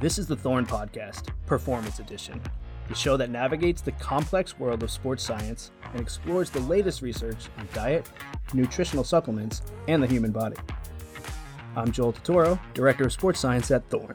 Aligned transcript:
This 0.00 0.16
is 0.16 0.28
the 0.28 0.36
Thorne 0.36 0.64
Podcast, 0.64 1.30
Performance 1.46 1.98
Edition, 1.98 2.40
the 2.86 2.94
show 2.94 3.16
that 3.16 3.30
navigates 3.30 3.82
the 3.82 3.90
complex 3.90 4.56
world 4.56 4.84
of 4.84 4.92
sports 4.92 5.24
science 5.24 5.72
and 5.90 6.00
explores 6.00 6.50
the 6.50 6.60
latest 6.60 7.02
research 7.02 7.48
on 7.58 7.66
diet, 7.74 8.08
nutritional 8.54 9.02
supplements, 9.02 9.62
and 9.88 10.00
the 10.00 10.06
human 10.06 10.30
body. 10.30 10.54
I'm 11.74 11.90
Joel 11.90 12.12
Totoro, 12.12 12.60
Director 12.74 13.06
of 13.06 13.12
Sports 13.12 13.40
Science 13.40 13.72
at 13.72 13.90
Thorne. 13.90 14.14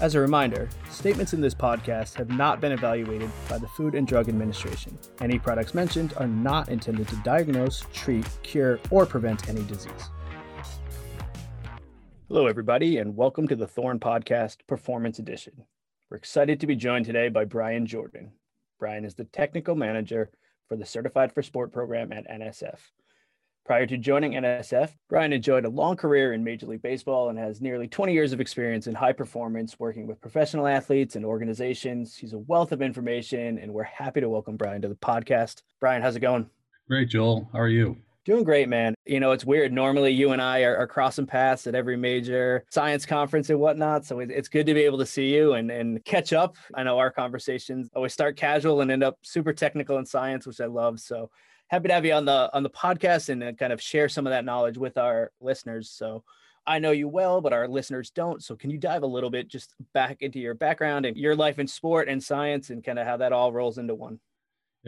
As 0.00 0.16
a 0.16 0.20
reminder, 0.20 0.68
statements 0.90 1.32
in 1.32 1.40
this 1.40 1.54
podcast 1.54 2.14
have 2.14 2.30
not 2.30 2.60
been 2.60 2.72
evaluated 2.72 3.30
by 3.48 3.58
the 3.58 3.68
Food 3.68 3.94
and 3.94 4.08
Drug 4.08 4.28
Administration. 4.28 4.98
Any 5.20 5.38
products 5.38 5.74
mentioned 5.74 6.14
are 6.16 6.26
not 6.26 6.70
intended 6.70 7.06
to 7.06 7.16
diagnose, 7.22 7.84
treat, 7.92 8.28
cure, 8.42 8.80
or 8.90 9.06
prevent 9.06 9.48
any 9.48 9.62
disease. 9.62 10.10
Hello, 12.28 12.46
everybody, 12.46 12.96
and 12.96 13.14
welcome 13.14 13.46
to 13.48 13.54
the 13.54 13.66
Thorne 13.66 14.00
Podcast 14.00 14.66
Performance 14.66 15.18
Edition. 15.18 15.52
We're 16.10 16.16
excited 16.16 16.58
to 16.58 16.66
be 16.66 16.74
joined 16.74 17.04
today 17.04 17.28
by 17.28 17.44
Brian 17.44 17.84
Jordan. 17.84 18.32
Brian 18.80 19.04
is 19.04 19.14
the 19.14 19.26
technical 19.26 19.74
manager 19.74 20.30
for 20.66 20.76
the 20.76 20.86
Certified 20.86 21.34
for 21.34 21.42
Sport 21.42 21.70
program 21.70 22.14
at 22.14 22.26
NSF. 22.26 22.78
Prior 23.66 23.86
to 23.86 23.98
joining 23.98 24.32
NSF, 24.32 24.92
Brian 25.10 25.34
enjoyed 25.34 25.66
a 25.66 25.68
long 25.68 25.96
career 25.96 26.32
in 26.32 26.42
Major 26.42 26.64
League 26.64 26.80
Baseball 26.80 27.28
and 27.28 27.38
has 27.38 27.60
nearly 27.60 27.88
20 27.88 28.14
years 28.14 28.32
of 28.32 28.40
experience 28.40 28.86
in 28.86 28.94
high 28.94 29.12
performance, 29.12 29.78
working 29.78 30.06
with 30.06 30.22
professional 30.22 30.66
athletes 30.66 31.16
and 31.16 31.26
organizations. 31.26 32.16
He's 32.16 32.32
a 32.32 32.38
wealth 32.38 32.72
of 32.72 32.80
information, 32.80 33.58
and 33.58 33.70
we're 33.74 33.82
happy 33.82 34.22
to 34.22 34.30
welcome 34.30 34.56
Brian 34.56 34.80
to 34.80 34.88
the 34.88 34.94
podcast. 34.94 35.60
Brian, 35.78 36.00
how's 36.00 36.16
it 36.16 36.20
going? 36.20 36.48
Great, 36.88 37.10
Joel. 37.10 37.50
How 37.52 37.60
are 37.60 37.68
you? 37.68 37.98
Doing 38.24 38.42
great, 38.42 38.70
man. 38.70 38.94
You 39.04 39.20
know, 39.20 39.32
it's 39.32 39.44
weird. 39.44 39.70
Normally, 39.70 40.10
you 40.10 40.32
and 40.32 40.40
I 40.40 40.62
are, 40.62 40.76
are 40.78 40.86
crossing 40.86 41.26
paths 41.26 41.66
at 41.66 41.74
every 41.74 41.96
major 41.96 42.64
science 42.70 43.04
conference 43.04 43.50
and 43.50 43.60
whatnot. 43.60 44.06
So 44.06 44.20
it's 44.20 44.48
good 44.48 44.64
to 44.64 44.72
be 44.72 44.80
able 44.84 44.96
to 44.98 45.06
see 45.06 45.34
you 45.34 45.52
and, 45.52 45.70
and 45.70 46.02
catch 46.06 46.32
up. 46.32 46.56
I 46.74 46.84
know 46.84 46.98
our 46.98 47.10
conversations 47.10 47.90
always 47.94 48.14
start 48.14 48.38
casual 48.38 48.80
and 48.80 48.90
end 48.90 49.04
up 49.04 49.18
super 49.20 49.52
technical 49.52 49.98
in 49.98 50.06
science, 50.06 50.46
which 50.46 50.62
I 50.62 50.66
love. 50.66 51.00
So 51.00 51.30
happy 51.68 51.88
to 51.88 51.94
have 51.94 52.06
you 52.06 52.14
on 52.14 52.24
the 52.24 52.50
on 52.54 52.62
the 52.62 52.70
podcast 52.70 53.28
and 53.28 53.42
uh, 53.42 53.52
kind 53.52 53.74
of 53.74 53.82
share 53.82 54.08
some 54.08 54.26
of 54.26 54.30
that 54.30 54.46
knowledge 54.46 54.78
with 54.78 54.96
our 54.96 55.30
listeners. 55.42 55.90
So 55.90 56.24
I 56.66 56.78
know 56.78 56.92
you 56.92 57.08
well, 57.08 57.42
but 57.42 57.52
our 57.52 57.68
listeners 57.68 58.08
don't. 58.08 58.42
So 58.42 58.56
can 58.56 58.70
you 58.70 58.78
dive 58.78 59.02
a 59.02 59.06
little 59.06 59.28
bit 59.28 59.48
just 59.48 59.74
back 59.92 60.22
into 60.22 60.38
your 60.38 60.54
background 60.54 61.04
and 61.04 61.14
your 61.14 61.36
life 61.36 61.58
in 61.58 61.66
sport 61.66 62.08
and 62.08 62.22
science 62.22 62.70
and 62.70 62.82
kind 62.82 62.98
of 62.98 63.06
how 63.06 63.18
that 63.18 63.34
all 63.34 63.52
rolls 63.52 63.76
into 63.76 63.94
one? 63.94 64.18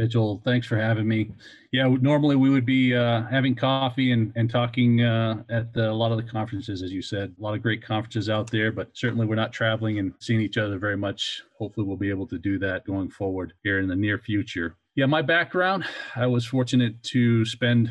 Joel, 0.05 0.43
thanks 0.45 0.67
for 0.67 0.77
having 0.77 1.09
me. 1.09 1.31
Yeah, 1.73 1.89
normally 2.01 2.37
we 2.37 2.51
would 2.51 2.67
be 2.67 2.95
uh, 2.95 3.23
having 3.25 3.55
coffee 3.55 4.13
and, 4.13 4.31
and 4.37 4.51
talking 4.51 5.01
uh, 5.03 5.43
at 5.49 5.73
the, 5.73 5.91
a 5.91 5.93
lot 5.93 6.13
of 6.13 6.19
the 6.19 6.23
conferences, 6.23 6.83
as 6.83 6.93
you 6.93 7.01
said. 7.01 7.35
A 7.39 7.43
lot 7.43 7.55
of 7.55 7.63
great 7.63 7.83
conferences 7.83 8.29
out 8.29 8.51
there, 8.51 8.71
but 8.73 8.91
certainly 8.93 9.27
we're 9.27 9.37
not 9.37 9.53
traveling 9.53 9.99
and 9.99 10.13
seeing 10.21 10.41
each 10.43 10.59
other 10.59 10.79
very 10.79 10.99
much. 10.99 11.43
Hopefully, 11.59 11.87
we'll 11.87 11.97
be 11.97 12.11
able 12.11 12.27
to 12.27 12.39
do 12.39 12.59
that 12.59 12.85
going 12.85 13.09
forward 13.09 13.55
here 13.63 13.79
in 13.79 13.89
the 13.89 13.97
near 13.97 14.19
future. 14.19 14.77
Yeah, 14.97 15.07
my 15.07 15.23
background, 15.23 15.85
I 16.15 16.27
was 16.27 16.47
fortunate 16.47 17.03
to 17.05 17.45
spend 17.47 17.91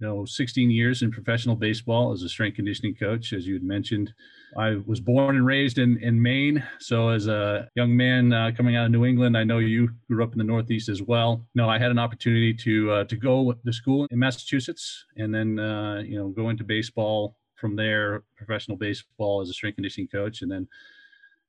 you 0.00 0.06
know 0.06 0.24
16 0.24 0.70
years 0.70 1.02
in 1.02 1.10
professional 1.10 1.56
baseball 1.56 2.12
as 2.12 2.22
a 2.22 2.28
strength 2.28 2.56
conditioning 2.56 2.94
coach 2.94 3.32
as 3.32 3.46
you 3.46 3.54
had 3.54 3.62
mentioned 3.62 4.12
i 4.56 4.76
was 4.86 5.00
born 5.00 5.36
and 5.36 5.46
raised 5.46 5.78
in, 5.78 6.02
in 6.02 6.20
maine 6.20 6.62
so 6.78 7.08
as 7.08 7.26
a 7.26 7.68
young 7.74 7.96
man 7.96 8.32
uh, 8.32 8.50
coming 8.56 8.76
out 8.76 8.86
of 8.86 8.90
new 8.90 9.04
england 9.04 9.36
i 9.36 9.44
know 9.44 9.58
you 9.58 9.88
grew 10.08 10.22
up 10.22 10.32
in 10.32 10.38
the 10.38 10.44
northeast 10.44 10.88
as 10.88 11.02
well 11.02 11.44
no 11.54 11.68
i 11.68 11.78
had 11.78 11.90
an 11.90 11.98
opportunity 11.98 12.52
to 12.52 12.90
uh, 12.90 13.04
to 13.04 13.16
go 13.16 13.52
to 13.52 13.72
school 13.72 14.06
in 14.10 14.18
massachusetts 14.18 15.04
and 15.16 15.34
then 15.34 15.58
uh, 15.58 16.02
you 16.04 16.18
know 16.18 16.28
go 16.28 16.48
into 16.50 16.64
baseball 16.64 17.36
from 17.54 17.76
there 17.76 18.22
professional 18.36 18.76
baseball 18.76 19.40
as 19.40 19.48
a 19.48 19.52
strength 19.52 19.76
conditioning 19.76 20.08
coach 20.08 20.42
and 20.42 20.50
then 20.50 20.66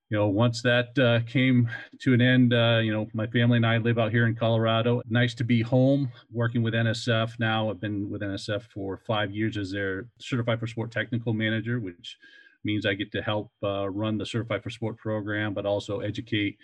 you 0.09 0.17
know, 0.17 0.27
once 0.27 0.61
that 0.61 0.97
uh, 0.99 1.19
came 1.25 1.69
to 2.01 2.13
an 2.13 2.21
end, 2.21 2.53
uh, 2.53 2.79
you 2.81 2.93
know, 2.93 3.07
my 3.13 3.25
family 3.27 3.57
and 3.57 3.65
I 3.65 3.77
live 3.77 3.97
out 3.97 4.11
here 4.11 4.27
in 4.27 4.35
Colorado. 4.35 5.01
Nice 5.09 5.33
to 5.35 5.43
be 5.43 5.63
home 5.63 6.11
working 6.31 6.61
with 6.61 6.75
NSF 6.75 7.39
now. 7.39 7.71
I've 7.71 7.79
been 7.79 8.09
with 8.09 8.21
NSF 8.21 8.63
for 8.63 8.97
five 8.97 9.31
years 9.31 9.57
as 9.57 9.71
their 9.71 10.07
certified 10.19 10.59
for 10.59 10.67
sport 10.67 10.91
technical 10.91 11.33
manager, 11.33 11.79
which 11.79 12.17
means 12.65 12.85
I 12.85 12.93
get 12.93 13.11
to 13.13 13.21
help 13.21 13.51
uh, 13.63 13.89
run 13.89 14.17
the 14.17 14.25
certified 14.25 14.63
for 14.63 14.69
sport 14.69 14.97
program, 14.97 15.53
but 15.53 15.65
also 15.65 15.99
educate 15.99 16.57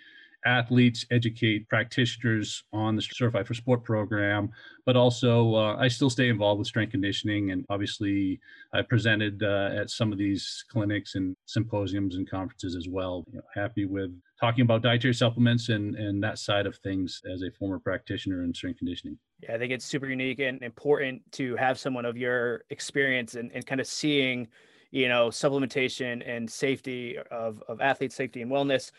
athletes, 0.44 1.06
educate 1.10 1.68
practitioners 1.68 2.64
on 2.72 2.96
the 2.96 3.02
Certified 3.02 3.46
for 3.46 3.54
Sport 3.54 3.84
program, 3.84 4.50
but 4.86 4.96
also 4.96 5.54
uh, 5.54 5.76
I 5.76 5.88
still 5.88 6.10
stay 6.10 6.28
involved 6.28 6.58
with 6.58 6.68
strength 6.68 6.90
conditioning. 6.90 7.50
And 7.52 7.64
obviously, 7.70 8.40
I 8.72 8.82
presented 8.82 9.42
uh, 9.42 9.70
at 9.72 9.90
some 9.90 10.12
of 10.12 10.18
these 10.18 10.64
clinics 10.70 11.14
and 11.14 11.36
symposiums 11.46 12.16
and 12.16 12.28
conferences 12.28 12.76
as 12.76 12.88
well. 12.88 13.24
You 13.28 13.38
know, 13.38 13.44
happy 13.54 13.84
with 13.84 14.10
talking 14.40 14.62
about 14.62 14.82
dietary 14.82 15.14
supplements 15.14 15.68
and, 15.68 15.94
and 15.94 16.22
that 16.22 16.38
side 16.38 16.66
of 16.66 16.76
things 16.78 17.20
as 17.32 17.42
a 17.42 17.50
former 17.52 17.78
practitioner 17.78 18.42
in 18.42 18.52
strength 18.52 18.78
conditioning. 18.78 19.18
Yeah, 19.42 19.54
I 19.54 19.58
think 19.58 19.72
it's 19.72 19.84
super 19.84 20.06
unique 20.06 20.40
and 20.40 20.62
important 20.62 21.22
to 21.32 21.56
have 21.56 21.78
someone 21.78 22.04
of 22.04 22.16
your 22.16 22.64
experience 22.70 23.34
and, 23.34 23.52
and 23.52 23.64
kind 23.64 23.80
of 23.80 23.86
seeing, 23.86 24.48
you 24.92 25.08
know, 25.08 25.28
supplementation 25.28 26.22
and 26.24 26.48
safety 26.48 27.16
of, 27.30 27.62
of 27.66 27.80
athlete 27.80 28.12
safety 28.12 28.42
and 28.42 28.50
wellness 28.50 28.92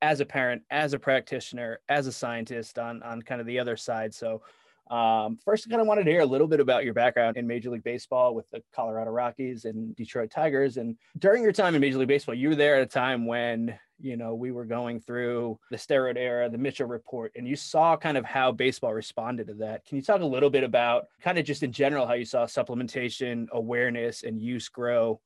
as 0.00 0.20
a 0.20 0.24
parent, 0.24 0.62
as 0.70 0.94
a 0.94 0.98
practitioner, 0.98 1.80
as 1.90 2.06
a 2.06 2.12
scientist 2.12 2.78
on 2.78 3.02
on 3.02 3.20
kind 3.20 3.40
of 3.40 3.46
the 3.46 3.58
other 3.58 3.76
side. 3.76 4.14
So 4.14 4.40
um, 4.90 5.36
first, 5.44 5.66
I 5.66 5.70
kind 5.70 5.80
of 5.80 5.86
wanted 5.86 6.04
to 6.04 6.10
hear 6.10 6.22
a 6.22 6.26
little 6.26 6.48
bit 6.48 6.58
about 6.58 6.84
your 6.84 6.94
background 6.94 7.36
in 7.36 7.46
Major 7.46 7.70
League 7.70 7.84
Baseball 7.84 8.34
with 8.34 8.50
the 8.50 8.62
Colorado 8.74 9.10
Rockies 9.10 9.64
and 9.64 9.94
Detroit 9.94 10.30
Tigers. 10.30 10.78
And 10.78 10.96
during 11.18 11.44
your 11.44 11.52
time 11.52 11.76
in 11.76 11.80
Major 11.80 11.98
League 11.98 12.08
Baseball, 12.08 12.34
you 12.34 12.48
were 12.48 12.56
there 12.56 12.76
at 12.76 12.82
a 12.82 12.86
time 12.86 13.26
when 13.26 13.78
you 14.00 14.16
know 14.16 14.34
we 14.34 14.50
were 14.50 14.64
going 14.64 14.98
through 15.00 15.58
the 15.70 15.76
steroid 15.76 16.16
era, 16.16 16.48
the 16.48 16.58
Mitchell 16.58 16.88
report, 16.88 17.32
and 17.36 17.46
you 17.46 17.54
saw 17.54 17.96
kind 17.96 18.16
of 18.16 18.24
how 18.24 18.50
baseball 18.50 18.94
responded 18.94 19.48
to 19.48 19.54
that. 19.54 19.84
Can 19.84 19.96
you 19.96 20.02
talk 20.02 20.22
a 20.22 20.26
little 20.26 20.50
bit 20.50 20.64
about 20.64 21.06
kind 21.20 21.38
of 21.38 21.44
just 21.44 21.62
in 21.62 21.72
general 21.72 22.06
how 22.06 22.14
you 22.14 22.24
saw 22.24 22.46
supplementation 22.46 23.48
awareness 23.50 24.22
and 24.22 24.40
use 24.40 24.68
grow 24.68 25.20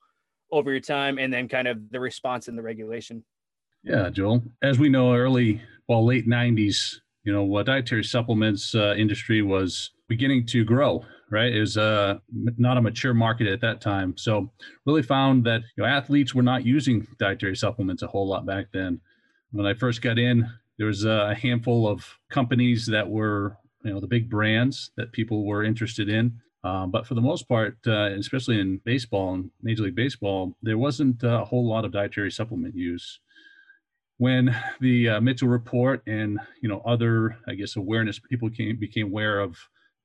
over 0.54 0.70
your 0.70 0.80
time, 0.80 1.18
and 1.18 1.32
then 1.32 1.48
kind 1.48 1.68
of 1.68 1.90
the 1.90 2.00
response 2.00 2.48
in 2.48 2.56
the 2.56 2.62
regulation? 2.62 3.24
Yeah, 3.82 4.08
Joel. 4.08 4.42
As 4.62 4.78
we 4.78 4.88
know, 4.88 5.14
early, 5.14 5.60
well, 5.88 6.04
late 6.04 6.26
90s, 6.26 6.96
you 7.24 7.32
know, 7.32 7.42
what 7.42 7.66
dietary 7.66 8.04
supplements 8.04 8.74
uh, 8.74 8.94
industry 8.96 9.42
was 9.42 9.90
beginning 10.08 10.46
to 10.46 10.64
grow, 10.64 11.04
right? 11.30 11.52
It 11.52 11.60
was 11.60 11.76
uh, 11.76 12.18
not 12.32 12.76
a 12.76 12.82
mature 12.82 13.14
market 13.14 13.46
at 13.46 13.60
that 13.60 13.80
time. 13.80 14.16
So 14.16 14.50
really 14.86 15.02
found 15.02 15.44
that 15.44 15.62
you 15.76 15.82
know, 15.82 15.88
athletes 15.88 16.34
were 16.34 16.42
not 16.42 16.64
using 16.64 17.06
dietary 17.18 17.56
supplements 17.56 18.02
a 18.02 18.06
whole 18.06 18.28
lot 18.28 18.46
back 18.46 18.66
then. 18.72 19.00
When 19.52 19.66
I 19.66 19.74
first 19.74 20.02
got 20.02 20.18
in, 20.18 20.48
there 20.78 20.86
was 20.86 21.04
a 21.04 21.34
handful 21.34 21.86
of 21.86 22.06
companies 22.30 22.86
that 22.86 23.08
were, 23.08 23.56
you 23.84 23.92
know, 23.92 24.00
the 24.00 24.06
big 24.06 24.28
brands 24.28 24.90
that 24.96 25.12
people 25.12 25.46
were 25.46 25.64
interested 25.64 26.08
in. 26.08 26.40
Um, 26.64 26.90
but 26.90 27.06
for 27.06 27.14
the 27.14 27.20
most 27.20 27.46
part, 27.46 27.76
uh, 27.86 28.10
especially 28.18 28.58
in 28.58 28.80
baseball 28.84 29.34
and 29.34 29.50
Major 29.62 29.82
League 29.82 29.94
Baseball, 29.94 30.56
there 30.62 30.78
wasn't 30.78 31.22
a 31.22 31.44
whole 31.44 31.68
lot 31.68 31.84
of 31.84 31.92
dietary 31.92 32.30
supplement 32.30 32.74
use 32.74 33.20
when 34.16 34.56
the 34.80 35.08
uh, 35.10 35.20
Mitchell 35.20 35.48
report 35.48 36.02
and 36.06 36.38
you 36.62 36.68
know 36.68 36.80
other, 36.86 37.36
I 37.46 37.54
guess, 37.54 37.76
awareness 37.76 38.18
people 38.18 38.48
came, 38.48 38.78
became 38.78 39.06
aware 39.06 39.40
of 39.40 39.58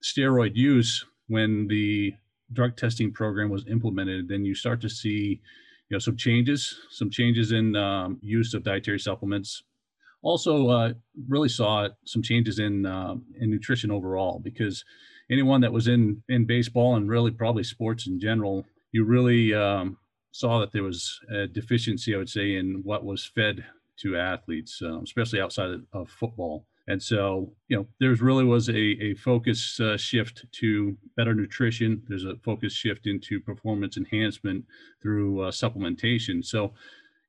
steroid 0.03 0.55
use 0.55 1.05
when 1.27 1.67
the 1.67 2.13
drug 2.51 2.75
testing 2.75 3.13
program 3.13 3.49
was 3.49 3.65
implemented, 3.67 4.27
then 4.27 4.43
you 4.43 4.55
start 4.55 4.81
to 4.81 4.89
see 4.89 5.39
you 5.89 5.95
know 5.95 5.99
some 5.99 6.17
changes, 6.17 6.75
some 6.89 7.09
changes 7.09 7.51
in 7.51 7.75
um, 7.75 8.17
use 8.21 8.53
of 8.53 8.63
dietary 8.63 8.99
supplements. 8.99 9.63
Also, 10.21 10.67
uh, 10.67 10.93
really 11.29 11.47
saw 11.47 11.87
some 12.05 12.21
changes 12.21 12.59
in 12.59 12.85
uh, 12.85 13.15
in 13.39 13.49
nutrition 13.49 13.91
overall 13.91 14.39
because 14.43 14.83
anyone 15.29 15.61
that 15.61 15.73
was 15.73 15.87
in 15.87 16.23
in 16.29 16.45
baseball 16.45 16.95
and 16.95 17.09
really 17.09 17.31
probably 17.31 17.63
sports 17.63 18.07
in 18.07 18.19
general, 18.19 18.65
you 18.91 19.03
really 19.03 19.53
um, 19.53 19.97
saw 20.31 20.59
that 20.59 20.71
there 20.71 20.83
was 20.83 21.19
a 21.29 21.47
deficiency, 21.47 22.13
I 22.13 22.17
would 22.17 22.29
say, 22.29 22.55
in 22.55 22.81
what 22.83 23.05
was 23.05 23.25
fed 23.25 23.65
to 24.01 24.17
athletes, 24.17 24.81
um, 24.81 25.01
especially 25.03 25.41
outside 25.41 25.71
of, 25.71 25.83
of, 25.93 26.09
football. 26.09 26.65
And 26.87 27.03
so, 27.03 27.53
you 27.67 27.77
know, 27.77 27.85
there's 27.99 28.21
really 28.21 28.45
was 28.45 28.69
a, 28.69 28.77
a 28.77 29.13
focus 29.15 29.79
uh, 29.79 29.97
shift 29.97 30.45
to 30.53 30.97
better 31.17 31.35
nutrition. 31.35 32.01
There's 32.07 32.23
a 32.23 32.37
focus 32.37 32.73
shift 32.73 33.07
into 33.07 33.39
performance 33.39 33.97
enhancement 33.97 34.65
through 35.01 35.41
uh, 35.41 35.51
supplementation. 35.51 36.43
So, 36.43 36.73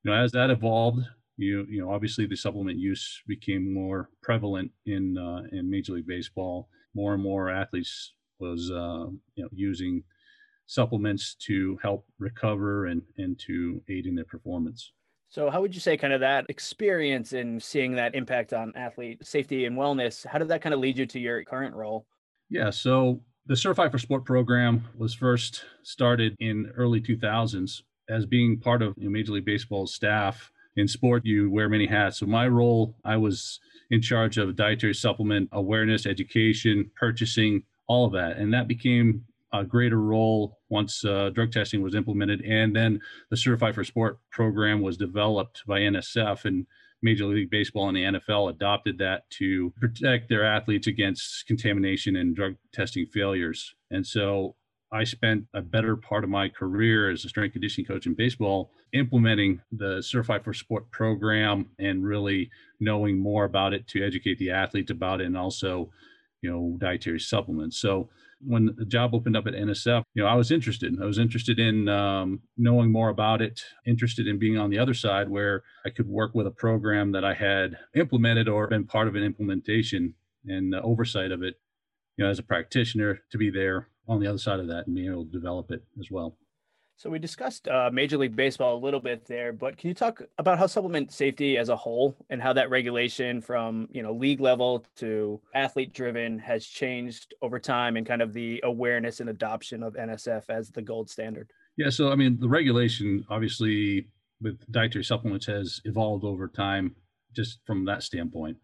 you 0.02 0.10
know, 0.10 0.14
as 0.14 0.32
that 0.32 0.50
evolved, 0.50 1.00
you 1.36 1.66
you 1.68 1.80
know, 1.80 1.92
obviously 1.92 2.26
the 2.26 2.36
supplement 2.36 2.78
use 2.78 3.22
became 3.26 3.72
more 3.72 4.08
prevalent 4.22 4.70
in 4.86 5.18
uh, 5.18 5.42
in 5.52 5.68
Major 5.68 5.94
League 5.94 6.06
Baseball. 6.06 6.68
More 6.94 7.14
and 7.14 7.22
more 7.22 7.50
athletes 7.50 8.14
was 8.38 8.70
uh, 8.70 9.06
you 9.34 9.44
know 9.44 9.48
using 9.52 10.02
supplements 10.66 11.34
to 11.34 11.78
help 11.82 12.06
recover 12.18 12.86
and 12.86 13.02
and 13.18 13.38
to 13.40 13.82
aid 13.88 14.06
in 14.06 14.14
their 14.14 14.24
performance. 14.24 14.92
So, 15.28 15.48
how 15.48 15.60
would 15.60 15.74
you 15.74 15.80
say 15.80 15.96
kind 15.96 16.12
of 16.12 16.20
that 16.20 16.46
experience 16.48 17.32
in 17.32 17.60
seeing 17.60 17.94
that 17.94 18.16
impact 18.16 18.52
on 18.52 18.72
athlete 18.74 19.24
safety 19.24 19.64
and 19.64 19.76
wellness? 19.76 20.26
How 20.26 20.38
did 20.38 20.48
that 20.48 20.60
kind 20.60 20.74
of 20.74 20.80
lead 20.80 20.98
you 20.98 21.06
to 21.06 21.20
your 21.20 21.44
current 21.44 21.74
role? 21.74 22.06
Yeah, 22.48 22.70
so 22.70 23.20
the 23.46 23.54
Certified 23.54 23.92
for 23.92 23.98
Sport 23.98 24.24
program 24.24 24.84
was 24.98 25.14
first 25.14 25.64
started 25.84 26.34
in 26.40 26.72
early 26.76 27.00
2000s 27.00 27.82
as 28.08 28.26
being 28.26 28.58
part 28.58 28.82
of 28.82 28.96
Major 28.98 29.32
League 29.32 29.44
Baseball's 29.44 29.94
staff 29.94 30.50
in 30.76 30.88
sport, 30.88 31.24
you 31.24 31.50
wear 31.50 31.68
many 31.68 31.86
hats. 31.86 32.18
So 32.18 32.26
my 32.26 32.46
role, 32.48 32.96
I 33.04 33.16
was 33.16 33.60
in 33.90 34.00
charge 34.00 34.38
of 34.38 34.56
dietary 34.56 34.94
supplement 34.94 35.48
awareness, 35.52 36.06
education, 36.06 36.90
purchasing, 36.96 37.64
all 37.86 38.06
of 38.06 38.12
that. 38.12 38.36
And 38.36 38.54
that 38.54 38.68
became 38.68 39.24
a 39.52 39.64
greater 39.64 40.00
role 40.00 40.58
once 40.68 41.04
uh, 41.04 41.30
drug 41.30 41.52
testing 41.52 41.82
was 41.82 41.94
implemented. 41.94 42.40
And 42.42 42.74
then 42.74 43.00
the 43.30 43.36
Certified 43.36 43.74
for 43.74 43.82
Sport 43.82 44.18
program 44.30 44.80
was 44.80 44.96
developed 44.96 45.64
by 45.66 45.80
NSF 45.80 46.44
and 46.44 46.66
Major 47.02 47.24
League 47.24 47.50
Baseball 47.50 47.88
and 47.88 47.96
the 47.96 48.20
NFL 48.20 48.50
adopted 48.50 48.98
that 48.98 49.28
to 49.30 49.72
protect 49.80 50.28
their 50.28 50.44
athletes 50.44 50.86
against 50.86 51.46
contamination 51.46 52.16
and 52.16 52.36
drug 52.36 52.56
testing 52.72 53.06
failures. 53.06 53.74
And 53.90 54.06
so 54.06 54.54
I 54.92 55.04
spent 55.04 55.44
a 55.54 55.62
better 55.62 55.96
part 55.96 56.24
of 56.24 56.30
my 56.30 56.48
career 56.48 57.10
as 57.10 57.24
a 57.24 57.28
strength 57.28 57.52
conditioning 57.52 57.86
coach 57.86 58.06
in 58.06 58.14
baseball 58.14 58.72
implementing 58.92 59.60
the 59.70 60.02
Certified 60.02 60.42
for 60.42 60.52
Sport 60.52 60.90
program 60.90 61.70
and 61.78 62.04
really 62.04 62.50
knowing 62.80 63.18
more 63.18 63.44
about 63.44 63.72
it 63.72 63.86
to 63.88 64.04
educate 64.04 64.38
the 64.38 64.50
athletes 64.50 64.90
about 64.90 65.20
it 65.20 65.26
and 65.26 65.36
also, 65.36 65.90
you 66.42 66.50
know, 66.50 66.76
dietary 66.78 67.20
supplements. 67.20 67.80
So 67.80 68.08
when 68.44 68.74
the 68.76 68.84
job 68.84 69.14
opened 69.14 69.36
up 69.36 69.46
at 69.46 69.54
NSF, 69.54 70.02
you 70.14 70.22
know, 70.22 70.28
I 70.28 70.34
was 70.34 70.50
interested. 70.50 71.00
I 71.00 71.04
was 71.04 71.18
interested 71.18 71.60
in 71.60 71.88
um, 71.88 72.40
knowing 72.56 72.90
more 72.90 73.10
about 73.10 73.42
it, 73.42 73.62
interested 73.86 74.26
in 74.26 74.38
being 74.38 74.58
on 74.58 74.70
the 74.70 74.78
other 74.78 74.94
side 74.94 75.28
where 75.28 75.62
I 75.84 75.90
could 75.90 76.08
work 76.08 76.34
with 76.34 76.46
a 76.46 76.52
program 76.52 77.12
that 77.12 77.24
I 77.24 77.34
had 77.34 77.78
implemented 77.94 78.48
or 78.48 78.66
been 78.66 78.86
part 78.86 79.06
of 79.06 79.14
an 79.14 79.22
implementation 79.22 80.14
and 80.46 80.74
oversight 80.74 81.30
of 81.30 81.42
it, 81.42 81.60
you 82.16 82.24
know, 82.24 82.30
as 82.30 82.38
a 82.38 82.42
practitioner 82.42 83.20
to 83.30 83.38
be 83.38 83.50
there 83.50 83.88
on 84.10 84.20
the 84.20 84.26
other 84.26 84.38
side 84.38 84.58
of 84.58 84.66
that 84.66 84.86
and 84.86 84.94
being 84.94 85.10
able 85.10 85.24
to 85.24 85.30
develop 85.30 85.70
it 85.70 85.82
as 85.98 86.10
well. 86.10 86.36
So 86.96 87.08
we 87.08 87.18
discussed 87.18 87.66
uh, 87.66 87.88
Major 87.90 88.18
League 88.18 88.36
Baseball 88.36 88.76
a 88.76 88.84
little 88.84 89.00
bit 89.00 89.24
there, 89.24 89.54
but 89.54 89.78
can 89.78 89.88
you 89.88 89.94
talk 89.94 90.20
about 90.36 90.58
how 90.58 90.66
supplement 90.66 91.12
safety 91.12 91.56
as 91.56 91.70
a 91.70 91.76
whole 91.76 92.14
and 92.28 92.42
how 92.42 92.52
that 92.52 92.68
regulation 92.68 93.40
from 93.40 93.88
you 93.90 94.02
know 94.02 94.12
league 94.12 94.40
level 94.40 94.84
to 94.96 95.40
athlete 95.54 95.94
driven 95.94 96.38
has 96.40 96.66
changed 96.66 97.32
over 97.40 97.58
time 97.58 97.96
and 97.96 98.06
kind 98.06 98.20
of 98.20 98.34
the 98.34 98.60
awareness 98.64 99.20
and 99.20 99.30
adoption 99.30 99.82
of 99.82 99.94
NSF 99.94 100.42
as 100.50 100.70
the 100.70 100.82
gold 100.82 101.08
standard? 101.08 101.50
Yeah, 101.78 101.88
so 101.88 102.10
I 102.12 102.16
mean 102.16 102.38
the 102.38 102.50
regulation 102.50 103.24
obviously 103.30 104.08
with 104.42 104.60
dietary 104.70 105.04
supplements 105.04 105.46
has 105.46 105.80
evolved 105.86 106.24
over 106.24 106.48
time 106.48 106.96
just 107.34 107.60
from 107.64 107.86
that 107.86 108.02
standpoint. 108.02 108.58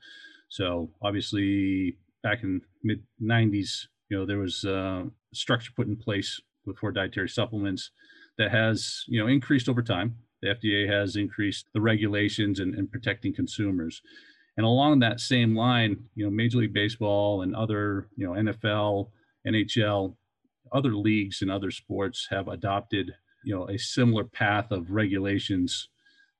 So 0.51 0.91
obviously 1.01 1.97
back 2.23 2.43
in 2.43 2.61
mid 2.85 3.03
90s 3.23 3.87
you 4.09 4.17
know 4.17 4.27
there 4.27 4.39
was 4.39 4.65
uh, 4.65 5.05
structure 5.33 5.73
put 5.75 5.87
in 5.87 5.97
place 5.97 6.41
for 6.79 6.91
dietary 6.91 7.29
supplements 7.29 7.91
that 8.39 8.51
has 8.51 9.05
you 9.07 9.21
know 9.21 9.27
increased 9.27 9.69
over 9.69 9.83
time. 9.83 10.17
The 10.43 10.49
fda 10.49 10.89
has 10.89 11.17
increased 11.17 11.67
the 11.73 11.81
regulations 11.81 12.61
and, 12.61 12.75
and 12.75 12.91
protecting 12.91 13.35
consumers. 13.35 14.03
And 14.59 14.65
along 14.65 15.01
that 15.01 15.21
same 15.21 15.55
line 15.57 16.05
you 16.15 16.25
know 16.25 16.31
major 16.31 16.59
league 16.59 16.73
baseball 16.73 17.43
and 17.43 17.55
other 17.55 18.09
you 18.17 18.27
know 18.27 18.33
nfl 18.33 19.11
nhl 19.47 20.17
other 20.73 20.95
leagues 20.97 21.43
and 21.43 21.51
other 21.51 21.71
sports 21.71 22.27
have 22.31 22.49
adopted 22.49 23.15
you 23.45 23.55
know 23.55 23.69
a 23.69 23.79
similar 23.79 24.25
path 24.25 24.71
of 24.71 24.91
regulations 24.91 25.89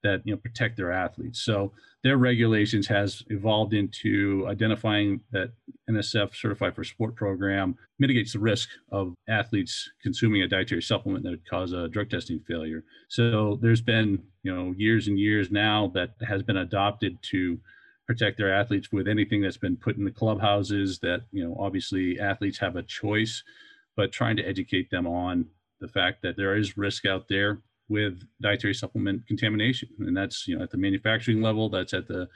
that 0.07 0.23
you 0.25 0.33
know 0.33 0.39
protect 0.39 0.77
their 0.77 0.93
athletes. 0.93 1.41
So 1.41 1.73
their 2.05 2.17
regulations 2.17 2.87
has 2.87 3.25
evolved 3.29 3.75
into 3.75 4.47
identifying 4.49 5.21
that 5.33 5.51
NSF 5.91 6.35
Certified 6.35 6.77
for 6.77 6.85
Sport 6.85 7.17
program 7.17 7.77
mitigates 7.99 8.33
the 8.33 8.39
risk 8.39 8.69
of 8.93 9.15
athletes 9.29 9.91
consuming 10.01 10.43
a 10.43 10.49
dietary 10.49 10.83
supplement 10.83 11.25
that 11.25 11.31
would 11.31 11.51
cause 11.51 11.73
a 11.73 11.89
drug 11.89 12.09
testing 12.09 12.39
failure. 12.47 12.85
So 13.09 13.59
there's 13.61 13.81
been 13.81 14.23
you 14.45 14.55
know 14.55 14.75
years 14.77 15.09
and 15.09 15.19
years 15.19 15.51
now 15.51 15.91
that 15.95 16.11
has 16.27 16.43
been 16.45 16.59
adopted 16.59 17.19
to 17.33 17.59
protect 18.07 18.39
their 18.39 18.55
athletes 18.55 18.93
with 18.93 19.09
anything 19.09 19.43
that's 19.43 19.57
been 19.57 19.77
put 19.77 19.97
in 19.97 20.05
the 20.05 20.13
clubhouses 20.13 21.01
that 21.01 21.23
you 21.33 21.43
know 21.43 21.57
obviously 21.59 22.21
athletes 22.21 22.59
have 22.59 22.77
a 22.77 22.83
choice 22.83 23.43
but 23.97 24.13
trying 24.13 24.37
to 24.37 24.47
educate 24.47 24.91
them 24.91 25.07
on 25.07 25.47
the 25.81 25.89
fact 25.89 26.23
that 26.23 26.37
there 26.37 26.57
is 26.57 26.77
risk 26.77 27.05
out 27.05 27.27
there 27.29 27.59
with 27.89 28.23
dietary 28.43 28.75
supplement 28.75 29.27
contamination. 29.27 29.89
And 30.01 30.17
that's, 30.17 30.47
you 30.49 30.57
know, 30.57 30.65
at 30.65 30.71
the 30.71 30.77
manufacturing 30.77 31.41
level, 31.41 31.69
that's 31.69 31.95
at 31.95 32.09
the 32.09 32.29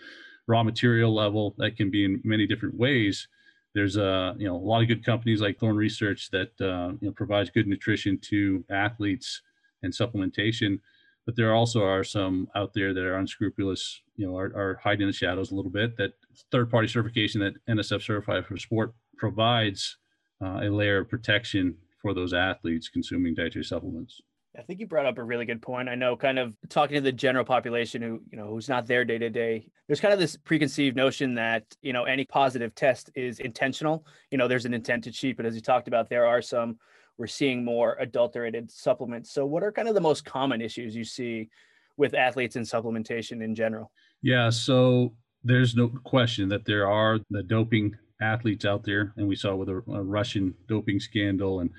raw 0.46 0.62
material 0.62 1.14
level, 1.14 1.54
that 1.58 1.76
can 1.76 1.90
be 1.90 2.04
in 2.04 2.20
many 2.24 2.46
different 2.46 2.76
ways. 2.76 3.28
There's 3.74 3.96
a, 3.96 4.34
you 4.38 4.46
know, 4.46 4.56
a 4.56 4.58
lot 4.58 4.82
of 4.82 4.88
good 4.88 5.04
companies 5.04 5.40
like 5.40 5.58
Thorne 5.58 5.76
Research 5.76 6.30
that, 6.30 6.60
uh, 6.60 6.94
you 7.00 7.08
know, 7.08 7.12
provides 7.12 7.50
good 7.50 7.66
nutrition 7.66 8.18
to 8.22 8.64
athletes 8.70 9.42
and 9.82 9.92
supplementation. 9.92 10.80
But 11.26 11.36
there 11.36 11.54
also 11.54 11.84
are 11.84 12.02
some 12.02 12.48
out 12.56 12.72
there 12.74 12.92
that 12.92 13.04
are 13.04 13.16
unscrupulous, 13.16 14.02
you 14.16 14.26
know, 14.26 14.36
are, 14.36 14.52
are 14.56 14.80
hiding 14.82 15.02
in 15.02 15.08
the 15.08 15.12
shadows 15.12 15.52
a 15.52 15.54
little 15.54 15.70
bit. 15.70 15.96
That 15.96 16.14
third 16.50 16.70
party 16.70 16.88
certification 16.88 17.40
that 17.42 17.54
NSF 17.68 18.02
Certified 18.02 18.46
for 18.46 18.56
Sport 18.56 18.94
provides 19.16 19.98
uh, 20.42 20.60
a 20.62 20.70
layer 20.70 20.98
of 20.98 21.08
protection 21.08 21.76
for 22.00 22.14
those 22.14 22.32
athletes 22.32 22.88
consuming 22.88 23.34
dietary 23.34 23.64
supplements. 23.64 24.20
I 24.58 24.62
think 24.62 24.80
you 24.80 24.86
brought 24.86 25.06
up 25.06 25.18
a 25.18 25.22
really 25.22 25.44
good 25.44 25.62
point. 25.62 25.88
I 25.88 25.94
know 25.94 26.16
kind 26.16 26.38
of 26.38 26.54
talking 26.68 26.96
to 26.96 27.00
the 27.00 27.12
general 27.12 27.44
population 27.44 28.02
who, 28.02 28.20
you 28.30 28.36
know, 28.36 28.48
who's 28.48 28.68
not 28.68 28.86
there 28.86 29.04
day 29.04 29.18
to 29.18 29.30
day, 29.30 29.68
there's 29.86 30.00
kind 30.00 30.12
of 30.12 30.18
this 30.18 30.36
preconceived 30.36 30.96
notion 30.96 31.34
that, 31.34 31.64
you 31.82 31.92
know, 31.92 32.04
any 32.04 32.24
positive 32.24 32.74
test 32.74 33.10
is 33.14 33.38
intentional. 33.38 34.04
You 34.30 34.38
know, 34.38 34.48
there's 34.48 34.64
an 34.64 34.74
intent 34.74 35.04
to 35.04 35.12
cheat, 35.12 35.36
but 35.36 35.46
as 35.46 35.54
you 35.54 35.60
talked 35.60 35.86
about, 35.86 36.08
there 36.08 36.26
are 36.26 36.42
some 36.42 36.78
we're 37.16 37.26
seeing 37.26 37.64
more 37.64 37.96
adulterated 38.00 38.70
supplements. 38.70 39.30
So 39.30 39.44
what 39.44 39.62
are 39.62 39.70
kind 39.70 39.88
of 39.88 39.94
the 39.94 40.00
most 40.00 40.24
common 40.24 40.62
issues 40.62 40.96
you 40.96 41.04
see 41.04 41.50
with 41.98 42.14
athletes 42.14 42.56
and 42.56 42.64
supplementation 42.64 43.44
in 43.44 43.54
general? 43.54 43.92
Yeah, 44.22 44.48
so 44.48 45.12
there's 45.44 45.76
no 45.76 45.88
question 45.88 46.48
that 46.48 46.64
there 46.64 46.90
are 46.90 47.18
the 47.28 47.42
doping 47.42 47.94
athletes 48.22 48.64
out 48.64 48.84
there 48.84 49.12
and 49.16 49.28
we 49.28 49.36
saw 49.36 49.54
with 49.54 49.68
a, 49.68 49.76
a 49.92 50.02
Russian 50.02 50.54
doping 50.66 50.98
scandal 50.98 51.60
and 51.60 51.70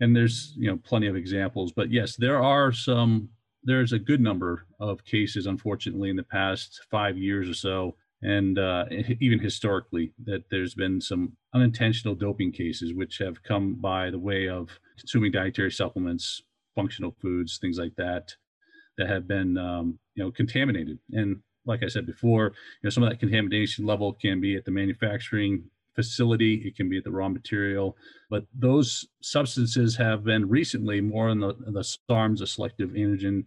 and 0.00 0.16
there's 0.16 0.54
you 0.56 0.68
know 0.70 0.78
plenty 0.82 1.06
of 1.06 1.16
examples 1.16 1.72
but 1.72 1.90
yes 1.90 2.16
there 2.16 2.42
are 2.42 2.72
some 2.72 3.28
there's 3.62 3.92
a 3.92 3.98
good 3.98 4.20
number 4.20 4.66
of 4.80 5.04
cases 5.04 5.46
unfortunately 5.46 6.10
in 6.10 6.16
the 6.16 6.22
past 6.22 6.80
five 6.90 7.16
years 7.16 7.48
or 7.48 7.54
so 7.54 7.94
and 8.22 8.58
uh, 8.58 8.84
even 9.20 9.38
historically 9.38 10.12
that 10.24 10.44
there's 10.50 10.74
been 10.74 11.00
some 11.00 11.36
unintentional 11.54 12.14
doping 12.14 12.52
cases 12.52 12.92
which 12.94 13.18
have 13.18 13.42
come 13.42 13.74
by 13.74 14.10
the 14.10 14.18
way 14.18 14.48
of 14.48 14.68
consuming 14.98 15.32
dietary 15.32 15.70
supplements 15.70 16.42
functional 16.74 17.14
foods 17.20 17.58
things 17.58 17.78
like 17.78 17.94
that 17.96 18.34
that 18.96 19.08
have 19.08 19.26
been 19.26 19.56
um, 19.56 19.98
you 20.14 20.22
know 20.22 20.30
contaminated. 20.30 20.98
And 21.12 21.40
like 21.66 21.82
i 21.82 21.88
said 21.88 22.06
before 22.06 22.46
you 22.46 22.84
know 22.84 22.90
some 22.90 23.02
of 23.02 23.10
that 23.10 23.20
contamination 23.20 23.84
level 23.84 24.14
can 24.14 24.40
be 24.40 24.56
at 24.56 24.64
the 24.64 24.70
manufacturing 24.70 25.64
facility, 25.94 26.62
it 26.64 26.76
can 26.76 26.88
be 26.88 27.00
the 27.00 27.10
raw 27.10 27.28
material. 27.28 27.96
But 28.28 28.44
those 28.54 29.06
substances 29.22 29.96
have 29.96 30.24
been 30.24 30.48
recently 30.48 31.00
more 31.00 31.28
in 31.28 31.40
the, 31.40 31.54
the 31.58 31.84
SARMs, 32.08 32.38
the 32.38 32.46
selective 32.46 32.90
androgen 32.90 33.44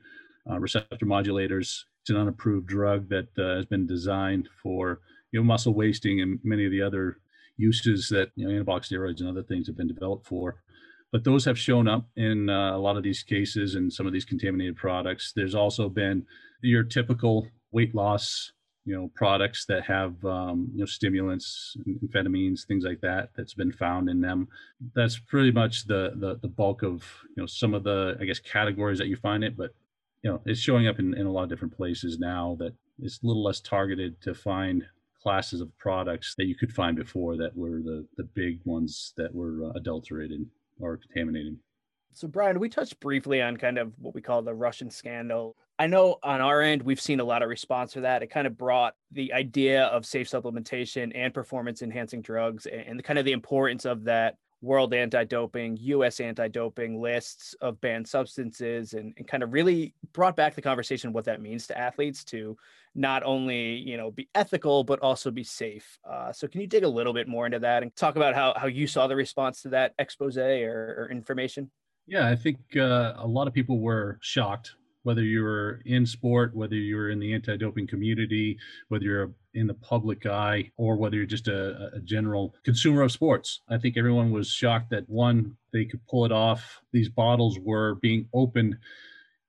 uh, 0.49 0.59
receptor 0.59 1.05
modulators. 1.05 1.83
It's 2.01 2.09
an 2.09 2.17
unapproved 2.17 2.67
drug 2.67 3.09
that 3.09 3.27
uh, 3.37 3.55
has 3.55 3.65
been 3.65 3.87
designed 3.87 4.49
for 4.61 4.99
you 5.31 5.39
know 5.39 5.43
muscle 5.45 5.73
wasting 5.73 6.21
and 6.21 6.39
many 6.43 6.65
of 6.65 6.71
the 6.71 6.81
other 6.81 7.17
uses 7.57 8.09
that 8.09 8.31
you 8.35 8.47
know 8.47 8.53
anabolic 8.53 8.83
steroids 8.83 9.19
and 9.19 9.29
other 9.29 9.43
things 9.43 9.67
have 9.67 9.77
been 9.77 9.87
developed 9.87 10.27
for. 10.27 10.61
But 11.11 11.23
those 11.23 11.45
have 11.45 11.59
shown 11.59 11.87
up 11.87 12.07
in 12.15 12.49
uh, 12.49 12.75
a 12.75 12.79
lot 12.79 12.97
of 12.97 13.03
these 13.03 13.21
cases 13.23 13.75
and 13.75 13.93
some 13.93 14.07
of 14.07 14.13
these 14.13 14.25
contaminated 14.25 14.75
products. 14.75 15.31
There's 15.35 15.53
also 15.53 15.87
been 15.87 16.25
your 16.61 16.83
typical 16.83 17.47
weight 17.71 17.93
loss 17.93 18.51
you 18.85 18.95
know 18.95 19.09
products 19.15 19.65
that 19.65 19.83
have 19.83 20.23
um, 20.25 20.69
you 20.73 20.79
know 20.79 20.85
stimulants 20.85 21.77
amphetamines 21.87 22.65
things 22.65 22.83
like 22.83 23.01
that 23.01 23.29
that's 23.35 23.53
been 23.53 23.71
found 23.71 24.09
in 24.09 24.21
them 24.21 24.47
that's 24.95 25.19
pretty 25.19 25.51
much 25.51 25.85
the, 25.87 26.11
the 26.15 26.37
the 26.41 26.47
bulk 26.47 26.83
of 26.83 27.03
you 27.35 27.41
know 27.41 27.45
some 27.45 27.73
of 27.73 27.83
the 27.83 28.17
i 28.19 28.25
guess 28.25 28.39
categories 28.39 28.97
that 28.97 29.07
you 29.07 29.15
find 29.15 29.43
it 29.43 29.55
but 29.55 29.71
you 30.21 30.29
know 30.29 30.41
it's 30.45 30.59
showing 30.59 30.87
up 30.87 30.99
in, 30.99 31.13
in 31.17 31.25
a 31.25 31.31
lot 31.31 31.43
of 31.43 31.49
different 31.49 31.75
places 31.75 32.19
now 32.19 32.55
that 32.59 32.73
it's 33.01 33.21
a 33.23 33.27
little 33.27 33.43
less 33.43 33.59
targeted 33.59 34.21
to 34.21 34.33
find 34.33 34.83
classes 35.21 35.61
of 35.61 35.75
products 35.77 36.35
that 36.37 36.45
you 36.45 36.55
could 36.55 36.71
find 36.71 36.97
before 36.97 37.37
that 37.37 37.55
were 37.55 37.81
the 37.81 38.05
the 38.17 38.23
big 38.23 38.59
ones 38.65 39.13
that 39.17 39.33
were 39.33 39.65
uh, 39.65 39.71
adulterated 39.75 40.45
or 40.79 40.97
contaminated 40.97 41.57
so, 42.15 42.27
Brian, 42.27 42.59
we 42.59 42.69
touched 42.69 42.99
briefly 42.99 43.41
on 43.41 43.57
kind 43.57 43.77
of 43.79 43.91
what 43.97 44.13
we 44.13 44.21
call 44.21 44.43
the 44.43 44.53
Russian 44.53 44.91
scandal. 44.91 45.55
I 45.79 45.87
know 45.87 46.17
on 46.21 46.39
our 46.39 46.61
end, 46.61 46.83
we've 46.83 47.01
seen 47.01 47.19
a 47.19 47.23
lot 47.23 47.41
of 47.41 47.49
response 47.49 47.93
to 47.93 48.01
that. 48.01 48.21
It 48.21 48.27
kind 48.27 48.45
of 48.45 48.57
brought 48.57 48.93
the 49.11 49.33
idea 49.33 49.85
of 49.85 50.05
safe 50.05 50.29
supplementation 50.29 51.11
and 51.15 51.33
performance 51.33 51.81
enhancing 51.81 52.21
drugs 52.21 52.67
and 52.67 52.99
the 52.99 53.03
kind 53.03 53.17
of 53.17 53.25
the 53.25 53.31
importance 53.31 53.85
of 53.85 54.03
that 54.03 54.37
world 54.61 54.93
anti-doping, 54.93 55.77
US 55.81 56.19
anti-doping 56.21 57.01
lists 57.01 57.53
of 57.59 57.81
banned 57.81 58.07
substances 58.07 58.93
and, 58.93 59.13
and 59.17 59.27
kind 59.27 59.43
of 59.43 59.51
really 59.51 59.93
brought 60.13 60.37
back 60.37 60.55
the 60.55 60.61
conversation 60.61 61.11
what 61.11 61.25
that 61.25 61.41
means 61.41 61.67
to 61.67 61.77
athletes 61.77 62.23
to 62.23 62.55
not 62.95 63.23
only, 63.23 63.75
you 63.75 63.97
know, 63.97 64.09
be 64.09 64.29
ethical, 64.35 64.83
but 64.83 64.99
also 64.99 65.31
be 65.31 65.43
safe. 65.43 65.99
Uh, 66.09 66.31
so 66.31 66.47
can 66.47 66.61
you 66.61 66.67
dig 66.67 66.83
a 66.83 66.87
little 66.87 67.13
bit 67.13 67.27
more 67.27 67.45
into 67.45 67.59
that 67.59 67.83
and 67.83 67.93
talk 67.95 68.15
about 68.15 68.35
how, 68.35 68.53
how 68.55 68.67
you 68.67 68.87
saw 68.87 69.07
the 69.07 69.15
response 69.15 69.63
to 69.63 69.69
that 69.69 69.93
expose 69.99 70.37
or, 70.37 70.95
or 70.97 71.09
information? 71.11 71.69
Yeah, 72.07 72.29
I 72.29 72.35
think 72.35 72.59
uh, 72.77 73.13
a 73.17 73.27
lot 73.27 73.47
of 73.47 73.53
people 73.53 73.79
were 73.79 74.17
shocked 74.21 74.75
whether 75.03 75.21
you're 75.21 75.81
in 75.85 76.05
sport, 76.05 76.55
whether 76.55 76.75
you're 76.75 77.09
in 77.11 77.19
the 77.19 77.33
anti-doping 77.33 77.87
community, 77.87 78.57
whether 78.87 79.05
you're 79.05 79.31
in 79.53 79.67
the 79.67 79.73
public 79.75 80.25
eye, 80.25 80.71
or 80.77 80.95
whether 80.95 81.15
you're 81.15 81.25
just 81.25 81.47
a, 81.47 81.91
a 81.93 81.99
general 81.99 82.55
consumer 82.63 83.01
of 83.03 83.11
sports. 83.11 83.61
I 83.69 83.77
think 83.77 83.97
everyone 83.97 84.31
was 84.31 84.49
shocked 84.49 84.89
that 84.91 85.07
one, 85.09 85.55
they 85.71 85.85
could 85.85 86.05
pull 86.07 86.25
it 86.25 86.31
off. 86.31 86.81
These 86.91 87.09
bottles 87.09 87.59
were 87.59 87.95
being 87.95 88.27
opened 88.33 88.77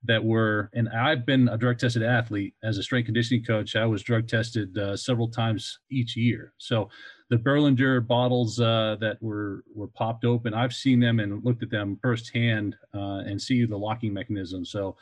that 0.03 0.23
were, 0.23 0.69
and 0.73 0.87
I've 0.89 1.25
been 1.25 1.47
a 1.47 1.57
drug 1.57 1.79
tested 1.79 2.03
athlete 2.03 2.53
as 2.63 2.77
a 2.77 2.83
strength 2.83 3.07
conditioning 3.07 3.43
coach. 3.43 3.75
I 3.75 3.87
was 3.87 4.03
drug 4.03 4.27
tested 4.27 4.77
uh, 4.77 4.95
several 4.95 5.27
times 5.27 5.79
each 5.89 6.15
year. 6.15 6.53
So 6.59 6.89
the 7.29 7.37
Berlinger 7.37 8.05
bottles 8.05 8.59
uh, 8.59 8.97
that 8.99 9.17
were 9.21 9.63
were 9.73 9.87
popped 9.87 10.25
open, 10.25 10.53
I've 10.53 10.73
seen 10.73 10.99
them 10.99 11.19
and 11.19 11.43
looked 11.43 11.63
at 11.63 11.71
them 11.71 11.97
firsthand 12.01 12.75
uh, 12.93 13.23
and 13.25 13.41
see 13.41 13.65
the 13.65 13.77
locking 13.77 14.13
mechanism. 14.13 14.63
So 14.63 14.95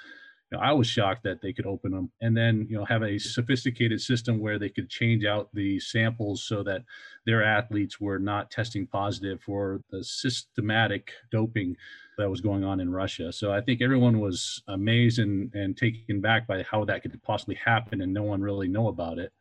know, 0.53 0.59
I 0.59 0.71
was 0.71 0.87
shocked 0.87 1.23
that 1.23 1.41
they 1.41 1.53
could 1.53 1.65
open 1.65 1.91
them 1.91 2.11
and 2.21 2.35
then 2.35 2.65
you 2.69 2.77
know 2.77 2.85
have 2.85 3.03
a 3.03 3.17
sophisticated 3.17 3.99
system 4.01 4.39
where 4.39 4.57
they 4.57 4.69
could 4.69 4.89
change 4.89 5.25
out 5.25 5.49
the 5.53 5.79
samples 5.79 6.43
so 6.43 6.63
that 6.63 6.83
their 7.25 7.43
athletes 7.43 7.99
were 7.99 8.19
not 8.19 8.51
testing 8.51 8.87
positive 8.87 9.41
for 9.41 9.81
the 9.89 10.03
systematic 10.03 11.11
doping 11.31 11.75
that 12.17 12.29
was 12.29 12.41
going 12.41 12.63
on 12.63 12.79
in 12.79 12.91
Russia. 12.91 13.33
So 13.33 13.51
I 13.51 13.61
think 13.61 13.81
everyone 13.81 14.19
was 14.19 14.61
amazed 14.67 15.19
and, 15.19 15.53
and 15.55 15.75
taken 15.75 16.21
back 16.21 16.45
by 16.45 16.63
how 16.63 16.85
that 16.85 17.01
could 17.01 17.21
possibly 17.23 17.55
happen, 17.55 18.01
and 18.01 18.13
no 18.13 18.23
one 18.23 18.41
really 18.41 18.67
know 18.67 18.87
about 18.87 19.17
it. 19.17 19.33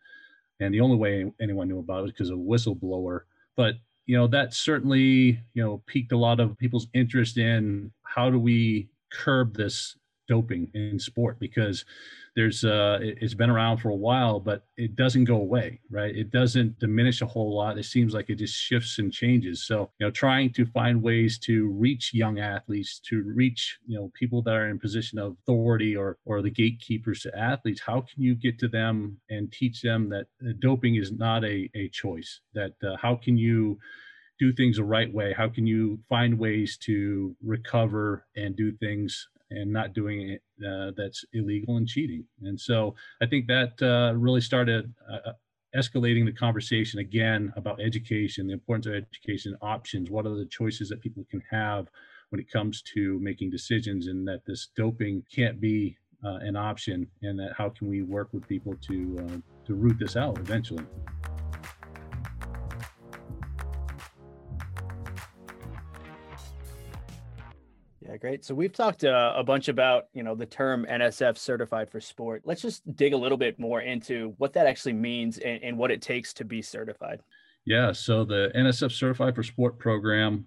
And 0.60 0.72
the 0.72 0.80
only 0.80 0.96
way 0.96 1.30
anyone 1.40 1.68
knew 1.68 1.80
about 1.80 2.00
it 2.00 2.02
was 2.02 2.12
because 2.12 2.30
of 2.30 2.38
a 2.38 2.42
whistleblower. 2.42 3.20
But 3.56 3.74
you 4.06 4.16
know 4.16 4.26
that 4.28 4.54
certainly 4.54 5.40
you 5.54 5.62
know 5.62 5.82
piqued 5.86 6.12
a 6.12 6.16
lot 6.16 6.40
of 6.40 6.58
people's 6.58 6.88
interest 6.94 7.38
in 7.38 7.92
how 8.02 8.30
do 8.30 8.38
we 8.38 8.88
curb 9.10 9.54
this 9.54 9.96
doping 10.34 10.64
in 10.74 10.98
sport 10.98 11.38
because 11.38 11.84
there's 12.34 12.64
uh 12.64 12.98
it's 13.02 13.34
been 13.34 13.50
around 13.50 13.76
for 13.78 13.90
a 13.90 14.02
while 14.08 14.40
but 14.40 14.60
it 14.76 14.96
doesn't 14.96 15.24
go 15.24 15.36
away 15.36 15.80
right? 15.90 16.16
It 16.16 16.30
doesn't 16.30 16.78
diminish 16.78 17.20
a 17.20 17.26
whole 17.26 17.54
lot. 17.54 17.78
It 17.78 17.84
seems 17.84 18.14
like 18.14 18.30
it 18.30 18.36
just 18.36 18.54
shifts 18.54 18.98
and 18.98 19.12
changes. 19.12 19.66
So 19.66 19.90
you 19.98 20.06
know 20.06 20.10
trying 20.10 20.50
to 20.54 20.64
find 20.64 21.02
ways 21.02 21.38
to 21.40 21.68
reach 21.86 22.14
young 22.14 22.38
athletes 22.38 23.00
to 23.10 23.22
reach 23.42 23.78
you 23.86 23.96
know 23.98 24.10
people 24.14 24.40
that 24.42 24.54
are 24.54 24.70
in 24.70 24.78
position 24.78 25.18
of 25.18 25.36
authority 25.42 25.94
or 26.02 26.18
or 26.24 26.40
the 26.40 26.50
gatekeepers 26.50 27.20
to 27.22 27.38
athletes 27.38 27.80
how 27.80 28.00
can 28.00 28.22
you 28.22 28.34
get 28.34 28.58
to 28.60 28.68
them 28.68 29.18
and 29.30 29.52
teach 29.52 29.82
them 29.82 30.08
that 30.08 30.26
doping 30.60 30.94
is 30.96 31.12
not 31.12 31.44
a 31.44 31.56
a 31.74 31.88
choice 32.02 32.40
that 32.54 32.72
uh, 32.82 32.96
how 33.04 33.14
can 33.24 33.36
you 33.36 33.78
do 34.38 34.52
things 34.52 34.76
the 34.76 34.84
right 34.84 35.12
way? 35.12 35.32
How 35.32 35.48
can 35.48 35.66
you 35.66 36.00
find 36.08 36.38
ways 36.38 36.76
to 36.78 37.36
recover 37.44 38.26
and 38.36 38.56
do 38.56 38.72
things 38.72 39.28
and 39.56 39.72
not 39.72 39.92
doing 39.92 40.30
it 40.30 40.42
uh, 40.66 40.92
that's 40.96 41.24
illegal 41.32 41.76
and 41.76 41.88
cheating. 41.88 42.24
And 42.42 42.60
so 42.60 42.94
I 43.20 43.26
think 43.26 43.46
that 43.48 43.80
uh, 43.82 44.16
really 44.16 44.40
started 44.40 44.92
uh, 45.10 45.30
uh, 45.30 45.32
escalating 45.76 46.24
the 46.24 46.32
conversation 46.32 46.98
again 47.00 47.52
about 47.56 47.80
education, 47.80 48.46
the 48.46 48.52
importance 48.52 48.86
of 48.86 48.94
education, 48.94 49.56
options, 49.62 50.10
what 50.10 50.26
are 50.26 50.36
the 50.36 50.46
choices 50.46 50.88
that 50.88 51.00
people 51.00 51.26
can 51.30 51.42
have 51.50 51.88
when 52.30 52.40
it 52.40 52.50
comes 52.50 52.82
to 52.94 53.18
making 53.20 53.50
decisions, 53.50 54.06
and 54.06 54.26
that 54.26 54.44
this 54.46 54.68
doping 54.76 55.22
can't 55.34 55.60
be 55.60 55.96
uh, 56.24 56.38
an 56.42 56.56
option, 56.56 57.06
and 57.22 57.38
that 57.38 57.52
how 57.56 57.68
can 57.68 57.88
we 57.88 58.02
work 58.02 58.28
with 58.32 58.46
people 58.48 58.74
to 58.88 59.18
uh, 59.20 59.36
to 59.66 59.74
root 59.74 59.98
this 59.98 60.16
out 60.16 60.38
eventually. 60.38 60.84
Yeah, 68.12 68.18
great. 68.18 68.44
So 68.44 68.54
we've 68.54 68.74
talked 68.74 69.04
uh, 69.04 69.32
a 69.34 69.42
bunch 69.42 69.68
about, 69.68 70.08
you 70.12 70.22
know, 70.22 70.34
the 70.34 70.44
term 70.44 70.84
NSF 70.84 71.38
certified 71.38 71.88
for 71.88 71.98
sport. 71.98 72.42
Let's 72.44 72.60
just 72.60 72.82
dig 72.94 73.14
a 73.14 73.16
little 73.16 73.38
bit 73.38 73.58
more 73.58 73.80
into 73.80 74.34
what 74.36 74.52
that 74.52 74.66
actually 74.66 74.92
means 74.92 75.38
and, 75.38 75.62
and 75.62 75.78
what 75.78 75.90
it 75.90 76.02
takes 76.02 76.34
to 76.34 76.44
be 76.44 76.60
certified. 76.60 77.22
Yeah, 77.64 77.90
so 77.92 78.22
the 78.26 78.52
NSF 78.54 78.92
certified 78.92 79.34
for 79.34 79.42
sport 79.42 79.78
program, 79.78 80.44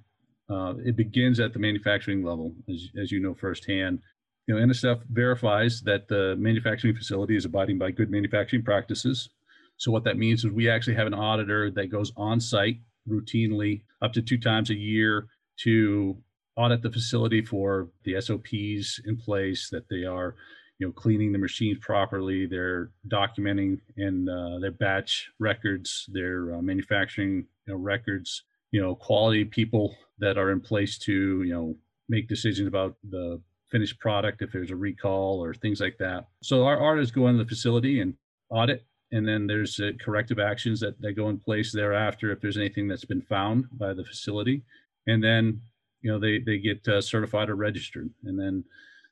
uh, 0.48 0.76
it 0.86 0.96
begins 0.96 1.40
at 1.40 1.54
the 1.54 1.60
manufacturing 1.60 2.24
level, 2.24 2.54
as, 2.70 2.90
as 3.02 3.12
you 3.12 3.20
know 3.20 3.34
firsthand. 3.34 4.00
You 4.46 4.54
know, 4.54 4.64
NSF 4.64 5.02
verifies 5.10 5.82
that 5.86 6.08
the 6.08 6.36
manufacturing 6.38 6.96
facility 6.96 7.36
is 7.36 7.46
abiding 7.46 7.80
by 7.80 7.90
good 7.90 8.12
manufacturing 8.12 8.62
practices. 8.62 9.30
So 9.78 9.90
what 9.90 10.04
that 10.04 10.20
means 10.20 10.46
is 10.46 10.52
we 10.52 10.70
actually 10.70 10.98
have 10.98 11.08
an 11.08 11.16
auditor 11.16 11.72
that 11.72 11.88
goes 11.88 12.12
on 12.16 12.40
site 12.40 12.78
routinely 13.10 13.82
up 14.04 14.14
to 14.14 14.22
two 14.22 14.38
times 14.38 14.70
a 14.70 14.76
year 14.76 15.30
to 15.62 16.16
audit 16.58 16.82
the 16.82 16.92
facility 16.92 17.44
for 17.44 17.90
the 18.04 18.20
SOPs 18.20 19.02
in 19.06 19.18
place, 19.18 19.70
that 19.72 19.88
they 19.90 20.04
are, 20.06 20.36
you 20.80 20.88
know, 20.88 20.94
cleaning 20.94 21.32
the 21.32 21.38
machines 21.38 21.78
properly, 21.80 22.46
they're 22.46 22.92
documenting 23.08 23.80
in 23.98 24.28
uh, 24.30 24.60
their 24.60 24.72
batch 24.72 25.30
records, 25.40 26.06
their 26.12 26.56
uh, 26.56 26.62
manufacturing 26.62 27.46
you 27.66 27.74
know, 27.74 27.76
records, 27.76 28.44
you 28.72 28.82
know, 28.82 28.96
quality 28.96 29.46
people 29.46 29.96
that 30.20 30.38
are 30.38 30.52
in 30.52 30.62
place 30.62 30.98
to, 30.98 31.44
you 31.44 31.54
know, 31.54 31.76
make 32.08 32.28
decisions 32.28 32.68
about 32.68 32.96
the 33.10 33.42
finished 33.70 34.00
product 34.00 34.42
if 34.42 34.52
there's 34.52 34.72
a 34.72 34.76
recall 34.76 35.44
or 35.44 35.54
things 35.54 35.82
like 35.82 35.98
that. 35.98 36.28
So 36.42 36.66
our 36.66 36.82
auditors 36.82 37.12
go 37.12 37.28
into 37.28 37.44
the 37.44 37.50
facility 37.50 38.00
and 38.00 38.14
audit 38.50 38.86
and 39.12 39.28
then 39.28 39.48
there's 39.48 39.80
uh, 39.80 39.92
corrective 40.00 40.40
actions 40.40 40.80
that, 40.80 41.00
that 41.02 41.14
go 41.14 41.30
in 41.30 41.38
place 41.38 41.72
thereafter 41.72 42.32
if 42.32 42.42
there's 42.42 42.58
anything 42.58 42.88
that's 42.88 43.06
been 43.06 43.22
found 43.22 43.66
by 43.72 43.94
the 43.94 44.04
facility 44.04 44.64
and 45.08 45.24
then 45.24 45.62
you 46.06 46.12
know 46.12 46.20
they 46.20 46.38
they 46.38 46.60
get 46.60 46.88
uh, 46.88 47.02
certified 47.02 47.50
or 47.50 47.56
registered. 47.56 48.12
And 48.26 48.40
then 48.40 48.64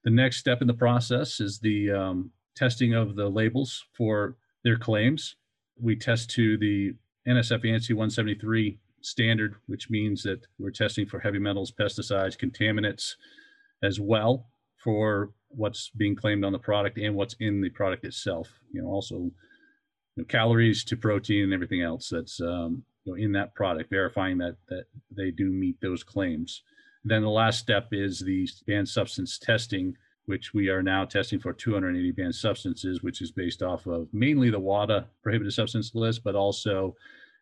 the 0.04 0.12
next 0.12 0.38
step 0.38 0.62
in 0.62 0.68
the 0.68 0.76
process 0.76 1.40
is 1.40 1.58
the 1.58 1.92
um, 1.92 2.30
testing 2.56 2.94
of 2.94 3.16
the 3.16 3.28
labels 3.28 3.84
for 3.98 4.36
their 4.64 4.78
claims. 4.78 5.36
We 5.82 5.96
test 5.96 6.30
to 6.32 6.56
the 6.58 6.94
nsf 7.28 7.64
ansi 7.64 7.92
173 7.92 8.78
standard 9.00 9.56
which 9.68 9.90
means 9.90 10.24
that 10.24 10.46
we're 10.60 10.70
testing 10.70 11.06
for 11.06 11.20
heavy 11.20 11.40
metals 11.40 11.72
pesticides 11.72 12.38
contaminants 12.38 13.14
as 13.82 13.98
well 13.98 14.48
for 14.84 15.32
what's 15.48 15.90
being 15.96 16.18
claimed 16.18 16.44
on 16.44 16.52
the 16.52 16.60
product 16.60 16.98
and 16.98 17.16
what's 17.16 17.36
in 17.40 17.62
the 17.62 17.70
product 17.70 18.06
itself. 18.06 18.50
You 18.72 18.84
know 18.84 18.90
also 18.90 19.16
you 19.16 19.32
know, 20.18 20.26
calories 20.26 20.84
to 20.84 20.96
protein 20.96 21.46
and 21.46 21.54
everything 21.54 21.82
else 21.82 22.10
that's 22.10 22.40
um, 22.40 22.84
you 23.04 23.14
know, 23.14 23.18
in 23.18 23.32
that 23.32 23.56
product 23.56 23.90
verifying 23.90 24.38
that 24.38 24.58
that 24.70 24.86
they 25.10 25.32
do 25.32 25.50
meet 25.50 25.82
those 25.82 26.04
claims 26.04 26.62
then 27.04 27.22
the 27.22 27.30
last 27.30 27.60
step 27.60 27.90
is 27.92 28.20
the 28.20 28.48
banned 28.66 28.88
substance 28.88 29.38
testing, 29.38 29.96
which 30.26 30.54
we 30.54 30.70
are 30.70 30.82
now 30.82 31.06
testing 31.06 31.40
for 31.40 31.54
280 31.54 32.12
banned 32.12 32.36
substances, 32.36 33.04
which 33.04 33.22
is 33.22 33.32
based 33.32 33.62
off 33.62 33.86
of 33.88 34.08
mainly 34.14 34.50
the 34.50 34.60
WADA 34.60 35.06
prohibited 35.22 35.54
substance 35.54 35.94
list, 35.94 36.24
but 36.24 36.36
also 36.36 36.96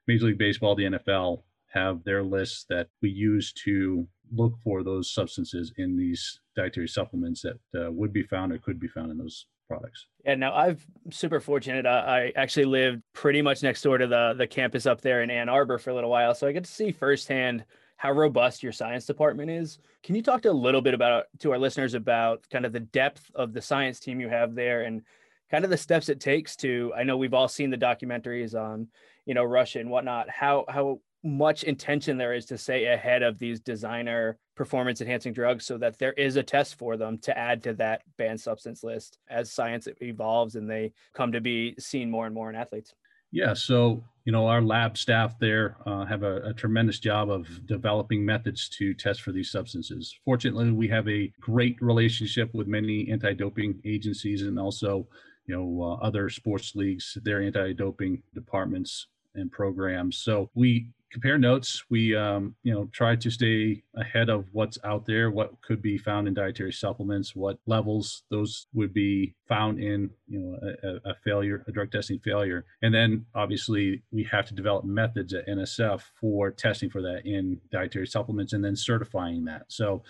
Major 0.08 0.26
League 0.26 0.38
Baseball, 0.38 0.76
the 0.76 0.86
NFL 0.86 1.44
have 1.68 2.04
their 2.04 2.24
lists 2.24 2.66
that 2.70 2.88
we 3.02 3.10
use 3.10 3.54
to 3.54 4.08
look 4.34 4.54
for 4.64 4.84
those 4.84 5.12
substances 5.12 5.74
in 5.78 5.96
these 5.96 6.40
dietary 6.56 6.88
supplements 6.88 7.44
that 7.44 7.60
uh, 7.80 7.92
would 7.92 8.12
be 8.12 8.24
found 8.24 8.52
or 8.52 8.58
could 8.58 8.80
be 8.80 8.88
found 8.88 9.12
in 9.12 9.18
those 9.18 9.46
products. 9.68 10.08
Yeah, 10.26 10.36
now 10.36 10.54
I've 10.54 10.86
super 11.12 11.40
fortunate. 11.40 11.86
Uh, 11.86 12.04
I 12.06 12.34
actually 12.36 12.66
lived 12.66 13.04
pretty 13.14 13.42
much 13.42 13.64
next 13.64 13.82
door 13.82 13.98
to 13.98 14.08
the 14.08 14.34
the 14.38 14.48
campus 14.48 14.86
up 14.86 15.02
there 15.02 15.22
in 15.24 15.30
Ann 15.30 15.50
Arbor 15.50 15.78
for 15.78 15.92
a 15.92 15.94
little 15.94 16.10
while, 16.10 16.36
so 16.36 16.48
I 16.48 16.52
get 16.52 16.66
to 16.66 16.72
see 16.72 16.92
firsthand 16.92 17.64
how 18.02 18.12
robust 18.12 18.64
your 18.64 18.72
science 18.72 19.06
department 19.06 19.52
is. 19.52 19.78
Can 20.02 20.16
you 20.16 20.24
talk 20.24 20.42
to 20.42 20.50
a 20.50 20.52
little 20.52 20.82
bit 20.82 20.96
about 20.96 21.26
to 21.38 21.52
our 21.52 21.60
listeners 21.60 21.94
about 21.94 22.44
kind 22.50 22.66
of 22.66 22.74
the 22.74 22.80
depth 22.80 23.30
of 23.36 23.54
the 23.54 23.62
science 23.62 24.00
team 24.00 24.20
you 24.20 24.28
have 24.28 24.56
there 24.56 24.82
and 24.82 25.04
kind 25.52 25.64
of 25.64 25.70
the 25.70 25.78
steps 25.78 26.10
it 26.10 26.20
takes 26.20 26.56
to 26.56 26.92
I 26.98 27.04
know 27.04 27.16
we've 27.16 27.36
all 27.36 27.48
seen 27.48 27.70
the 27.70 27.78
documentaries 27.78 28.60
on, 28.60 28.88
you 29.28 29.36
know, 29.36 29.44
Russia 29.44 29.82
and 29.82 29.92
whatnot, 29.92 30.32
how 30.32 30.66
how 30.68 31.00
much 31.24 31.62
intention 31.64 32.18
there 32.18 32.34
is 32.34 32.48
to 32.48 32.58
stay 32.58 32.86
ahead 32.86 33.22
of 33.22 33.38
these 33.38 33.60
designer 33.60 34.40
performance 34.56 35.00
enhancing 35.02 35.32
drugs 35.32 35.68
so 35.68 35.78
that 35.78 36.00
there 36.00 36.14
is 36.14 36.38
a 36.38 36.44
test 36.44 36.80
for 36.80 36.98
them 36.98 37.20
to 37.20 37.38
add 37.38 37.62
to 37.62 37.74
that 37.76 38.02
banned 38.18 38.42
substance 38.42 38.84
list 38.84 39.20
as 39.30 39.52
science 39.52 39.88
evolves 40.02 40.56
and 40.56 40.68
they 40.68 40.92
come 41.14 41.34
to 41.34 41.40
be 41.40 41.76
seen 41.78 42.10
more 42.10 42.26
and 42.26 42.34
more 42.34 42.50
in 42.50 42.56
athletes. 42.56 42.96
Yeah, 43.32 43.54
so 43.54 44.04
you 44.26 44.32
know 44.32 44.48
our 44.48 44.62
lab 44.62 44.98
staff 44.98 45.40
there 45.40 45.78
uh, 45.86 46.06
have 46.06 46.24
a, 46.24 46.38
a, 46.42 46.54
tremendous 46.54 47.00
job 47.00 47.32
of 47.32 47.66
developing 47.66 48.24
methods 48.24 48.70
to 48.78 48.94
test 48.94 49.22
for 49.22 49.32
these 49.32 49.52
substances. 49.52 50.16
Fortunately, 50.26 50.72
we 50.72 50.88
have 50.90 51.08
a 51.08 51.32
great 51.40 51.82
relationship 51.82 52.54
with 52.54 52.68
many 52.68 53.10
anti-doping 53.10 53.82
agencies 53.86 54.44
and 54.44 54.60
also 54.60 55.08
you 55.48 55.56
know 55.56 55.82
uh, 55.82 56.06
other 56.06 56.30
sports 56.30 56.76
leagues, 56.76 57.18
their 57.24 57.42
anti-doping 57.42 58.22
departments 58.36 59.08
and 59.34 59.52
programs. 59.52 60.18
So 60.18 60.50
we 60.56 60.88
compare 61.12 61.38
notes. 61.38 61.84
We, 61.90 62.16
um, 62.16 62.56
you 62.64 62.74
know, 62.74 62.86
try 62.92 63.16
to 63.16 63.30
stay 63.30 63.84
ahead 63.96 64.30
of 64.30 64.46
what's 64.54 64.78
out 64.84 65.06
there, 65.06 65.30
what 65.30 65.60
could 65.62 65.82
be 65.82 65.98
found 65.98 66.28
in 66.28 66.34
dietary 66.34 66.72
supplements, 66.72 67.36
what 67.36 67.60
levels 67.66 68.24
those 68.30 68.68
would 68.74 68.94
be 68.94 69.36
found 69.48 69.80
in, 69.80 70.10
you 70.28 70.40
know, 70.40 70.60
a, 70.84 71.10
a 71.12 71.16
failure, 71.24 71.64
a 71.68 71.72
drug 71.72 71.92
testing 71.92 72.20
failure. 72.20 72.66
And 72.82 72.94
then 72.94 73.26
obviously 73.36 74.02
we 74.12 74.24
have 74.24 74.46
to 74.48 74.54
develop 74.54 74.86
methods 74.86 75.34
at 75.34 75.48
NSF 75.48 76.02
for 76.20 76.52
testing 76.52 76.90
for 76.90 77.02
that 77.02 77.26
in 77.26 77.60
dietary 77.72 78.08
supplements 78.08 78.54
and 78.54 78.64
then 78.64 78.76
certifying 78.76 79.44
that. 79.46 79.66
So 79.68 80.04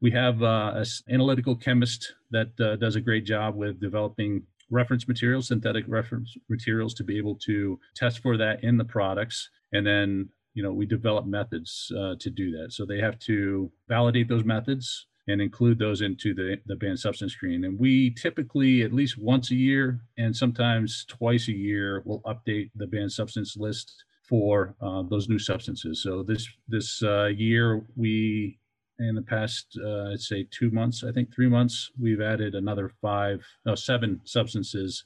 We 0.00 0.10
have 0.10 0.42
uh, 0.42 0.72
an 0.74 0.84
analytical 1.08 1.56
chemist 1.56 2.14
that 2.30 2.48
uh, 2.60 2.76
does 2.76 2.94
a 2.94 3.00
great 3.00 3.24
job 3.24 3.54
with 3.54 3.80
developing 3.80 4.42
reference 4.70 5.08
materials, 5.08 5.48
synthetic 5.48 5.84
reference 5.88 6.36
materials, 6.50 6.92
to 6.94 7.04
be 7.04 7.16
able 7.16 7.36
to 7.36 7.80
test 7.94 8.18
for 8.18 8.36
that 8.36 8.62
in 8.62 8.76
the 8.76 8.84
products. 8.84 9.48
And 9.72 9.86
then, 9.86 10.28
you 10.54 10.62
know, 10.62 10.72
we 10.72 10.86
develop 10.86 11.26
methods 11.26 11.92
uh, 11.98 12.14
to 12.20 12.30
do 12.30 12.50
that. 12.52 12.72
So 12.72 12.86
they 12.86 12.98
have 12.98 13.18
to 13.20 13.70
validate 13.88 14.28
those 14.28 14.44
methods 14.44 15.06
and 15.26 15.40
include 15.40 15.78
those 15.78 16.02
into 16.02 16.34
the, 16.34 16.58
the 16.66 16.76
banned 16.76 16.98
substance 16.98 17.32
screen. 17.32 17.64
And 17.64 17.78
we 17.78 18.10
typically, 18.10 18.82
at 18.82 18.92
least 18.92 19.18
once 19.18 19.50
a 19.50 19.56
year 19.56 20.00
and 20.18 20.36
sometimes 20.36 21.04
twice 21.08 21.48
a 21.48 21.52
year, 21.52 22.02
will 22.04 22.20
update 22.22 22.70
the 22.76 22.86
banned 22.86 23.12
substance 23.12 23.56
list 23.56 24.04
for 24.28 24.74
uh, 24.80 25.02
those 25.02 25.28
new 25.28 25.38
substances. 25.38 26.02
So 26.02 26.22
this 26.22 26.48
this 26.68 27.02
uh, 27.02 27.26
year, 27.26 27.84
we 27.96 28.58
in 28.98 29.14
the 29.14 29.22
past, 29.22 29.78
uh, 29.82 30.12
I'd 30.12 30.20
say 30.20 30.46
two 30.50 30.70
months, 30.70 31.02
I 31.02 31.10
think 31.10 31.34
three 31.34 31.48
months, 31.48 31.90
we've 32.00 32.20
added 32.20 32.54
another 32.54 32.92
five, 33.02 33.44
no, 33.66 33.74
seven 33.74 34.20
substances. 34.24 35.02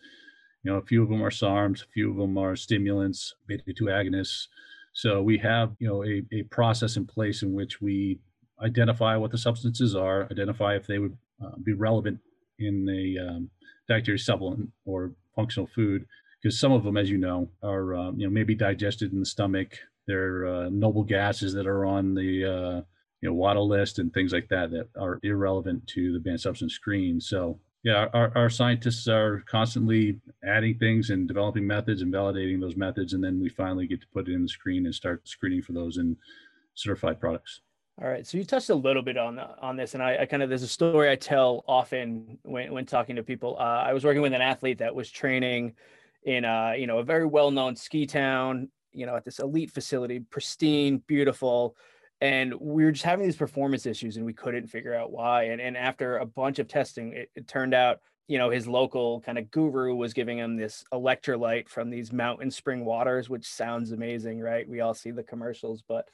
You 0.63 0.73
know, 0.73 0.79
a 0.79 0.83
few 0.83 1.03
of 1.03 1.09
them 1.09 1.23
are 1.23 1.31
SARMs, 1.31 1.83
a 1.83 1.87
few 1.87 2.11
of 2.11 2.17
them 2.17 2.37
are 2.37 2.55
stimulants, 2.55 3.35
beta 3.47 3.63
2 3.73 3.85
agonists. 3.85 4.49
So 4.99 5.23
we 5.23 5.39
have, 5.39 5.77
you 5.79 5.87
know, 5.87 6.03
a, 6.03 6.25
a 6.33 6.43
process 6.51 6.97
in 6.97 7.07
place 7.07 7.45
in 7.45 7.53
which 7.53 7.81
we 7.81 8.19
identify 8.61 9.17
what 9.17 9.31
the 9.31 9.39
substances 9.39 9.95
are, 9.95 10.25
identify 10.25 10.75
if 10.75 10.89
they 10.89 10.99
would 10.99 11.17
uh, 11.41 11.53
be 11.63 11.73
relevant 11.73 12.19
in 12.59 12.89
a 12.89 13.25
um, 13.25 13.51
dietary 13.89 14.19
supplement 14.19 14.71
or 14.87 15.13
functional 15.37 15.69
food, 15.69 16.05
because 16.43 16.59
some 16.59 16.73
of 16.73 16.83
them, 16.83 16.97
as 16.97 17.09
you 17.09 17.17
know, 17.17 17.49
are 17.63 17.95
uh, 17.95 18.11
you 18.11 18.27
know 18.27 18.31
maybe 18.31 18.57
digested 18.57 19.13
in 19.13 19.21
the 19.21 19.25
stomach. 19.25 19.79
They're 20.09 20.45
uh, 20.49 20.69
noble 20.69 21.05
gases 21.05 21.55
that 21.55 21.69
are 21.69 21.87
on 21.87 22.17
the 22.17 22.45
uh, 22.45 22.83
you 23.21 23.29
know 23.29 23.35
WADA 23.35 23.61
list 23.61 24.01
and 24.01 24.13
things 24.13 24.33
like 24.33 24.49
that 24.49 24.73
that 24.73 24.89
are 24.99 25.21
irrelevant 25.23 25.87
to 25.95 26.13
the 26.13 26.19
banned 26.19 26.41
substance 26.41 26.75
screen. 26.75 27.21
So 27.21 27.61
yeah, 27.89 28.09
our, 28.13 28.31
our 28.35 28.51
scientists 28.51 29.09
are 29.09 29.43
constantly 29.47 30.21
adding 30.45 30.77
things 30.79 31.09
and 31.09 31.27
developing 31.27 31.67
methods 31.67 32.03
and 32.03 32.13
validating 32.13 32.61
those 32.61 32.77
methods, 32.77 33.15
and 33.15 33.25
then 33.25 33.41
we 33.41 33.49
finally 33.49 33.87
get 33.87 34.03
to 34.03 34.07
put 34.09 34.29
it 34.29 34.35
in 34.35 34.43
the 34.43 34.49
screen 34.49 34.85
and 34.85 34.95
start 34.95 35.27
screening 35.27 35.63
for 35.63 35.73
those 35.73 35.97
in 35.97 36.15
certified 36.75 37.19
products. 37.19 37.63
All 38.03 38.07
right. 38.07 38.27
So 38.27 38.37
you 38.37 38.45
touched 38.45 38.69
a 38.69 38.75
little 38.75 39.01
bit 39.01 39.17
on 39.17 39.39
on 39.39 39.75
this, 39.77 39.95
and 39.95 40.03
I, 40.03 40.19
I, 40.19 40.27
kind 40.27 40.43
of 40.43 40.51
there's 40.51 40.63
a 40.63 40.69
story 40.69 41.11
I 41.11 41.17
tell 41.17 41.65
often 41.67 42.39
when 42.43 42.75
when 42.75 42.85
talking 42.85 43.17
to 43.17 43.23
people. 43.23 43.57
Uh, 43.59 43.83
I 43.87 43.95
was 43.95 44.05
working 44.05 44.21
with 44.21 44.35
an 44.35 44.43
athlete 44.43 44.77
that 44.79 44.95
was 44.95 45.11
training 45.11 45.73
in 46.25 46.45
a 46.45 46.77
you 46.77 46.87
know 46.87 46.99
a 46.99 47.03
very 47.03 47.25
well 47.25 47.51
known 47.51 47.75
ski 47.75 48.05
town, 48.05 48.69
you 48.93 49.07
know, 49.07 49.17
at 49.17 49.25
this 49.25 49.39
elite 49.39 49.71
facility, 49.71 50.21
pristine, 50.21 50.99
beautiful, 51.07 51.75
and 52.21 52.55
we 52.55 52.85
were 52.85 52.93
just 52.93 53.05
having 53.05 53.27
these 53.27 53.37
performance 53.37 53.87
issues, 53.87 54.17
and 54.17 54.27
we 54.27 54.33
couldn't 54.33 54.67
figure 54.67 54.95
out 54.95 55.13
why. 55.13 55.45
And 55.45 55.61
and 55.61 55.77
after 55.77 56.19
a 56.19 56.27
bunch 56.27 56.59
of 56.59 56.69
testing, 56.69 57.13
it, 57.13 57.31
it 57.35 57.49
turned 57.49 57.75
out 57.75 58.01
you 58.27 58.39
know 58.39 58.51
his 58.51 58.67
local 58.67 59.21
kind 59.21 59.39
of 59.39 59.51
guru 59.51 59.95
was 59.95 60.13
giving 60.13 60.39
him 60.39 60.57
this 60.57 60.85
electrolyte 60.93 61.69
from 61.69 61.91
these 61.91 62.13
mountain 62.13 62.51
spring 62.51 62.85
waters, 62.85 63.29
which 63.29 63.47
sounds 63.47 63.93
amazing, 63.93 64.41
right? 64.41 64.69
We 64.69 64.81
all 64.81 64.95
see 64.95 65.11
the 65.11 65.23
commercials, 65.23 65.83
but 65.87 66.07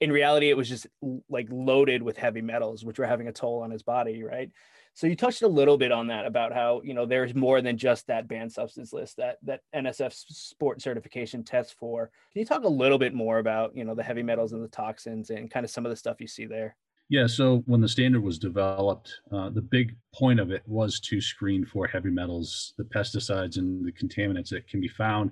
in 0.00 0.10
reality, 0.10 0.50
it 0.50 0.56
was 0.56 0.68
just 0.68 0.88
like 1.30 1.46
loaded 1.50 2.02
with 2.02 2.16
heavy 2.16 2.42
metals, 2.42 2.84
which 2.84 2.98
were 2.98 3.06
having 3.06 3.28
a 3.28 3.32
toll 3.32 3.62
on 3.62 3.70
his 3.70 3.84
body, 3.84 4.24
right? 4.24 4.50
So 4.94 5.06
you 5.06 5.16
touched 5.16 5.42
a 5.42 5.48
little 5.48 5.78
bit 5.78 5.90
on 5.90 6.08
that 6.08 6.26
about 6.26 6.52
how 6.52 6.82
you 6.84 6.94
know 6.94 7.06
there's 7.06 7.34
more 7.34 7.62
than 7.62 7.78
just 7.78 8.06
that 8.08 8.28
banned 8.28 8.52
substance 8.52 8.92
list 8.92 9.16
that 9.16 9.38
that 9.42 9.60
NSF 9.74 10.12
sport 10.12 10.82
certification 10.82 11.44
tests 11.44 11.74
for. 11.78 12.10
Can 12.32 12.40
you 12.40 12.46
talk 12.46 12.64
a 12.64 12.68
little 12.68 12.98
bit 12.98 13.14
more 13.14 13.38
about 13.38 13.74
you 13.76 13.84
know 13.84 13.94
the 13.94 14.02
heavy 14.02 14.22
metals 14.22 14.52
and 14.52 14.62
the 14.62 14.68
toxins 14.68 15.30
and 15.30 15.50
kind 15.50 15.64
of 15.64 15.70
some 15.70 15.86
of 15.86 15.90
the 15.90 15.96
stuff 15.96 16.20
you 16.20 16.26
see 16.26 16.46
there? 16.46 16.76
Yeah, 17.08 17.26
so 17.26 17.62
when 17.66 17.80
the 17.80 17.88
standard 17.88 18.22
was 18.22 18.38
developed, 18.38 19.20
uh, 19.32 19.50
the 19.50 19.60
big 19.60 19.96
point 20.14 20.40
of 20.40 20.50
it 20.50 20.62
was 20.66 20.98
to 21.00 21.20
screen 21.20 21.64
for 21.66 21.86
heavy 21.86 22.08
metals, 22.08 22.72
the 22.78 22.84
pesticides, 22.84 23.58
and 23.58 23.84
the 23.84 23.92
contaminants 23.92 24.48
that 24.48 24.66
can 24.66 24.80
be 24.80 24.88
found 24.88 25.30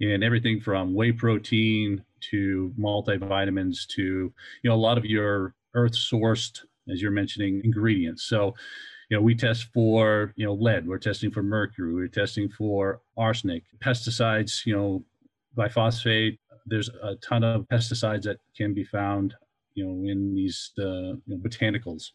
in 0.00 0.22
everything 0.22 0.60
from 0.60 0.94
whey 0.94 1.12
protein 1.12 2.02
to 2.20 2.72
multivitamins 2.78 3.86
to 3.86 4.02
you 4.02 4.70
know 4.70 4.74
a 4.74 4.76
lot 4.76 4.98
of 4.98 5.04
your 5.04 5.54
earth 5.74 5.92
sourced 5.92 6.60
as 6.90 7.00
you're 7.00 7.10
mentioning 7.10 7.60
ingredients 7.64 8.24
so 8.24 8.54
you 9.10 9.16
know 9.16 9.22
we 9.22 9.34
test 9.34 9.64
for 9.74 10.32
you 10.36 10.46
know 10.46 10.54
lead 10.54 10.86
we're 10.86 10.98
testing 10.98 11.30
for 11.30 11.42
mercury 11.42 11.92
we're 11.92 12.08
testing 12.08 12.48
for 12.48 13.02
arsenic 13.16 13.64
pesticides 13.84 14.64
you 14.64 14.74
know 14.74 15.04
glyphosate 15.56 16.38
there's 16.66 16.88
a 17.02 17.16
ton 17.16 17.44
of 17.44 17.68
pesticides 17.68 18.22
that 18.22 18.38
can 18.56 18.72
be 18.72 18.84
found 18.84 19.34
you 19.74 19.84
know 19.84 20.10
in 20.10 20.34
these 20.34 20.72
uh, 20.78 20.82
you 20.82 21.22
know, 21.26 21.36
botanicals. 21.36 22.10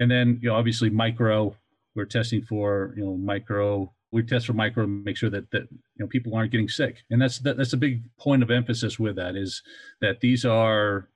And 0.00 0.10
then 0.10 0.38
you 0.42 0.48
know 0.48 0.56
obviously 0.56 0.90
micro 0.90 1.54
we're 1.94 2.04
testing 2.04 2.42
for 2.42 2.94
you 2.96 3.04
know 3.04 3.16
micro 3.16 3.92
we 4.10 4.22
test 4.22 4.46
for 4.46 4.52
micro 4.52 4.86
make 4.86 5.16
sure 5.16 5.30
that 5.30 5.50
that 5.50 5.68
you 5.70 6.00
know 6.00 6.06
people 6.06 6.34
aren't 6.34 6.52
getting 6.52 6.68
sick. 6.68 7.02
And 7.10 7.20
that's 7.20 7.38
that, 7.40 7.56
that's 7.56 7.72
a 7.72 7.78
big 7.78 8.02
point 8.18 8.42
of 8.42 8.50
emphasis 8.50 8.98
with 8.98 9.16
that 9.16 9.36
is 9.36 9.62
that 10.00 10.20
these 10.20 10.44
are 10.44 11.08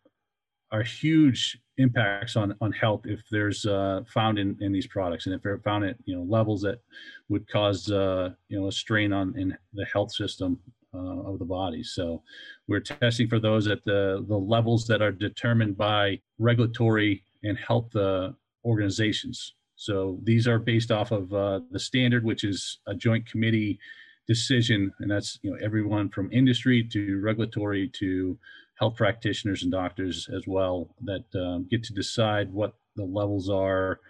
are 0.70 0.82
huge 0.82 1.58
impacts 1.78 2.36
on 2.36 2.54
on 2.60 2.72
health 2.72 3.02
if 3.04 3.22
there's 3.30 3.64
uh, 3.66 4.02
found 4.06 4.38
in 4.38 4.56
in 4.60 4.72
these 4.72 4.86
products. 4.86 5.26
And 5.26 5.34
if 5.34 5.42
they're 5.42 5.58
found 5.58 5.84
at 5.84 5.96
you 6.04 6.16
know 6.16 6.22
levels 6.22 6.62
that 6.62 6.80
would 7.28 7.48
cause 7.48 7.90
uh, 7.90 8.30
you 8.48 8.60
know 8.60 8.68
a 8.68 8.72
strain 8.72 9.12
on 9.12 9.36
in 9.38 9.56
the 9.72 9.84
health 9.86 10.12
system 10.12 10.58
uh, 10.94 11.22
of 11.22 11.38
the 11.38 11.44
body. 11.44 11.82
So 11.82 12.22
we're 12.66 12.80
testing 12.80 13.28
for 13.28 13.40
those 13.40 13.66
at 13.66 13.84
the 13.84 14.24
the 14.28 14.36
levels 14.38 14.86
that 14.86 15.02
are 15.02 15.12
determined 15.12 15.76
by 15.76 16.20
regulatory 16.38 17.24
and 17.44 17.56
health 17.58 17.94
uh, 17.94 18.32
organizations. 18.64 19.54
So 19.76 20.18
these 20.24 20.48
are 20.48 20.58
based 20.58 20.90
off 20.90 21.12
of 21.12 21.32
uh, 21.32 21.60
the 21.70 21.78
standard, 21.78 22.24
which 22.24 22.42
is 22.42 22.80
a 22.86 22.94
joint 22.94 23.26
committee 23.26 23.78
decision, 24.26 24.92
and 24.98 25.10
that's 25.10 25.38
you 25.42 25.50
know 25.50 25.58
everyone 25.62 26.08
from 26.10 26.30
industry 26.32 26.82
to 26.92 27.20
regulatory 27.20 27.88
to 27.94 28.38
health 28.78 28.96
practitioners 28.96 29.62
and 29.62 29.72
doctors 29.72 30.28
as 30.34 30.42
well 30.46 30.88
that 31.02 31.24
um, 31.34 31.66
get 31.70 31.82
to 31.84 31.92
decide 31.92 32.52
what 32.52 32.74
the 32.96 33.04
levels 33.04 33.50
are 33.50 34.00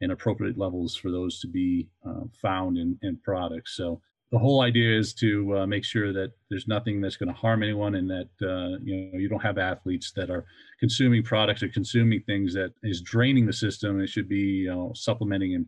and 0.00 0.12
appropriate 0.12 0.58
levels 0.58 0.94
for 0.94 1.10
those 1.10 1.40
to 1.40 1.48
be 1.48 1.88
uh, 2.06 2.24
found 2.40 2.78
in, 2.78 2.98
in 3.02 3.16
products. 3.16 3.76
So 3.76 4.00
the 4.30 4.38
whole 4.38 4.60
idea 4.60 4.96
is 4.96 5.14
to 5.14 5.58
uh, 5.58 5.66
make 5.66 5.84
sure 5.84 6.12
that 6.12 6.32
there's 6.50 6.68
nothing 6.68 7.00
that's 7.00 7.16
going 7.16 7.32
to 7.32 7.40
harm 7.40 7.62
anyone 7.62 7.94
and 7.94 8.10
that 8.10 8.28
uh, 8.42 8.78
you 8.82 9.10
know 9.12 9.18
you 9.18 9.28
don't 9.28 9.42
have 9.42 9.56
athletes 9.56 10.12
that 10.16 10.30
are 10.30 10.44
consuming 10.78 11.22
products 11.22 11.62
or 11.62 11.68
consuming 11.68 12.22
things 12.22 12.52
that 12.54 12.72
is 12.82 13.00
draining 13.00 13.46
the 13.46 13.52
system 13.52 14.00
it 14.00 14.08
should 14.08 14.28
be 14.28 14.36
you 14.36 14.68
know 14.68 14.92
supplementing 14.94 15.54
and, 15.54 15.66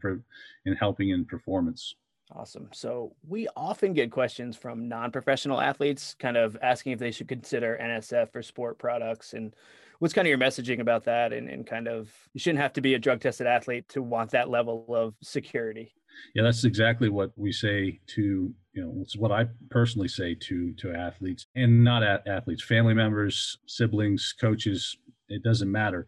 and 0.67 0.77
helping 0.79 1.09
in 1.11 1.25
performance 1.25 1.95
awesome 2.35 2.69
so 2.73 3.13
we 3.29 3.49
often 3.57 3.93
get 3.93 4.11
questions 4.11 4.57
from 4.57 4.89
non-professional 4.89 5.61
athletes 5.61 6.15
kind 6.19 6.37
of 6.37 6.57
asking 6.63 6.93
if 6.93 6.99
they 6.99 7.11
should 7.11 7.29
consider 7.29 7.79
nsf 7.83 8.31
for 8.33 8.43
sport 8.43 8.79
products 8.79 9.33
and 9.33 9.55
what's 9.99 10.15
kind 10.15 10.27
of 10.27 10.31
your 10.31 10.39
messaging 10.39 10.81
about 10.81 11.05
that 11.05 11.33
and, 11.33 11.49
and 11.49 11.67
kind 11.67 11.89
of 11.89 12.11
you 12.33 12.41
shouldn't 12.41 12.63
have 12.63 12.73
to 12.73 12.81
be 12.81 12.95
a 12.95 12.99
drug 12.99 13.21
tested 13.21 13.47
athlete 13.47 13.89
to 13.89 14.03
want 14.03 14.31
that 14.31 14.49
level 14.49 14.85
of 14.89 15.15
security 15.23 15.93
yeah, 16.35 16.43
that's 16.43 16.65
exactly 16.65 17.09
what 17.09 17.33
we 17.37 17.53
say 17.53 18.01
to 18.09 18.53
you 18.73 18.83
know 18.83 18.95
it's 19.01 19.17
what 19.17 19.33
I 19.33 19.47
personally 19.71 20.09
say 20.09 20.35
to 20.35 20.73
to 20.75 20.95
athletes 20.95 21.47
and 21.55 21.83
not 21.83 22.03
at 22.03 22.27
athletes, 22.27 22.63
family 22.63 22.95
members, 22.95 23.59
siblings, 23.67 24.35
coaches. 24.41 24.97
It 25.29 25.43
doesn't 25.43 25.71
matter. 25.71 26.07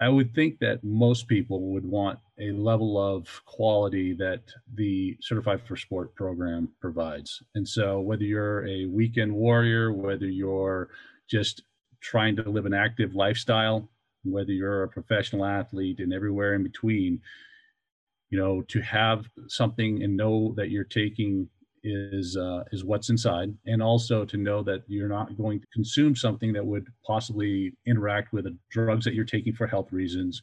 I 0.00 0.08
would 0.08 0.34
think 0.34 0.58
that 0.60 0.82
most 0.84 1.26
people 1.26 1.72
would 1.72 1.84
want 1.84 2.18
a 2.40 2.52
level 2.52 2.98
of 2.98 3.28
quality 3.44 4.14
that 4.14 4.42
the 4.74 5.16
Certified 5.20 5.60
for 5.66 5.76
Sport 5.76 6.14
program 6.14 6.68
provides. 6.80 7.42
And 7.54 7.66
so, 7.66 8.00
whether 8.00 8.24
you're 8.24 8.66
a 8.66 8.86
weekend 8.86 9.34
warrior, 9.34 9.92
whether 9.92 10.26
you're 10.26 10.88
just 11.28 11.62
trying 12.00 12.36
to 12.36 12.48
live 12.48 12.66
an 12.66 12.74
active 12.74 13.14
lifestyle, 13.14 13.88
whether 14.24 14.52
you're 14.52 14.84
a 14.84 14.88
professional 14.88 15.44
athlete, 15.44 16.00
and 16.00 16.12
everywhere 16.12 16.54
in 16.54 16.62
between, 16.62 17.20
you 18.30 18.38
know 18.38 18.62
to 18.62 18.80
have 18.80 19.28
something 19.46 20.02
and 20.02 20.16
know 20.16 20.52
that 20.56 20.70
you're 20.70 20.84
taking 20.84 21.48
is 21.84 22.36
uh, 22.36 22.64
is 22.72 22.84
what's 22.84 23.08
inside 23.08 23.54
and 23.66 23.82
also 23.82 24.24
to 24.24 24.36
know 24.36 24.62
that 24.62 24.82
you're 24.88 25.08
not 25.08 25.36
going 25.36 25.60
to 25.60 25.66
consume 25.72 26.14
something 26.14 26.52
that 26.52 26.66
would 26.66 26.86
possibly 27.06 27.72
interact 27.86 28.32
with 28.32 28.44
the 28.44 28.56
drugs 28.70 29.04
that 29.04 29.14
you're 29.14 29.24
taking 29.24 29.52
for 29.52 29.66
health 29.66 29.92
reasons 29.92 30.42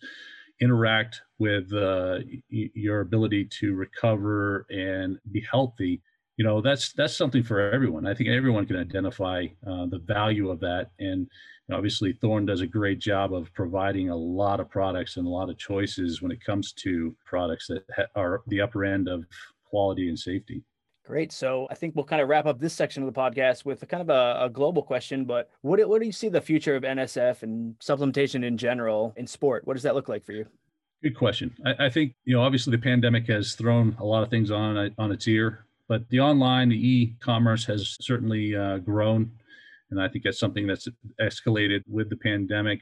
interact 0.62 1.22
with 1.39 1.72
uh, 1.74 2.20
y- 2.52 2.70
your 2.74 3.02
ability 3.02 3.46
to 3.46 3.76
recover 3.76 4.65
and 4.70 5.20
be 5.32 5.41
healthy 5.41 6.02
you 6.38 6.44
know 6.44 6.62
that's 6.62 6.91
that's 6.94 7.15
something 7.15 7.44
for 7.44 7.60
everyone. 7.72 8.06
I 8.06 8.13
think 8.13 8.30
everyone 8.30 8.65
can 8.65 8.76
identify 8.76 9.48
uh, 9.65 9.86
the 9.86 10.00
value 10.00 10.50
of 10.50 10.60
that. 10.62 10.91
And 11.00 11.28
obviously 11.72 12.13
thorne 12.13 12.46
does 12.46 12.62
a 12.62 12.68
great 12.68 13.00
job 13.00 13.34
of 13.34 13.54
providing 13.54 14.10
a 14.10 14.15
lot 14.15 14.60
of 14.60 14.70
products 14.70 15.18
and 15.18 15.26
a 15.26 15.30
lot 15.30 15.50
of 15.50 15.58
choices 15.58 16.22
when 16.22 16.32
it 16.32 16.44
comes 16.44 16.74
to 16.74 17.15
products 17.26 17.68
that 17.68 17.84
ha- 17.96 18.06
are 18.15 18.41
the 18.48 18.62
upper 18.62 18.84
end 18.84 19.08
of 19.08 19.26
quality 19.70 20.10
and 20.10 20.20
safety 20.20 20.62
Great. 21.06 21.32
So 21.32 21.68
I 21.70 21.76
think 21.76 21.96
we'll 21.96 22.06
kind 22.06 22.22
of 22.22 22.30
wrap 22.30 22.48
up 22.48 22.60
this 22.60 22.74
section 22.74 23.04
of 23.04 23.13
the 23.13 23.20
podcast 23.20 23.63
with 23.63 23.84
a 23.84 23.86
kind 23.86 24.02
of 24.02 24.10
a, 24.10 24.46
a, 24.46 24.50
global 24.50 24.82
question. 24.82 25.24
But 25.24 25.52
what, 25.62 25.80
what 25.88 26.02
do 26.02 26.08
you 26.08 26.12
see 26.12 26.30
the 26.30 26.41
future 26.41 26.76
of 26.76 26.82
NSF 26.82 27.44
and 27.44 27.76
supplementation 27.78 28.44
in 28.44 28.58
general 28.58 29.13
in 29.15 29.28
sport? 29.28 29.68
What 29.68 29.76
does 29.76 29.84
that 29.84 29.94
look 29.94 30.10
like 30.10 30.24
for 30.24 30.32
you? 30.32 30.48
Good 31.04 31.15
question. 31.15 31.54
I, 31.63 31.86
I, 31.86 31.89
think 31.89 32.15
you 32.24 32.36
know 32.36 32.41
obviously 32.41 32.72
the 32.72 32.82
pandemic 32.82 33.28
has 33.28 33.54
thrown 33.54 33.96
a 34.00 34.04
lot 34.04 34.24
of 34.24 34.30
things 34.32 34.50
on 34.50 34.96
on 34.98 35.12
its 35.12 35.28
ear, 35.28 35.68
but 35.88 36.10
the 36.10 36.20
online, 36.22 36.70
the 36.70 36.88
e-commerce 36.89 37.65
has 37.65 37.98
certainly 38.02 38.56
uh, 38.56 38.80
grown, 38.80 39.30
and 39.91 40.02
I 40.02 40.08
think 40.08 40.24
that's 40.24 40.39
something 40.39 40.65
that's 40.65 40.88
escalated 41.22 41.84
with 41.88 42.10
the 42.10 42.18
pandemic. 42.18 42.80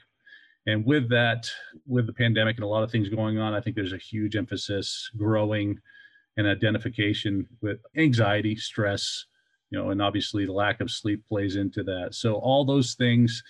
And 0.65 0.85
with 0.85 1.09
that, 1.09 1.49
with 1.85 2.07
the 2.07 2.13
pandemic 2.13 2.55
and 2.55 2.63
a 2.63 2.67
lot 2.67 2.83
of 2.83 2.91
things 2.91 3.09
going 3.09 3.37
on, 3.37 3.53
I 3.53 3.59
think 3.59 3.75
there's 3.75 3.91
a 3.91 3.97
huge 3.97 4.37
emphasis 4.37 5.11
growing 5.17 5.77
and 6.37 6.47
identification 6.47 7.47
with 7.61 7.79
anxiety, 7.97 8.55
stress, 8.55 9.25
you 9.69 9.77
know, 9.77 9.89
and 9.91 10.01
obviously 10.01 10.45
the 10.45 10.53
lack 10.53 10.81
of 10.81 10.91
sleep 10.91 11.23
plays 11.27 11.55
into 11.55 11.83
that. 11.83 12.09
So 12.13 12.35
all 12.35 12.65
those 12.65 12.95
things, 12.95 13.43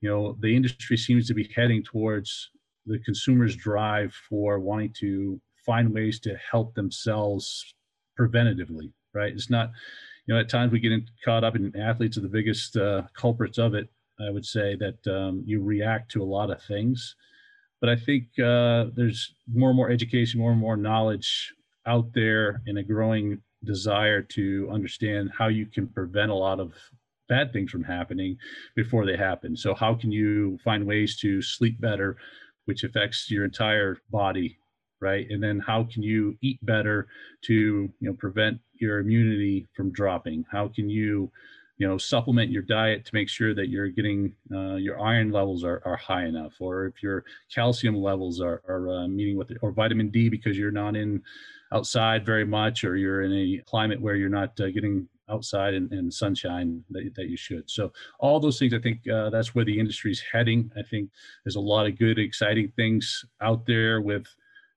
you 0.00 0.08
know, 0.08 0.36
the 0.40 0.54
industry 0.54 0.96
seems 0.96 1.26
to 1.28 1.34
be 1.34 1.50
heading 1.54 1.82
towards 1.82 2.50
the 2.86 2.98
consumer's 3.00 3.56
drive 3.56 4.14
for 4.28 4.58
wanting 4.58 4.94
to 5.00 5.40
find 5.64 5.92
ways 5.92 6.18
to 6.20 6.36
help 6.50 6.74
themselves 6.74 7.74
preventatively, 8.18 8.92
right? 9.12 9.32
It's 9.32 9.50
not, 9.50 9.70
you 10.26 10.34
know, 10.34 10.40
at 10.40 10.48
times 10.48 10.72
we 10.72 10.80
get 10.80 10.92
in, 10.92 11.06
caught 11.24 11.44
up 11.44 11.56
in 11.56 11.74
athletes 11.76 12.16
are 12.16 12.22
the 12.22 12.28
biggest 12.28 12.76
uh, 12.76 13.02
culprits 13.14 13.58
of 13.58 13.74
it. 13.74 13.88
I 14.20 14.30
would 14.30 14.46
say 14.46 14.76
that 14.76 15.06
um, 15.06 15.42
you 15.46 15.62
react 15.62 16.10
to 16.12 16.22
a 16.22 16.24
lot 16.24 16.50
of 16.50 16.62
things, 16.62 17.14
but 17.80 17.88
I 17.88 17.96
think 17.96 18.24
uh, 18.38 18.86
there's 18.94 19.34
more 19.52 19.68
and 19.68 19.76
more 19.76 19.90
education, 19.90 20.40
more 20.40 20.50
and 20.50 20.60
more 20.60 20.76
knowledge 20.76 21.52
out 21.88 22.12
there, 22.14 22.62
and 22.66 22.78
a 22.78 22.82
growing 22.82 23.42
desire 23.64 24.22
to 24.22 24.68
understand 24.72 25.30
how 25.36 25.48
you 25.48 25.66
can 25.66 25.88
prevent 25.88 26.30
a 26.30 26.34
lot 26.34 26.60
of 26.60 26.74
bad 27.28 27.52
things 27.52 27.70
from 27.70 27.82
happening 27.82 28.36
before 28.76 29.04
they 29.04 29.16
happen. 29.16 29.56
So, 29.56 29.74
how 29.74 29.94
can 29.94 30.12
you 30.12 30.58
find 30.64 30.86
ways 30.86 31.16
to 31.18 31.42
sleep 31.42 31.80
better, 31.80 32.16
which 32.66 32.84
affects 32.84 33.30
your 33.30 33.44
entire 33.44 33.98
body 34.10 34.58
right 35.00 35.26
and 35.30 35.42
then 35.42 35.60
how 35.60 35.84
can 35.84 36.02
you 36.02 36.36
eat 36.42 36.58
better 36.64 37.06
to 37.42 37.54
you 37.54 37.92
know 38.00 38.14
prevent 38.14 38.58
your 38.74 38.98
immunity 38.98 39.66
from 39.74 39.92
dropping 39.92 40.44
how 40.50 40.68
can 40.68 40.88
you 40.88 41.30
you 41.78 41.86
know 41.86 41.96
supplement 41.96 42.50
your 42.50 42.62
diet 42.62 43.04
to 43.04 43.14
make 43.14 43.28
sure 43.28 43.54
that 43.54 43.68
you're 43.68 43.88
getting 43.88 44.34
uh, 44.52 44.74
your 44.74 45.00
iron 45.00 45.30
levels 45.30 45.64
are, 45.64 45.80
are 45.84 45.96
high 45.96 46.26
enough 46.26 46.54
or 46.60 46.86
if 46.86 47.02
your 47.02 47.24
calcium 47.54 47.96
levels 47.96 48.40
are, 48.40 48.62
are 48.68 48.90
uh, 48.90 49.08
meeting 49.08 49.36
with 49.36 49.50
it 49.50 49.58
or 49.62 49.70
vitamin 49.70 50.10
d 50.10 50.28
because 50.28 50.58
you're 50.58 50.70
not 50.70 50.96
in 50.96 51.22
outside 51.72 52.24
very 52.26 52.44
much 52.44 52.84
or 52.84 52.96
you're 52.96 53.22
in 53.22 53.32
a 53.32 53.62
climate 53.64 54.00
where 54.00 54.16
you're 54.16 54.28
not 54.28 54.58
uh, 54.60 54.70
getting 54.70 55.08
outside 55.30 55.74
and, 55.74 55.92
and 55.92 56.12
sunshine 56.12 56.82
that, 56.90 57.10
that 57.14 57.28
you 57.28 57.36
should. 57.36 57.68
So 57.70 57.92
all 58.18 58.40
those 58.40 58.58
things, 58.58 58.72
I 58.72 58.78
think 58.78 59.06
uh, 59.08 59.30
that's 59.30 59.54
where 59.54 59.64
the 59.64 59.78
industry 59.78 60.10
is 60.10 60.22
heading. 60.32 60.70
I 60.76 60.82
think 60.82 61.10
there's 61.44 61.56
a 61.56 61.60
lot 61.60 61.86
of 61.86 61.98
good, 61.98 62.18
exciting 62.18 62.72
things 62.76 63.24
out 63.42 63.66
there 63.66 64.00
with 64.00 64.26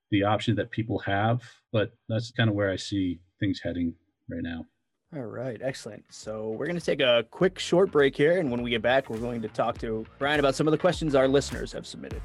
the 0.10 0.24
options 0.24 0.58
that 0.58 0.72
people 0.72 1.00
have, 1.00 1.42
but 1.72 1.94
that's 2.10 2.32
kind 2.32 2.50
of 2.50 2.56
where 2.56 2.70
I 2.70 2.76
see 2.76 3.22
things 3.40 3.62
heading 3.64 3.94
right 4.30 4.44
now. 4.44 4.66
All 5.14 5.24
right, 5.24 5.60
excellent. 5.62 6.06
So 6.10 6.52
we're 6.52 6.68
going 6.68 6.80
to 6.80 6.86
take 6.86 7.02
a 7.02 7.26
quick 7.32 7.60
short 7.60 7.92
break 7.92 8.16
here. 8.16 8.40
And 8.40 8.50
when 8.50 8.62
we 8.62 8.70
get 8.70 8.82
back, 8.82 9.10
we're 9.10 9.18
going 9.18 9.42
to 9.42 9.50
talk 9.50 9.78
to 9.80 10.06
Brian 10.20 10.40
about 10.40 10.56
some 10.56 10.70
of 10.70 10.72
the 10.72 10.78
questions 10.78 11.16
our 11.16 11.28
listeners 11.28 11.74
have 11.74 11.86
submitted. 11.86 12.22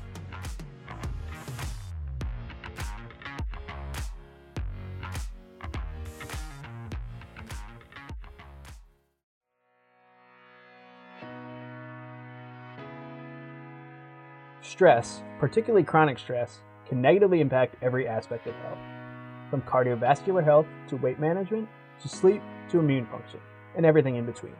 Stress, 14.63 15.23
particularly 15.41 15.83
chronic 15.83 16.21
stress, 16.21 16.61
can 16.87 17.03
negatively 17.03 17.41
impact 17.41 17.75
every 17.83 18.07
aspect 18.07 18.47
of 18.47 18.55
health, 18.57 18.79
from 19.51 19.61
cardiovascular 19.63 20.45
health 20.45 20.67
to 20.87 20.97
weight 20.99 21.19
management 21.19 21.69
to 22.01 22.09
sleep 22.09 22.43
to 22.71 22.79
immune 22.79 23.07
function, 23.07 23.41
and 23.77 23.87
everything 23.87 24.17
in 24.17 24.27
between. 24.27 24.55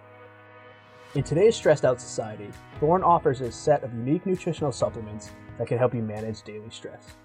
In 1.15 1.23
today's 1.23 1.57
stressed 1.57 1.85
out 1.85 2.01
society, 2.01 2.49
Thorne 2.79 3.03
offers 3.03 3.41
a 3.41 3.51
set 3.51 3.83
of 3.83 3.95
unique 3.95 4.27
nutritional 4.27 4.73
supplements 4.73 5.31
that 5.59 5.67
can 5.67 5.79
help 5.79 5.95
you 5.95 6.03
manage 6.03 6.43
daily 6.43 6.71
stress. 6.71 7.17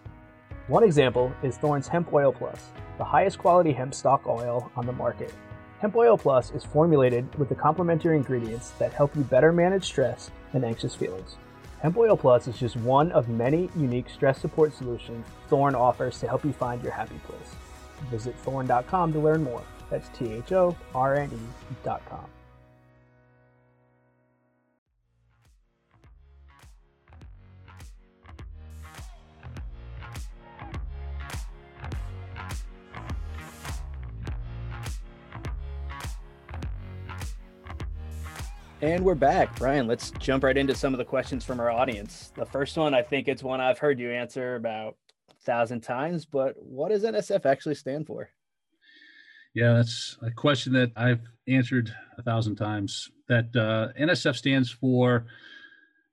One 0.68 0.84
example 0.84 1.34
is 1.44 1.58
Thorne's 1.58 1.88
Hemp 1.88 2.14
Oil 2.14 2.32
Plus, 2.32 2.72
the 2.98 3.04
highest 3.04 3.40
quality 3.40 3.74
hemp 3.74 3.94
stock 3.94 4.26
oil 4.28 4.72
on 4.76 4.86
the 4.86 4.94
market. 4.94 5.34
Hemp 5.80 5.96
Oil 5.96 6.18
Plus 6.18 6.52
is 6.52 6.64
formulated 6.64 7.34
with 7.36 7.50
the 7.50 7.56
complementary 7.56 8.16
ingredients 8.16 8.70
that 8.80 8.94
help 8.94 9.16
you 9.16 9.24
better 9.24 9.52
manage 9.52 9.84
stress 9.84 10.32
and 10.54 10.64
anxious 10.64 10.96
feelings. 10.96 11.36
Hemp 11.82 11.98
Oil 11.98 12.16
Plus 12.16 12.48
is 12.48 12.60
just 12.60 12.76
one 12.78 13.12
of 13.12 13.28
many 13.28 13.70
unique 13.76 14.08
stress 14.08 14.40
support 14.40 14.74
solutions 14.74 15.26
Thorne 15.50 15.74
offers 15.74 16.20
to 16.20 16.28
help 16.28 16.46
you 16.46 16.54
find 16.54 16.82
your 16.84 16.92
happy 16.92 17.20
place. 17.26 17.56
Visit 18.12 18.36
thorne.com 18.36 19.12
to 19.14 19.20
learn 19.20 19.44
more. 19.44 19.64
That's 19.92 20.08
T 20.18 20.32
H 20.32 20.54
O 20.54 20.76
R 20.96 21.16
N 21.16 21.30
E 21.30 21.76
dot 21.84 22.02
com. 22.10 22.26
And 38.82 39.06
we're 39.06 39.14
back. 39.14 39.56
Brian, 39.60 39.86
let's 39.86 40.10
jump 40.12 40.44
right 40.44 40.58
into 40.58 40.74
some 40.74 40.94
of 40.94 40.98
the 40.98 41.06
questions 41.06 41.46
from 41.46 41.60
our 41.60 41.70
audience. 41.70 42.32
The 42.36 42.46
first 42.46 42.78
one, 42.78 42.96
I 42.96 43.04
think 43.04 43.28
it's 43.28 43.44
one 43.44 43.62
I've 43.62 43.78
heard 43.78 44.00
you 44.00 44.10
answer 44.10 44.56
about 44.56 44.96
a 45.30 45.34
thousand 45.44 45.82
times, 45.82 46.26
but 46.26 46.56
what 46.58 46.90
does 46.90 47.04
NSF 47.04 47.46
actually 47.46 47.76
stand 47.76 48.08
for? 48.08 48.32
Yeah, 49.54 49.74
that's 49.74 50.18
a 50.22 50.32
question 50.32 50.74
that 50.74 50.92
I've 50.96 51.22
answered 51.48 51.94
a 52.18 52.24
thousand 52.24 52.56
times. 52.56 53.10
That 53.28 53.56
uh, 53.56 53.90
NSF 54.00 54.36
stands 54.36 54.72
for, 54.72 55.26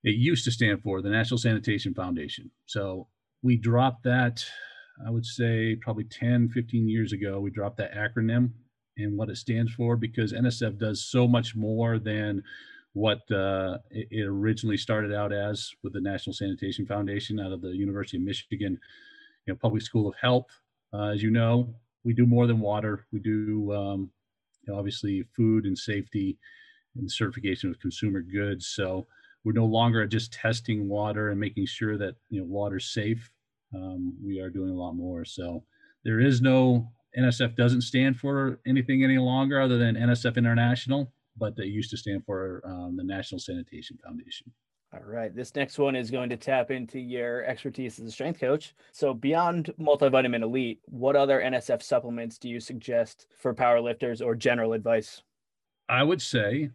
it 0.03 0.17
used 0.17 0.45
to 0.45 0.51
stand 0.51 0.83
for 0.83 1.03
the 1.03 1.11
National 1.11 1.39
Sanitation 1.39 1.95
Foundation. 1.95 2.51
So 2.67 3.09
we 3.43 3.57
dropped 3.57 4.05
that, 4.05 4.45
I 5.07 5.11
would 5.11 5.25
say 5.25 5.77
probably 5.77 6.05
10, 6.05 6.49
15 6.49 6.89
years 6.89 7.13
ago. 7.13 7.41
We 7.41 7.51
dropped 7.51 7.77
that 7.79 7.95
acronym 7.95 8.51
and 8.97 9.17
what 9.17 9.31
it 9.31 9.37
stands 9.37 9.73
for 9.73 9.97
because 9.97 10.33
NSF 10.33 10.79
does 10.79 11.05
so 11.05 11.29
much 11.29 11.55
more 11.55 11.99
than 11.99 12.43
what 12.95 13.31
uh, 13.31 13.79
it, 13.91 14.27
originally 14.27 14.77
started 14.77 15.15
out 15.15 15.33
as 15.33 15.71
with 15.85 15.93
the 15.93 16.01
National 16.01 16.35
Sanitation 16.35 16.87
Foundation 16.87 17.39
out 17.39 17.53
of 17.53 17.63
the 17.63 17.71
University 17.71 18.17
of 18.17 18.25
Michigan, 18.25 18.79
you 19.47 19.53
know, 19.53 19.59
Public 19.61 19.83
School 19.83 20.09
of 20.09 20.15
Health. 20.21 20.47
Uh, 20.93 21.09
as 21.09 21.23
you 21.23 21.31
know, 21.31 21.75
we 22.05 22.13
do 22.13 22.27
more 22.27 22.47
than 22.47 22.61
water. 22.61 23.07
We 23.13 23.21
do 23.21 23.73
um, 23.73 24.11
you 24.63 24.73
know, 24.73 24.79
obviously 24.79 25.25
food 25.35 25.65
and 25.65 25.77
safety 25.77 26.39
and 26.97 27.11
certification 27.11 27.71
of 27.71 27.81
consumer 27.81 28.23
goods. 28.23 28.67
So 28.67 29.07
we're 29.45 29.53
no 29.53 29.67
longer 29.67 30.07
just 30.07 30.33
testing 30.33 30.89
water 30.89 31.31
and 31.31 31.41
making 31.41 31.67
sure 31.67 31.97
that 31.99 32.17
you 32.29 32.41
know 32.41 32.47
water's 32.47 32.93
safe. 32.93 33.31
Um, 33.75 34.15
we 34.25 34.41
are 34.41 34.51
doing 34.51 34.71
a 34.71 34.75
lot 34.75 34.93
more. 34.93 35.25
So 35.25 35.65
there 36.05 36.21
is 36.21 36.41
no 36.41 36.89
NSF 37.19 37.57
doesn't 37.57 37.83
stand 37.83 38.19
for 38.19 38.61
anything 38.67 39.05
any 39.05 39.19
longer 39.19 39.61
other 39.61 39.79
than 39.79 39.97
NSF 39.97 40.37
International, 40.37 41.13
but 41.37 41.57
they 41.57 41.65
used 41.65 41.91
to 41.91 41.97
stand 41.97 42.25
for 42.25 42.63
um, 42.65 42.97
the 42.97 43.05
National 43.05 43.39
Sanitation 43.39 43.99
Foundation. 44.05 44.53
All 44.95 45.05
right. 45.05 45.35
This 45.35 45.55
next 45.55 45.79
one 45.79 45.95
is 45.95 46.11
going 46.11 46.31
to 46.31 46.37
tap 46.37 46.71
into 46.71 46.99
your 46.99 47.45
expertise 47.45 47.99
as 47.99 48.07
a 48.07 48.11
strength 48.11 48.41
coach. 48.41 48.75
So, 48.93 49.13
beyond 49.13 49.71
multivitamin 49.79 50.43
elite, 50.43 50.81
what 50.87 51.15
other 51.15 51.41
NSF 51.43 51.83
supplements 51.83 52.39
do 52.39 52.49
you 52.49 52.59
suggest 52.59 53.27
for 53.39 53.55
powerlifters 53.55 54.25
or 54.25 54.35
general 54.35 54.73
advice? 54.73 55.23
I 55.91 56.03
would 56.03 56.23
say 56.23 56.71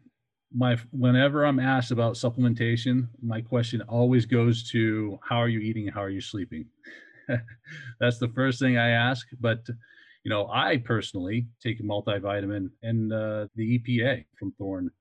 my 0.53 0.77
whenever 0.91 1.43
I'm 1.43 1.59
asked 1.59 1.89
about 1.89 2.13
supplementation, 2.13 3.07
my 3.21 3.41
question 3.41 3.81
always 3.81 4.27
goes 4.27 4.69
to 4.69 5.19
how 5.27 5.37
are 5.37 5.49
you 5.49 5.59
eating 5.59 5.87
how 5.87 6.03
are 6.03 6.09
you 6.09 6.21
sleeping? 6.21 6.67
That's 7.99 8.19
the 8.19 8.29
first 8.29 8.59
thing 8.59 8.77
I 8.77 8.89
ask, 8.89 9.27
but 9.41 9.67
you 10.23 10.29
know, 10.29 10.47
I 10.51 10.77
personally 10.77 11.47
take 11.61 11.81
multivitamin 11.81 12.69
and 12.83 13.11
uh, 13.11 13.47
the 13.55 13.79
EPA 13.79 14.25
from 14.37 14.53
Thorne. 14.57 14.91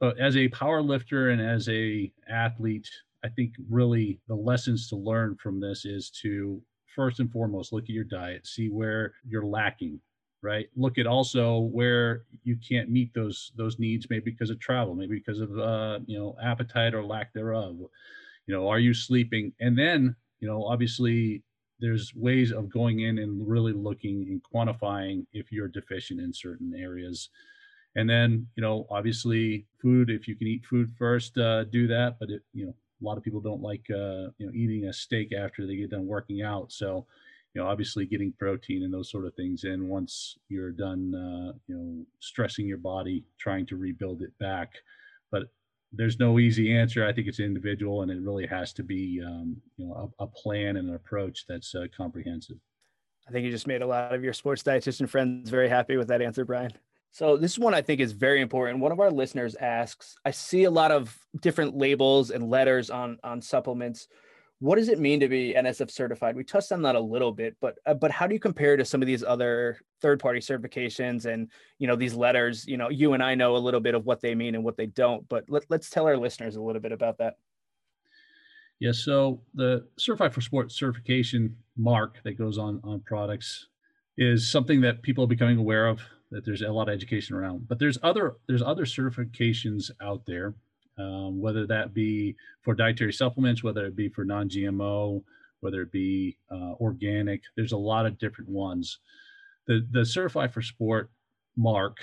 But 0.00 0.18
as 0.18 0.36
a 0.36 0.48
power 0.48 0.80
lifter 0.80 1.30
and 1.30 1.40
as 1.40 1.68
a 1.68 2.12
athlete, 2.28 2.88
I 3.24 3.28
think 3.28 3.54
really 3.68 4.20
the 4.28 4.34
lessons 4.34 4.88
to 4.88 4.96
learn 4.96 5.36
from 5.36 5.60
this 5.60 5.84
is 5.84 6.10
to 6.22 6.62
first 6.94 7.20
and 7.20 7.30
foremost 7.30 7.72
look 7.72 7.84
at 7.84 7.90
your 7.90 8.04
diet, 8.04 8.46
see 8.46 8.68
where 8.68 9.14
you're 9.26 9.46
lacking, 9.46 10.00
right? 10.42 10.68
Look 10.76 10.98
at 10.98 11.06
also 11.06 11.58
where 11.58 12.22
you 12.44 12.56
can't 12.56 12.90
meet 12.90 13.12
those 13.14 13.52
those 13.56 13.78
needs, 13.78 14.06
maybe 14.08 14.30
because 14.30 14.50
of 14.50 14.60
travel, 14.60 14.94
maybe 14.94 15.16
because 15.16 15.40
of 15.40 15.58
uh, 15.58 15.98
you 16.06 16.18
know 16.18 16.36
appetite 16.42 16.94
or 16.94 17.04
lack 17.04 17.32
thereof. 17.32 17.76
You 18.46 18.54
know, 18.54 18.68
are 18.68 18.78
you 18.78 18.94
sleeping? 18.94 19.52
And 19.60 19.76
then 19.76 20.14
you 20.40 20.46
know, 20.46 20.64
obviously 20.64 21.42
there's 21.80 22.14
ways 22.14 22.52
of 22.52 22.70
going 22.70 23.00
in 23.00 23.18
and 23.18 23.48
really 23.48 23.72
looking 23.72 24.26
and 24.28 24.42
quantifying 24.42 25.26
if 25.32 25.52
you're 25.52 25.68
deficient 25.68 26.20
in 26.20 26.32
certain 26.32 26.74
areas 26.76 27.30
and 27.96 28.08
then 28.08 28.46
you 28.56 28.62
know 28.62 28.86
obviously 28.90 29.66
food 29.80 30.10
if 30.10 30.28
you 30.28 30.36
can 30.36 30.46
eat 30.46 30.64
food 30.64 30.90
first 30.98 31.36
uh, 31.38 31.64
do 31.64 31.86
that 31.86 32.16
but 32.20 32.30
it, 32.30 32.42
you 32.52 32.66
know 32.66 32.74
A 33.00 33.04
lot 33.04 33.16
of 33.16 33.22
people 33.22 33.40
don't 33.40 33.62
like 33.62 33.86
uh, 33.90 34.30
you 34.38 34.46
know 34.46 34.52
eating 34.52 34.86
a 34.86 34.92
steak 34.92 35.32
after 35.32 35.66
they 35.66 35.76
get 35.76 35.90
done 35.90 36.06
working 36.06 36.42
out. 36.42 36.72
So, 36.72 37.06
you 37.54 37.62
know, 37.62 37.68
obviously 37.68 38.06
getting 38.06 38.32
protein 38.38 38.82
and 38.82 38.92
those 38.92 39.10
sort 39.10 39.24
of 39.24 39.34
things 39.34 39.64
in 39.64 39.88
once 39.88 40.36
you're 40.48 40.72
done, 40.72 41.14
uh, 41.14 41.52
you 41.66 41.74
know, 41.76 42.04
stressing 42.20 42.66
your 42.66 42.78
body, 42.78 43.24
trying 43.38 43.66
to 43.66 43.76
rebuild 43.76 44.22
it 44.22 44.36
back. 44.38 44.72
But 45.30 45.44
there's 45.92 46.18
no 46.18 46.38
easy 46.38 46.74
answer. 46.74 47.06
I 47.06 47.12
think 47.12 47.28
it's 47.28 47.40
individual, 47.40 48.02
and 48.02 48.10
it 48.10 48.20
really 48.20 48.46
has 48.46 48.72
to 48.74 48.82
be, 48.82 49.22
um, 49.24 49.56
you 49.76 49.86
know, 49.86 50.12
a, 50.18 50.24
a, 50.24 50.26
plan 50.26 50.76
and 50.76 50.88
an 50.88 50.94
approach 50.94 51.46
that's 51.48 51.74
uh, 51.74 51.86
comprehensive. 51.96 52.58
I 53.26 53.30
think 53.30 53.44
you 53.44 53.50
just 53.50 53.66
made 53.66 53.82
a 53.82 53.86
lot 53.86 54.14
of 54.14 54.22
your 54.24 54.32
sports 54.32 54.62
dietitian 54.62 55.08
friends 55.08 55.50
very 55.50 55.68
happy 55.68 55.96
with 55.96 56.08
that 56.08 56.20
answer, 56.20 56.44
Brian. 56.44 56.72
So 57.10 57.36
this 57.36 57.58
one 57.58 57.74
I 57.74 57.82
think 57.82 58.00
is 58.00 58.12
very 58.12 58.40
important. 58.40 58.80
One 58.80 58.92
of 58.92 59.00
our 59.00 59.10
listeners 59.10 59.54
asks, 59.56 60.14
I 60.24 60.30
see 60.30 60.64
a 60.64 60.70
lot 60.70 60.90
of 60.90 61.16
different 61.40 61.76
labels 61.76 62.30
and 62.30 62.48
letters 62.48 62.90
on 62.90 63.18
on 63.24 63.40
supplements. 63.40 64.08
What 64.60 64.76
does 64.76 64.88
it 64.88 64.98
mean 64.98 65.20
to 65.20 65.28
be 65.28 65.54
NSF 65.56 65.90
certified? 65.90 66.34
We 66.34 66.42
touched 66.42 66.72
on 66.72 66.82
that 66.82 66.96
a 66.96 67.00
little 67.00 67.32
bit, 67.32 67.56
but 67.60 67.78
uh, 67.86 67.94
but 67.94 68.10
how 68.10 68.26
do 68.26 68.34
you 68.34 68.40
compare 68.40 68.76
to 68.76 68.84
some 68.84 69.00
of 69.00 69.06
these 69.06 69.22
other 69.22 69.78
third 70.00 70.20
party 70.20 70.40
certifications 70.40 71.26
and 71.26 71.50
you 71.78 71.86
know 71.86 71.96
these 71.96 72.14
letters? 72.14 72.66
You 72.66 72.76
know, 72.76 72.88
you 72.88 73.14
and 73.14 73.22
I 73.22 73.34
know 73.34 73.56
a 73.56 73.58
little 73.58 73.80
bit 73.80 73.94
of 73.94 74.04
what 74.04 74.20
they 74.20 74.34
mean 74.34 74.54
and 74.54 74.64
what 74.64 74.76
they 74.76 74.86
don't, 74.86 75.28
but 75.28 75.44
let, 75.48 75.64
let's 75.68 75.90
tell 75.90 76.06
our 76.06 76.16
listeners 76.16 76.56
a 76.56 76.62
little 76.62 76.82
bit 76.82 76.92
about 76.92 77.18
that. 77.18 77.34
Yeah, 78.80 78.92
so 78.92 79.40
the 79.54 79.88
Certified 79.98 80.32
for 80.32 80.40
Sport 80.40 80.70
certification 80.70 81.56
mark 81.76 82.22
that 82.24 82.38
goes 82.38 82.58
on 82.58 82.80
on 82.84 83.00
products 83.00 83.68
is 84.16 84.50
something 84.50 84.80
that 84.80 85.02
people 85.02 85.24
are 85.24 85.28
becoming 85.28 85.58
aware 85.58 85.86
of 85.86 86.00
that 86.30 86.44
there's 86.44 86.62
a 86.62 86.70
lot 86.70 86.88
of 86.88 86.94
education 86.94 87.36
around. 87.36 87.66
But 87.68 87.78
there's 87.78 87.98
other 88.02 88.36
there's 88.46 88.62
other 88.62 88.84
certifications 88.84 89.90
out 90.02 90.22
there, 90.26 90.54
um, 90.98 91.40
whether 91.40 91.66
that 91.66 91.94
be 91.94 92.36
for 92.62 92.74
dietary 92.74 93.12
supplements, 93.12 93.62
whether 93.62 93.86
it 93.86 93.96
be 93.96 94.08
for 94.08 94.24
non-GMO, 94.24 95.22
whether 95.60 95.82
it 95.82 95.92
be 95.92 96.38
uh, 96.50 96.74
organic. 96.80 97.42
There's 97.56 97.72
a 97.72 97.78
lot 97.78 98.06
of 98.06 98.18
different 98.18 98.50
ones. 98.50 98.98
The 99.66 99.86
the 99.90 100.04
Certified 100.04 100.52
for 100.52 100.62
Sport 100.62 101.10
mark 101.56 101.98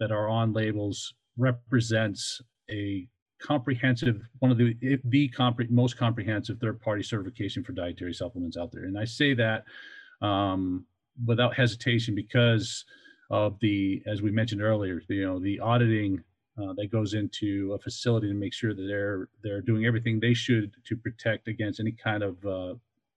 that 0.00 0.12
are 0.12 0.28
on 0.28 0.52
labels 0.52 1.14
represents 1.36 2.40
a 2.70 3.08
comprehensive 3.40 4.20
one 4.40 4.50
of 4.50 4.58
the 4.58 4.76
the 5.04 5.30
compre- 5.30 5.70
most 5.70 5.96
comprehensive 5.96 6.58
third 6.58 6.80
party 6.80 7.02
certification 7.02 7.62
for 7.62 7.72
dietary 7.72 8.12
supplements 8.12 8.56
out 8.56 8.72
there 8.72 8.84
and 8.84 8.98
i 8.98 9.04
say 9.04 9.32
that 9.32 9.64
um, 10.20 10.84
without 11.24 11.54
hesitation 11.54 12.16
because 12.16 12.84
of 13.30 13.58
the, 13.60 14.02
as 14.06 14.22
we 14.22 14.30
mentioned 14.30 14.62
earlier, 14.62 15.02
you 15.08 15.26
know, 15.26 15.38
the 15.38 15.60
auditing 15.60 16.22
uh, 16.60 16.72
that 16.76 16.90
goes 16.90 17.14
into 17.14 17.72
a 17.74 17.78
facility 17.78 18.28
to 18.28 18.34
make 18.34 18.52
sure 18.52 18.74
that 18.74 18.82
they're 18.82 19.28
they're 19.42 19.60
doing 19.60 19.86
everything 19.86 20.18
they 20.18 20.34
should 20.34 20.72
to 20.84 20.96
protect 20.96 21.46
against 21.46 21.78
any 21.78 21.92
kind 21.92 22.22
of 22.22 22.44
uh, 22.44 22.74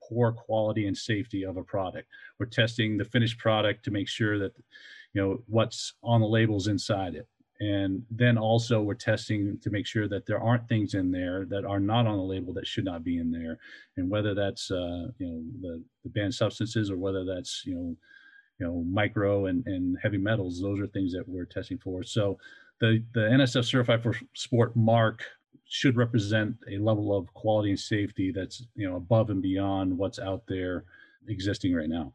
poor 0.08 0.32
quality 0.32 0.86
and 0.86 0.96
safety 0.96 1.44
of 1.44 1.58
a 1.58 1.64
product. 1.64 2.08
We're 2.40 2.46
testing 2.46 2.98
the 2.98 3.06
finished 3.06 3.40
product 3.40 3.84
to 3.86 3.92
make 3.92 4.08
sure 4.08 4.38
that 4.38 4.54
you 5.14 5.22
know 5.22 5.44
what's 5.48 5.94
on 6.04 6.22
the 6.22 6.28
labels 6.28 6.68
inside 6.68 7.16
it, 7.16 7.28
and 7.60 8.04
then 8.12 8.38
also 8.38 8.82
we're 8.82 8.94
testing 8.94 9.58
to 9.64 9.72
make 9.72 9.88
sure 9.88 10.08
that 10.08 10.28
there 10.28 10.42
aren't 10.42 10.68
things 10.68 10.94
in 10.94 11.12
there 11.12 11.46
that 11.46 11.66
are 11.66 11.80
not 11.80 12.06
on 12.06 12.18
the 12.18 12.24
label 12.24 12.54
that 12.54 12.68
should 12.68 12.86
not 12.86 13.04
be 13.04 13.18
in 13.18 13.32
there, 13.32 13.58
and 13.98 14.10
whether 14.10 14.36
that's 14.36 14.70
uh, 14.70 15.08
you 15.18 15.28
know 15.28 15.44
the, 15.62 15.84
the 16.04 16.10
banned 16.10 16.36
substances 16.36 16.92
or 16.92 16.98
whether 16.98 17.26
that's 17.26 17.64
you 17.66 17.74
know 17.74 17.96
you 18.62 18.68
know 18.68 18.84
micro 18.88 19.48
and, 19.48 19.66
and 19.66 19.98
heavy 20.02 20.20
metals 20.20 20.62
those 20.62 20.80
are 20.80 20.88
things 20.88 21.12
that 21.14 21.28
we're 21.28 21.46
testing 21.46 21.80
for. 21.80 22.04
So 22.04 22.38
the 22.80 23.04
the 23.14 23.22
nsf 23.22 23.66
certified 23.66 24.04
for 24.04 24.16
sport 24.34 24.76
mark 24.76 25.24
should 25.66 25.96
represent 25.96 26.56
a 26.70 26.78
level 26.78 27.18
of 27.18 27.34
quality 27.34 27.72
and 27.72 27.80
safety 27.80 28.32
that's 28.32 28.68
you 28.76 28.88
know 28.88 28.98
above 28.98 29.32
and 29.32 29.42
beyond 29.42 29.98
what's 29.98 30.20
out 30.20 30.44
there 30.48 30.86
existing 31.28 31.74
right 31.74 31.90
now. 31.90 32.14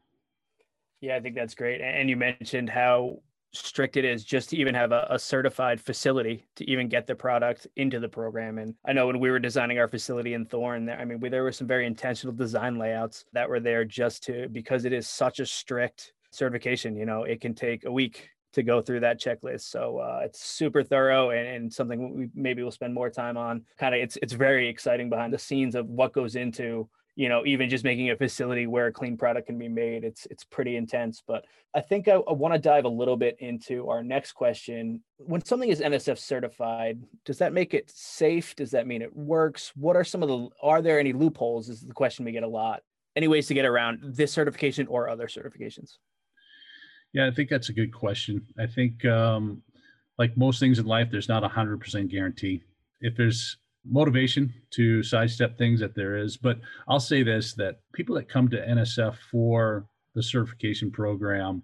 Yeah 1.00 1.16
i 1.16 1.20
think 1.20 1.34
that's 1.34 1.54
great. 1.54 1.80
And 1.80 2.08
you 2.08 2.16
mentioned 2.16 2.70
how 2.70 3.18
strict 3.52 3.96
it 3.96 4.04
is 4.04 4.22
just 4.24 4.50
to 4.50 4.56
even 4.56 4.74
have 4.74 4.92
a, 4.92 5.06
a, 5.10 5.18
certified 5.18 5.80
facility 5.80 6.44
to 6.56 6.70
even 6.70 6.88
get 6.88 7.06
the 7.06 7.14
product 7.14 7.66
into 7.76 7.98
the 7.98 8.08
program. 8.08 8.58
And 8.58 8.74
I 8.84 8.92
know 8.92 9.06
when 9.06 9.18
we 9.18 9.30
were 9.30 9.38
designing 9.38 9.78
our 9.78 9.88
facility 9.88 10.34
in 10.34 10.44
Thorne, 10.44 10.90
I 10.90 11.06
mean, 11.06 11.20
we, 11.20 11.30
there 11.30 11.42
were 11.42 11.52
some 11.52 11.66
very 11.66 11.86
intentional 11.86 12.34
design 12.34 12.76
layouts 12.76 13.24
that 13.32 13.48
were 13.48 13.60
there 13.60 13.84
just 13.84 14.24
to 14.24 14.48
because 14.50 14.84
it 14.84 14.92
is 14.92 15.08
such 15.08 15.40
a 15.40 15.46
strict 15.46 16.12
certification. 16.36 16.96
You 16.96 17.06
know, 17.06 17.24
it 17.24 17.40
can 17.40 17.54
take 17.54 17.84
a 17.84 17.92
week 17.92 18.30
to 18.56 18.62
go 18.62 18.80
through 18.80 19.00
that 19.00 19.20
checklist. 19.20 19.70
So 19.70 19.98
uh, 19.98 20.20
it's 20.24 20.42
super 20.42 20.82
thorough 20.82 21.28
and, 21.28 21.46
and, 21.46 21.72
something 21.72 22.16
we 22.16 22.28
maybe 22.34 22.62
we'll 22.62 22.72
spend 22.72 22.94
more 22.94 23.10
time 23.10 23.36
on. 23.36 23.62
Kind 23.78 23.94
of, 23.94 24.00
it's 24.00 24.16
it's 24.22 24.32
very 24.32 24.66
exciting 24.66 25.10
behind 25.10 25.32
the 25.32 25.38
scenes 25.38 25.74
of 25.74 25.86
what 25.86 26.14
goes 26.14 26.36
into 26.36 26.88
you 27.16 27.28
know 27.28 27.44
even 27.44 27.68
just 27.68 27.84
making 27.84 28.10
a 28.10 28.16
facility 28.16 28.66
where 28.66 28.86
a 28.86 28.92
clean 28.92 29.18
product 29.18 29.48
can 29.48 29.58
be 29.58 29.68
made. 29.68 30.04
It's 30.04 30.26
it's 30.30 30.42
pretty 30.42 30.76
intense. 30.76 31.22
But 31.26 31.44
I 31.74 31.82
think 31.82 32.08
I, 32.08 32.14
I 32.14 32.32
want 32.32 32.54
to 32.54 32.58
dive 32.58 32.86
a 32.86 32.88
little 32.88 33.18
bit 33.18 33.36
into 33.40 33.90
our 33.90 34.02
next 34.02 34.32
question. 34.32 35.02
When 35.18 35.44
something 35.44 35.68
is 35.68 35.80
NSF 35.80 36.18
certified, 36.18 37.02
does 37.26 37.36
that 37.38 37.52
make 37.52 37.74
it 37.74 37.92
safe? 37.94 38.56
Does 38.56 38.70
that 38.70 38.86
mean 38.86 39.02
it 39.02 39.14
works? 39.14 39.72
What 39.76 39.96
are 39.96 40.04
some 40.04 40.22
of 40.22 40.30
the 40.30 40.48
are 40.62 40.80
there 40.80 40.98
any 40.98 41.12
loopholes? 41.12 41.68
Is 41.68 41.82
the 41.82 41.92
question 41.92 42.24
we 42.24 42.32
get 42.32 42.42
a 42.42 42.48
lot. 42.48 42.80
Any 43.16 43.28
ways 43.28 43.48
to 43.48 43.54
get 43.54 43.66
around 43.66 44.00
this 44.02 44.32
certification 44.32 44.86
or 44.86 45.10
other 45.10 45.26
certifications? 45.26 45.98
Yeah, 47.16 47.26
I 47.26 47.30
think 47.30 47.48
that's 47.48 47.70
a 47.70 47.72
good 47.72 47.94
question. 47.94 48.46
I 48.58 48.66
think, 48.66 49.06
um, 49.06 49.62
like 50.18 50.36
most 50.36 50.60
things 50.60 50.78
in 50.78 50.84
life, 50.84 51.08
there's 51.10 51.30
not 51.30 51.44
a 51.44 51.48
hundred 51.48 51.80
percent 51.80 52.10
guarantee. 52.10 52.60
If 53.00 53.16
there's 53.16 53.56
motivation 53.86 54.52
to 54.72 55.02
sidestep 55.02 55.56
things, 55.56 55.80
that 55.80 55.94
there 55.94 56.18
is. 56.18 56.36
But 56.36 56.60
I'll 56.86 57.00
say 57.00 57.22
this: 57.22 57.54
that 57.54 57.80
people 57.94 58.16
that 58.16 58.28
come 58.28 58.48
to 58.50 58.58
NSF 58.58 59.16
for 59.30 59.86
the 60.14 60.22
certification 60.22 60.90
program, 60.90 61.62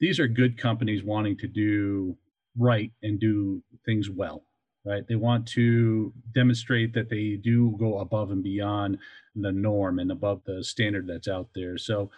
these 0.00 0.18
are 0.18 0.26
good 0.28 0.56
companies 0.56 1.04
wanting 1.04 1.36
to 1.38 1.46
do 1.46 2.16
right 2.58 2.90
and 3.02 3.20
do 3.20 3.62
things 3.84 4.08
well 4.08 4.44
right? 4.86 5.02
They 5.08 5.16
want 5.16 5.48
to 5.48 6.12
demonstrate 6.32 6.94
that 6.94 7.10
they 7.10 7.40
do 7.42 7.76
go 7.76 7.98
above 7.98 8.30
and 8.30 8.40
beyond 8.40 8.98
the 9.34 9.50
norm 9.50 9.98
and 9.98 10.12
above 10.12 10.42
the 10.46 10.62
standard 10.62 11.08
that's 11.08 11.26
out 11.26 11.48
there. 11.56 11.76
So, 11.76 12.08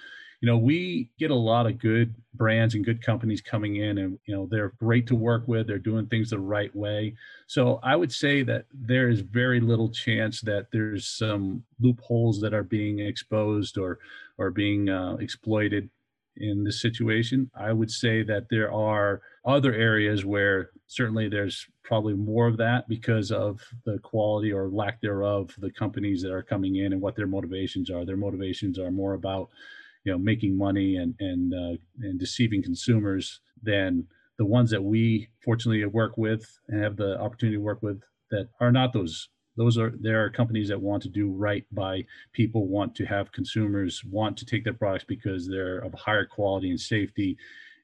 you 0.40 0.46
know, 0.46 0.56
we 0.56 1.10
get 1.18 1.30
a 1.30 1.34
lot 1.34 1.66
of 1.66 1.78
good 1.78 2.14
brands 2.34 2.74
and 2.74 2.84
good 2.84 3.02
companies 3.02 3.40
coming 3.40 3.76
in, 3.76 3.98
and 3.98 4.18
you 4.26 4.34
know, 4.34 4.46
they're 4.50 4.72
great 4.78 5.06
to 5.08 5.16
work 5.16 5.48
with. 5.48 5.66
They're 5.66 5.78
doing 5.78 6.06
things 6.06 6.30
the 6.30 6.38
right 6.38 6.74
way. 6.76 7.14
So, 7.46 7.80
I 7.82 7.96
would 7.96 8.12
say 8.12 8.42
that 8.44 8.66
there 8.72 9.08
is 9.08 9.20
very 9.20 9.60
little 9.60 9.90
chance 9.90 10.40
that 10.42 10.68
there's 10.72 11.08
some 11.08 11.64
loopholes 11.80 12.40
that 12.40 12.54
are 12.54 12.62
being 12.62 13.00
exposed 13.00 13.78
or 13.78 13.98
or 14.38 14.50
being 14.50 14.88
uh, 14.88 15.16
exploited 15.18 15.90
in 16.36 16.64
this 16.64 16.80
situation. 16.80 17.50
I 17.54 17.72
would 17.72 17.90
say 17.90 18.22
that 18.22 18.46
there 18.48 18.72
are 18.72 19.22
other 19.44 19.74
areas 19.74 20.24
where 20.24 20.70
certainly 20.86 21.28
there's 21.28 21.66
probably 21.82 22.14
more 22.14 22.46
of 22.46 22.56
that 22.58 22.88
because 22.88 23.32
of 23.32 23.60
the 23.84 23.98
quality 24.00 24.52
or 24.52 24.68
lack 24.68 25.00
thereof 25.00 25.54
the 25.58 25.70
companies 25.70 26.22
that 26.22 26.32
are 26.32 26.42
coming 26.42 26.76
in 26.76 26.92
and 26.92 27.02
what 27.02 27.16
their 27.16 27.26
motivations 27.26 27.90
are. 27.90 28.04
Their 28.04 28.16
motivations 28.16 28.78
are 28.78 28.90
more 28.90 29.14
about 29.14 29.48
you 30.04 30.12
know 30.12 30.18
making 30.18 30.56
money 30.56 30.96
and 30.96 31.14
and 31.20 31.54
uh, 31.54 31.76
and 32.00 32.18
deceiving 32.18 32.62
consumers 32.62 33.40
than 33.62 34.06
the 34.38 34.44
ones 34.44 34.70
that 34.70 34.82
we 34.82 35.28
fortunately 35.44 35.84
work 35.86 36.16
with 36.16 36.58
and 36.68 36.82
have 36.82 36.96
the 36.96 37.20
opportunity 37.20 37.56
to 37.56 37.62
work 37.62 37.82
with 37.82 38.00
that 38.30 38.48
are 38.60 38.72
not 38.72 38.92
those. 38.92 39.28
Those 39.56 39.76
are 39.76 39.92
there 40.00 40.24
are 40.24 40.30
companies 40.30 40.68
that 40.68 40.80
want 40.80 41.02
to 41.02 41.08
do 41.08 41.30
right 41.30 41.64
by 41.72 42.04
people 42.32 42.68
want 42.68 42.94
to 42.94 43.04
have 43.06 43.32
consumers 43.32 44.04
want 44.04 44.36
to 44.36 44.46
take 44.46 44.62
their 44.62 44.72
products 44.72 45.04
because 45.04 45.48
they're 45.48 45.78
of 45.78 45.92
higher 45.94 46.24
quality 46.24 46.70
and 46.70 46.80
safety. 46.80 47.36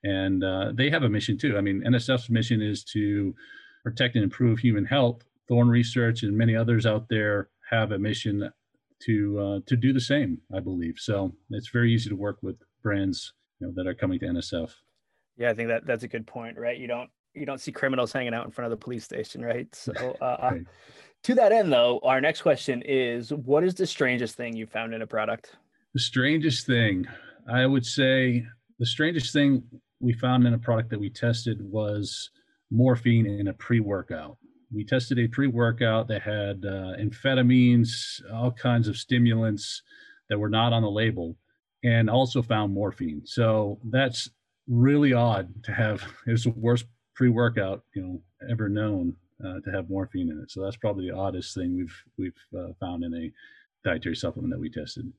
And 0.05 0.45
uh, 0.45 0.71
they 0.73 0.89
have 0.91 1.03
a 1.03 1.09
mission 1.09 1.37
too. 1.37 1.59
I 1.59 1.61
mean 1.61 1.83
nsf's 1.83 2.31
mission 2.31 2.63
is 2.63 2.85
to 2.85 3.35
protect 3.83 4.15
and 4.15 4.23
improve 4.23 4.61
human 4.61 4.85
health. 4.85 5.25
Thorne 5.49 5.69
research 5.69 6.23
and 6.23 6.37
many 6.37 6.55
others 6.55 6.87
out 6.87 7.09
there 7.09 7.49
have 7.69 7.91
a 7.91 7.99
mission 7.99 8.51
to 9.07 9.39
uh, 9.39 9.61
to 9.67 9.77
do 9.77 9.93
the 9.93 10.01
same 10.01 10.39
i 10.55 10.61
believe 10.61 10.95
so 10.99 11.33
it's 11.51 11.69
very 11.69 11.93
easy 11.93 12.09
to 12.09 12.17
work 12.17 12.39
with 12.43 12.57
brands 12.83 13.33
you 13.61 13.67
know 13.67 13.73
that 13.77 13.87
are 13.87 13.95
coming 13.95 14.19
to 14.19 14.27
nsf 14.27 14.71
yeah 15.37 15.51
i 15.51 15.55
think 15.55 15.69
that 15.69 15.87
that's 15.87 16.05
a 16.05 16.09
good 16.09 16.27
point 16.27 16.59
right 16.59 16.79
you 16.79 16.87
don't 16.87 17.11
you 17.35 17.45
don't 17.47 17.61
see 17.61 17.73
criminals 17.73 18.13
hanging 18.13 18.35
out 18.35 18.45
in 18.45 18.51
front 18.51 18.71
of 18.71 18.79
the 18.79 18.83
police 18.83 19.05
station 19.05 19.43
right 19.43 19.75
so 19.75 19.93
uh, 20.21 20.51
right. 20.53 20.63
To 21.25 21.35
that 21.37 21.53
end, 21.53 21.73
though, 21.73 22.01
our 22.03 22.21
next 22.21 22.43
question 22.43 22.83
is 22.85 23.33
what 23.33 23.65
is 23.65 23.75
the 23.75 23.87
strangest 23.87 24.37
thing 24.37 24.55
you 24.55 24.67
found 24.67 24.93
in 24.93 25.01
a 25.01 25.07
product? 25.07 25.57
The 25.95 26.01
strangest 26.01 26.67
thing, 26.67 27.07
I 27.51 27.65
would 27.65 27.87
say, 27.87 28.45
the 28.79 28.85
strangest 28.85 29.33
thing 29.33 29.63
we 30.01 30.13
found 30.13 30.47
in 30.47 30.53
a 30.53 30.59
product 30.59 30.91
that 30.91 31.01
we 31.01 31.09
tested 31.09 31.63
was 31.63 32.31
morphine 32.71 33.25
in 33.25 33.49
a 33.49 33.55
pre 33.55 33.81
workout. 33.81 34.37
We 34.75 34.85
tested 34.85 35.19
a 35.19 35.29
pre 35.29 35.47
workout 35.47 36.09
that 36.09 36.23
had 36.23 36.65
uh, 36.65 36.97
amphetamines, 37.01 38.23
all 38.33 38.51
kinds 38.51 38.89
of 38.89 38.97
stimulants 38.97 39.83
that 40.29 40.39
were 40.39 40.49
not 40.49 40.73
on 40.73 40.83
the 40.83 40.91
label, 40.91 41.37
and 41.83 42.11
also 42.11 42.43
found 42.43 42.73
morphine. 42.73 43.23
So 43.25 43.79
that's 43.85 44.31
really 44.69 45.13
odd 45.13 45.65
to 45.65 45.73
have. 45.73 46.03
It 46.27 46.33
was 46.33 46.45
the 46.45 46.51
worst 46.51 46.87
pre 47.15 47.29
workout, 47.29 47.83
you 47.95 48.03
know, 48.03 48.23
ever 48.51 48.69
known 48.69 49.17
uh, 49.45 49.61
to 49.61 49.71
have 49.71 49.91
morphine 49.91 50.31
in 50.31 50.41
it. 50.41 50.51
So 50.51 50.63
that's 50.63 50.77
probably 50.77 51.09
the 51.09 51.17
oddest 51.17 51.55
thing 51.55 51.77
we've 51.77 52.03
we've 52.19 52.59
uh, 52.59 52.73
found 52.81 53.05
in 53.05 53.15
a 53.15 53.33
dietary 53.89 54.17
supplement 54.17 54.53
that 54.53 54.61
we 54.61 54.71
tested. 54.71 55.13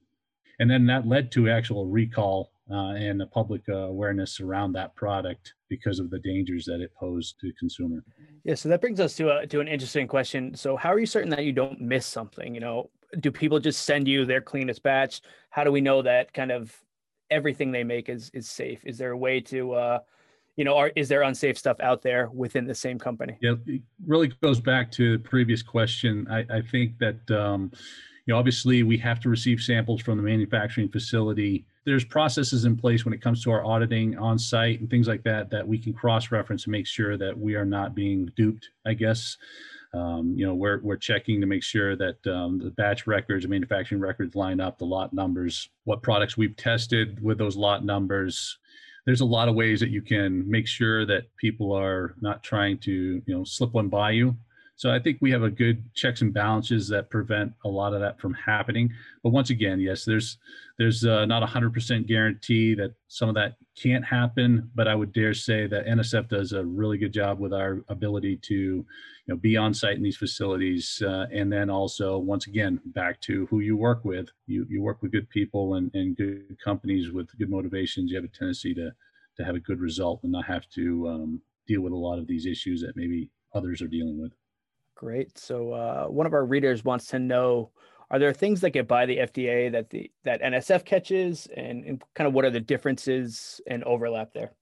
And 0.59 0.69
then 0.69 0.85
that 0.87 1.07
led 1.07 1.31
to 1.33 1.49
actual 1.49 1.85
recall 1.87 2.51
uh, 2.71 2.93
and 2.93 3.19
the 3.19 3.27
public 3.27 3.61
uh, 3.69 3.73
awareness 3.73 4.39
around 4.39 4.73
that 4.73 4.95
product 4.95 5.53
because 5.69 5.99
of 5.99 6.09
the 6.09 6.19
dangers 6.19 6.65
that 6.65 6.81
it 6.81 6.91
posed 6.95 7.39
to 7.39 7.51
consumer. 7.59 8.03
Yeah, 8.43 8.55
so 8.55 8.69
that 8.69 8.81
brings 8.81 8.99
us 8.99 9.15
to 9.17 9.37
a 9.37 9.47
to 9.47 9.59
an 9.59 9.67
interesting 9.67 10.07
question. 10.07 10.55
So, 10.55 10.75
how 10.75 10.91
are 10.91 10.99
you 10.99 11.05
certain 11.05 11.29
that 11.31 11.43
you 11.43 11.53
don't 11.53 11.79
miss 11.79 12.05
something? 12.05 12.55
You 12.55 12.61
know, 12.61 12.89
do 13.19 13.31
people 13.31 13.59
just 13.59 13.83
send 13.83 14.07
you 14.07 14.25
their 14.25 14.41
cleanest 14.41 14.81
batch? 14.81 15.21
How 15.51 15.63
do 15.63 15.71
we 15.71 15.81
know 15.81 16.01
that 16.01 16.33
kind 16.33 16.51
of 16.51 16.75
everything 17.29 17.71
they 17.71 17.83
make 17.83 18.09
is 18.09 18.31
is 18.33 18.49
safe? 18.49 18.83
Is 18.83 18.97
there 18.97 19.11
a 19.11 19.17
way 19.17 19.41
to 19.41 19.73
uh, 19.73 19.99
you 20.55 20.63
know, 20.63 20.75
are, 20.77 20.91
is 20.95 21.09
there 21.09 21.23
unsafe 21.23 21.57
stuff 21.57 21.77
out 21.81 22.01
there 22.01 22.29
within 22.33 22.65
the 22.65 22.75
same 22.75 22.97
company? 22.97 23.37
Yeah, 23.41 23.55
it 23.65 23.81
really 24.07 24.29
goes 24.41 24.59
back 24.59 24.91
to 24.93 25.17
the 25.17 25.23
previous 25.23 25.61
question. 25.61 26.27
I, 26.29 26.45
I 26.49 26.61
think 26.61 26.97
that, 26.99 27.29
um, 27.31 27.71
you 28.25 28.33
know, 28.33 28.39
obviously 28.39 28.83
we 28.83 28.97
have 28.97 29.19
to 29.21 29.29
receive 29.29 29.61
samples 29.61 30.01
from 30.01 30.17
the 30.17 30.23
manufacturing 30.23 30.89
facility. 30.89 31.65
There's 31.85 32.03
processes 32.03 32.65
in 32.65 32.75
place 32.75 33.05
when 33.05 33.13
it 33.13 33.21
comes 33.21 33.43
to 33.43 33.51
our 33.51 33.63
auditing 33.63 34.17
on 34.17 34.39
site 34.39 34.79
and 34.79 34.89
things 34.89 35.07
like 35.07 35.23
that 35.23 35.51
that 35.51 35.67
we 35.67 35.77
can 35.77 35.93
cross 35.93 36.31
reference 36.31 36.65
and 36.65 36.71
make 36.71 36.87
sure 36.87 37.17
that 37.17 37.37
we 37.37 37.55
are 37.55 37.65
not 37.65 37.93
being 37.93 38.31
duped, 38.35 38.69
I 38.85 38.95
guess. 38.95 39.37
Um, 39.93 40.33
you 40.35 40.45
know, 40.45 40.55
we're, 40.55 40.81
we're 40.81 40.97
checking 40.97 41.39
to 41.39 41.47
make 41.47 41.63
sure 41.63 41.95
that 41.95 42.25
um, 42.27 42.59
the 42.59 42.71
batch 42.71 43.07
records, 43.07 43.47
manufacturing 43.47 44.01
records 44.01 44.35
line 44.35 44.59
up, 44.59 44.77
the 44.77 44.85
lot 44.85 45.13
numbers, 45.13 45.69
what 45.83 46.01
products 46.01 46.35
we've 46.35 46.57
tested 46.57 47.23
with 47.23 47.37
those 47.37 47.55
lot 47.55 47.85
numbers, 47.85 48.57
there's 49.05 49.21
a 49.21 49.25
lot 49.25 49.47
of 49.47 49.55
ways 49.55 49.79
that 49.79 49.91
you 49.91 50.01
can 50.01 50.49
make 50.49 50.67
sure 50.67 51.05
that 51.05 51.23
people 51.37 51.71
are 51.71 52.15
not 52.21 52.43
trying 52.43 52.77
to 52.79 53.21
you 53.25 53.37
know 53.37 53.43
slip 53.43 53.71
one 53.73 53.87
by 53.87 54.11
you 54.11 54.35
so 54.75 54.91
i 54.91 54.99
think 54.99 55.17
we 55.21 55.31
have 55.31 55.43
a 55.43 55.49
good 55.49 55.83
checks 55.93 56.21
and 56.21 56.33
balances 56.33 56.87
that 56.87 57.09
prevent 57.09 57.51
a 57.63 57.67
lot 57.67 57.93
of 57.93 57.99
that 57.99 58.19
from 58.19 58.33
happening. 58.33 58.91
But 59.23 59.31
once 59.31 59.49
again 59.49 59.79
yes 59.79 60.05
there's 60.05 60.37
there's 60.77 61.05
uh, 61.05 61.25
not 61.25 61.41
a 61.41 61.45
100% 61.45 62.05
guarantee 62.05 62.75
that 62.75 62.93
some 63.07 63.29
of 63.29 63.35
that 63.35 63.55
can't 63.81 64.05
happen 64.05 64.69
but 64.75 64.87
i 64.87 64.95
would 64.95 65.13
dare 65.13 65.33
say 65.33 65.67
that 65.67 65.85
nsf 65.85 66.29
does 66.29 66.53
a 66.53 66.63
really 66.63 66.97
good 66.97 67.13
job 67.13 67.39
with 67.39 67.53
our 67.53 67.83
ability 67.89 68.37
to 68.37 68.85
you 69.25 69.33
know 69.33 69.37
be 69.37 69.57
on 69.57 69.73
site 69.73 69.97
in 69.97 70.03
these 70.03 70.17
facilities 70.17 71.01
uh, 71.05 71.25
and 71.31 71.51
then 71.51 71.69
also 71.69 72.17
once 72.17 72.47
again 72.47 72.79
back 72.87 73.19
to 73.21 73.45
who 73.47 73.59
you 73.59 73.75
work 73.75 74.05
with. 74.05 74.29
You 74.47 74.65
you 74.69 74.81
work 74.81 75.01
with 75.01 75.11
good 75.11 75.29
people 75.29 75.75
and, 75.75 75.93
and 75.93 76.15
good 76.15 76.57
companies 76.63 77.11
with 77.11 77.27
good 77.37 77.49
motivations. 77.49 78.11
You 78.11 78.17
have 78.17 78.25
a 78.25 78.27
tendency 78.29 78.73
to 78.75 78.91
to 79.37 79.43
have 79.43 79.55
a 79.55 79.59
good 79.59 79.79
result 79.79 80.21
and 80.23 80.31
not 80.31 80.45
have 80.45 80.69
to 80.69 81.09
um, 81.09 81.41
deal 81.67 81.81
with 81.81 81.91
a 81.91 81.95
lot 81.95 82.19
of 82.19 82.27
these 82.27 82.45
issues 82.45 82.81
that 82.81 82.95
maybe 82.95 83.29
others 83.53 83.81
are 83.81 83.87
dealing 83.87 84.21
with 84.21 84.31
great. 84.95 85.37
So 85.37 85.73
uh, 85.73 86.05
one 86.05 86.25
of 86.25 86.33
our 86.33 86.45
readers 86.45 86.83
wants 86.83 87.07
to 87.07 87.19
know 87.19 87.71
are 88.11 88.19
there 88.19 88.33
things 88.33 88.61
that 88.61 88.69
get 88.69 88.87
by 88.87 89.05
the 89.05 89.17
fda 89.17 89.71
that 89.71 89.89
the 89.89 90.11
that 90.23 90.41
nsf 90.41 90.85
catches? 90.85 91.47
And, 91.55 91.83
and 91.85 92.03
kind 92.13 92.27
of 92.27 92.33
what 92.33 92.45
are 92.45 92.51
the 92.51 92.59
differences 92.59 93.59
and 93.67 93.83
overlap 93.83 94.33
there? 94.33 94.53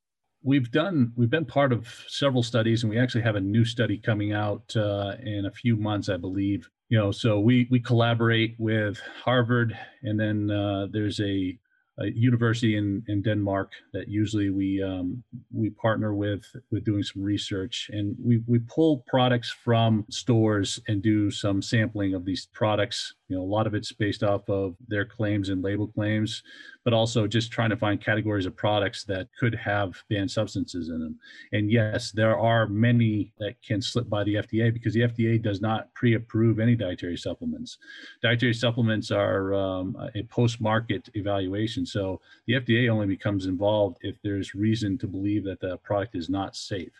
We've 0.43 0.71
done 0.71 1.13
we've 1.15 1.29
been 1.29 1.45
part 1.45 1.71
of 1.71 1.87
several 2.07 2.43
studies 2.43 2.83
and 2.83 2.89
we 2.89 2.99
actually 2.99 3.21
have 3.23 3.35
a 3.35 3.41
new 3.41 3.65
study 3.65 3.97
coming 3.97 4.33
out 4.33 4.75
uh, 4.75 5.15
in 5.21 5.45
a 5.45 5.51
few 5.51 5.75
months 5.75 6.09
i 6.09 6.17
believe. 6.17 6.69
You 6.89 6.99
know 6.99 7.11
so 7.11 7.39
we 7.39 7.67
we 7.69 7.79
collaborate 7.79 8.55
with 8.59 8.99
harvard 9.23 9.77
and 10.03 10.19
then 10.19 10.51
uh, 10.51 10.87
there's 10.91 11.19
a 11.19 11.57
a 11.99 12.05
university 12.15 12.75
in, 12.75 13.03
in 13.07 13.21
Denmark 13.21 13.71
that 13.93 14.07
usually 14.07 14.49
we 14.49 14.81
um, 14.81 15.23
we 15.51 15.69
partner 15.69 16.13
with 16.15 16.43
with 16.71 16.83
doing 16.83 17.03
some 17.03 17.21
research 17.21 17.89
and 17.93 18.15
we 18.19 18.41
we 18.47 18.59
pull 18.59 19.03
products 19.07 19.51
from 19.51 20.05
stores 20.09 20.79
and 20.87 21.01
do 21.03 21.29
some 21.29 21.61
sampling 21.61 22.13
of 22.13 22.25
these 22.25 22.47
products. 22.53 23.13
You 23.33 23.39
know, 23.39 23.45
a 23.45 23.45
lot 23.45 23.65
of 23.65 23.73
it's 23.73 23.91
based 23.91 24.21
off 24.21 24.47
of 24.47 24.75
their 24.87 25.05
claims 25.05 25.49
and 25.49 25.63
label 25.63 25.87
claims, 25.87 26.43
but 26.83 26.93
also 26.93 27.25
just 27.25 27.51
trying 27.51 27.71
to 27.71 27.75
find 27.77 27.99
categories 27.99 28.45
of 28.45 28.55
products 28.55 29.05
that 29.05 29.27
could 29.39 29.55
have 29.55 30.03
banned 30.07 30.29
substances 30.29 30.89
in 30.89 30.99
them. 30.99 31.17
And 31.51 31.71
yes, 31.71 32.11
there 32.11 32.37
are 32.37 32.67
many 32.67 33.33
that 33.39 33.55
can 33.63 33.81
slip 33.81 34.07
by 34.07 34.23
the 34.23 34.35
FDA 34.35 34.71
because 34.71 34.93
the 34.93 34.99
FDA 34.99 35.41
does 35.41 35.61
not 35.61 35.91
pre-approve 35.95 36.59
any 36.59 36.75
dietary 36.75 37.17
supplements. 37.17 37.79
Dietary 38.21 38.53
supplements 38.53 39.09
are 39.09 39.55
um, 39.55 39.97
a 40.13 40.21
post-market 40.25 41.09
evaluation, 41.15 41.87
so 41.87 42.21
the 42.45 42.53
FDA 42.53 42.87
only 42.87 43.07
becomes 43.07 43.47
involved 43.47 43.97
if 44.01 44.21
there's 44.21 44.53
reason 44.53 44.95
to 44.99 45.07
believe 45.07 45.43
that 45.45 45.59
the 45.59 45.77
product 45.77 46.15
is 46.15 46.29
not 46.29 46.55
safe. 46.55 46.93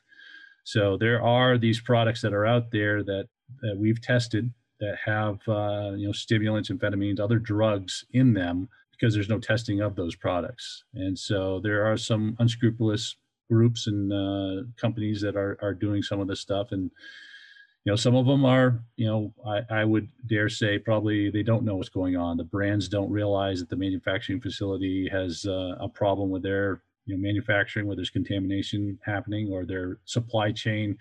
So 0.63 0.97
there 0.97 1.21
are 1.21 1.59
these 1.59 1.79
products 1.79 2.21
that 2.21 2.33
are 2.33 2.47
out 2.47 2.71
there 2.71 3.03
that, 3.03 3.27
that 3.61 3.77
we've 3.77 4.01
tested 4.01 4.51
that 4.79 4.97
have 5.05 5.39
uh, 5.47 5.91
you 5.95 6.07
know 6.07 6.13
stimulants, 6.13 6.69
amphetamines, 6.69 7.19
other 7.19 7.39
drugs 7.39 8.05
in 8.11 8.33
them 8.33 8.69
because 8.91 9.13
there's 9.13 9.29
no 9.29 9.39
testing 9.39 9.81
of 9.81 9.95
those 9.95 10.15
products. 10.15 10.85
And 10.93 11.17
so 11.17 11.59
there 11.59 11.85
are 11.85 11.97
some 11.97 12.37
unscrupulous 12.39 13.17
groups 13.51 13.87
and 13.87 14.13
uh, 14.13 14.63
companies 14.77 15.19
that 15.21 15.35
are, 15.35 15.57
are 15.61 15.73
doing 15.73 16.01
some 16.01 16.19
of 16.19 16.27
this 16.27 16.39
stuff. 16.39 16.71
And, 16.71 16.89
you 17.83 17.91
know, 17.91 17.97
some 17.97 18.15
of 18.15 18.25
them 18.25 18.45
are, 18.45 18.79
you 18.95 19.05
know, 19.05 19.33
I, 19.45 19.81
I 19.81 19.83
would 19.83 20.07
dare 20.27 20.47
say 20.47 20.79
probably 20.79 21.29
they 21.29 21.43
don't 21.43 21.65
know 21.65 21.75
what's 21.75 21.89
going 21.89 22.15
on. 22.15 22.37
The 22.37 22.45
brands 22.45 22.87
don't 22.87 23.11
realize 23.11 23.59
that 23.59 23.69
the 23.69 23.75
manufacturing 23.75 24.39
facility 24.39 25.09
has 25.11 25.45
uh, 25.45 25.75
a 25.79 25.89
problem 25.89 26.29
with 26.29 26.43
their, 26.43 26.81
you 27.05 27.15
know, 27.15 27.21
manufacturing 27.21 27.87
where 27.87 27.97
there's 27.97 28.09
contamination 28.09 28.97
happening 29.03 29.51
or 29.51 29.65
their 29.65 29.97
supply 30.05 30.53
chain 30.53 30.97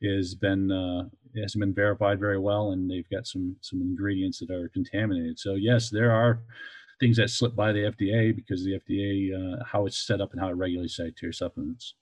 is 0.00 0.34
been 0.34 0.70
uh, 0.70 1.04
hasn't 1.40 1.60
been 1.60 1.74
verified 1.74 2.18
very 2.18 2.38
well 2.38 2.72
and 2.72 2.90
they've 2.90 3.08
got 3.10 3.26
some 3.26 3.56
some 3.60 3.80
ingredients 3.80 4.38
that 4.40 4.50
are 4.50 4.68
contaminated. 4.70 5.38
So 5.38 5.54
yes, 5.54 5.90
there 5.90 6.10
are 6.10 6.40
things 7.00 7.16
that 7.18 7.30
slip 7.30 7.54
by 7.54 7.72
the 7.72 7.92
FDA 7.92 8.34
because 8.34 8.64
the 8.64 8.80
FDA, 8.80 9.32
uh, 9.34 9.64
how 9.64 9.86
it's 9.86 10.06
set 10.06 10.20
up 10.20 10.32
and 10.32 10.40
how 10.40 10.48
it 10.48 10.56
regulates 10.56 10.96
dietary 10.96 11.34
supplements. 11.34 11.94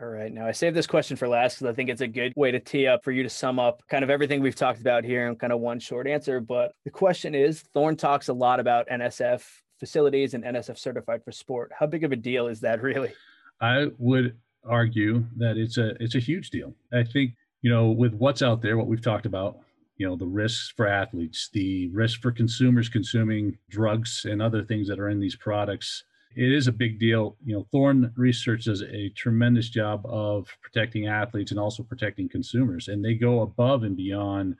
All 0.00 0.08
right. 0.08 0.32
Now 0.32 0.46
I 0.46 0.52
saved 0.52 0.76
this 0.76 0.86
question 0.86 1.16
for 1.16 1.26
last 1.26 1.58
because 1.58 1.72
I 1.72 1.74
think 1.74 1.90
it's 1.90 2.02
a 2.02 2.06
good 2.06 2.32
way 2.36 2.52
to 2.52 2.60
tee 2.60 2.86
up 2.86 3.02
for 3.02 3.10
you 3.10 3.24
to 3.24 3.28
sum 3.28 3.58
up 3.58 3.82
kind 3.88 4.04
of 4.04 4.10
everything 4.10 4.40
we've 4.40 4.54
talked 4.54 4.80
about 4.80 5.04
here 5.04 5.26
in 5.26 5.34
kind 5.34 5.52
of 5.52 5.58
one 5.58 5.80
short 5.80 6.06
answer. 6.06 6.40
But 6.40 6.72
the 6.84 6.90
question 6.90 7.34
is 7.34 7.62
Thorne 7.74 7.96
talks 7.96 8.28
a 8.28 8.32
lot 8.32 8.60
about 8.60 8.88
NSF 8.88 9.42
facilities 9.80 10.34
and 10.34 10.44
NSF 10.44 10.78
certified 10.78 11.24
for 11.24 11.32
sport. 11.32 11.72
How 11.76 11.86
big 11.86 12.04
of 12.04 12.12
a 12.12 12.16
deal 12.16 12.46
is 12.46 12.60
that 12.60 12.80
really? 12.80 13.12
I 13.60 13.88
would 13.98 14.36
argue 14.68 15.24
that 15.36 15.56
it's 15.56 15.78
a 15.78 15.94
it's 16.02 16.14
a 16.14 16.20
huge 16.20 16.50
deal. 16.50 16.74
I 16.92 17.04
think, 17.04 17.34
you 17.62 17.70
know, 17.70 17.90
with 17.90 18.14
what's 18.14 18.42
out 18.42 18.62
there, 18.62 18.76
what 18.76 18.86
we've 18.86 19.02
talked 19.02 19.26
about, 19.26 19.58
you 19.98 20.06
know 20.06 20.16
the 20.16 20.26
risks 20.26 20.72
for 20.76 20.86
athletes 20.86 21.50
the 21.52 21.88
risk 21.88 22.20
for 22.22 22.30
consumers 22.32 22.88
consuming 22.88 23.58
drugs 23.68 24.24
and 24.24 24.40
other 24.40 24.64
things 24.64 24.88
that 24.88 24.98
are 24.98 25.10
in 25.10 25.20
these 25.20 25.36
products 25.36 26.04
it 26.36 26.52
is 26.52 26.68
a 26.68 26.72
big 26.72 26.98
deal 26.98 27.36
you 27.44 27.54
know 27.54 27.66
thorne 27.72 28.10
research 28.16 28.64
does 28.64 28.82
a 28.82 29.10
tremendous 29.10 29.68
job 29.68 30.06
of 30.06 30.48
protecting 30.62 31.06
athletes 31.06 31.50
and 31.50 31.60
also 31.60 31.82
protecting 31.82 32.28
consumers 32.28 32.88
and 32.88 33.04
they 33.04 33.14
go 33.14 33.42
above 33.42 33.82
and 33.82 33.96
beyond 33.96 34.56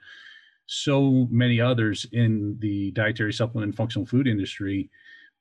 so 0.67 1.27
many 1.31 1.59
others 1.59 2.05
in 2.11 2.55
the 2.59 2.91
dietary 2.91 3.33
supplement 3.33 3.69
and 3.69 3.77
functional 3.77 4.05
food 4.05 4.27
industry 4.27 4.89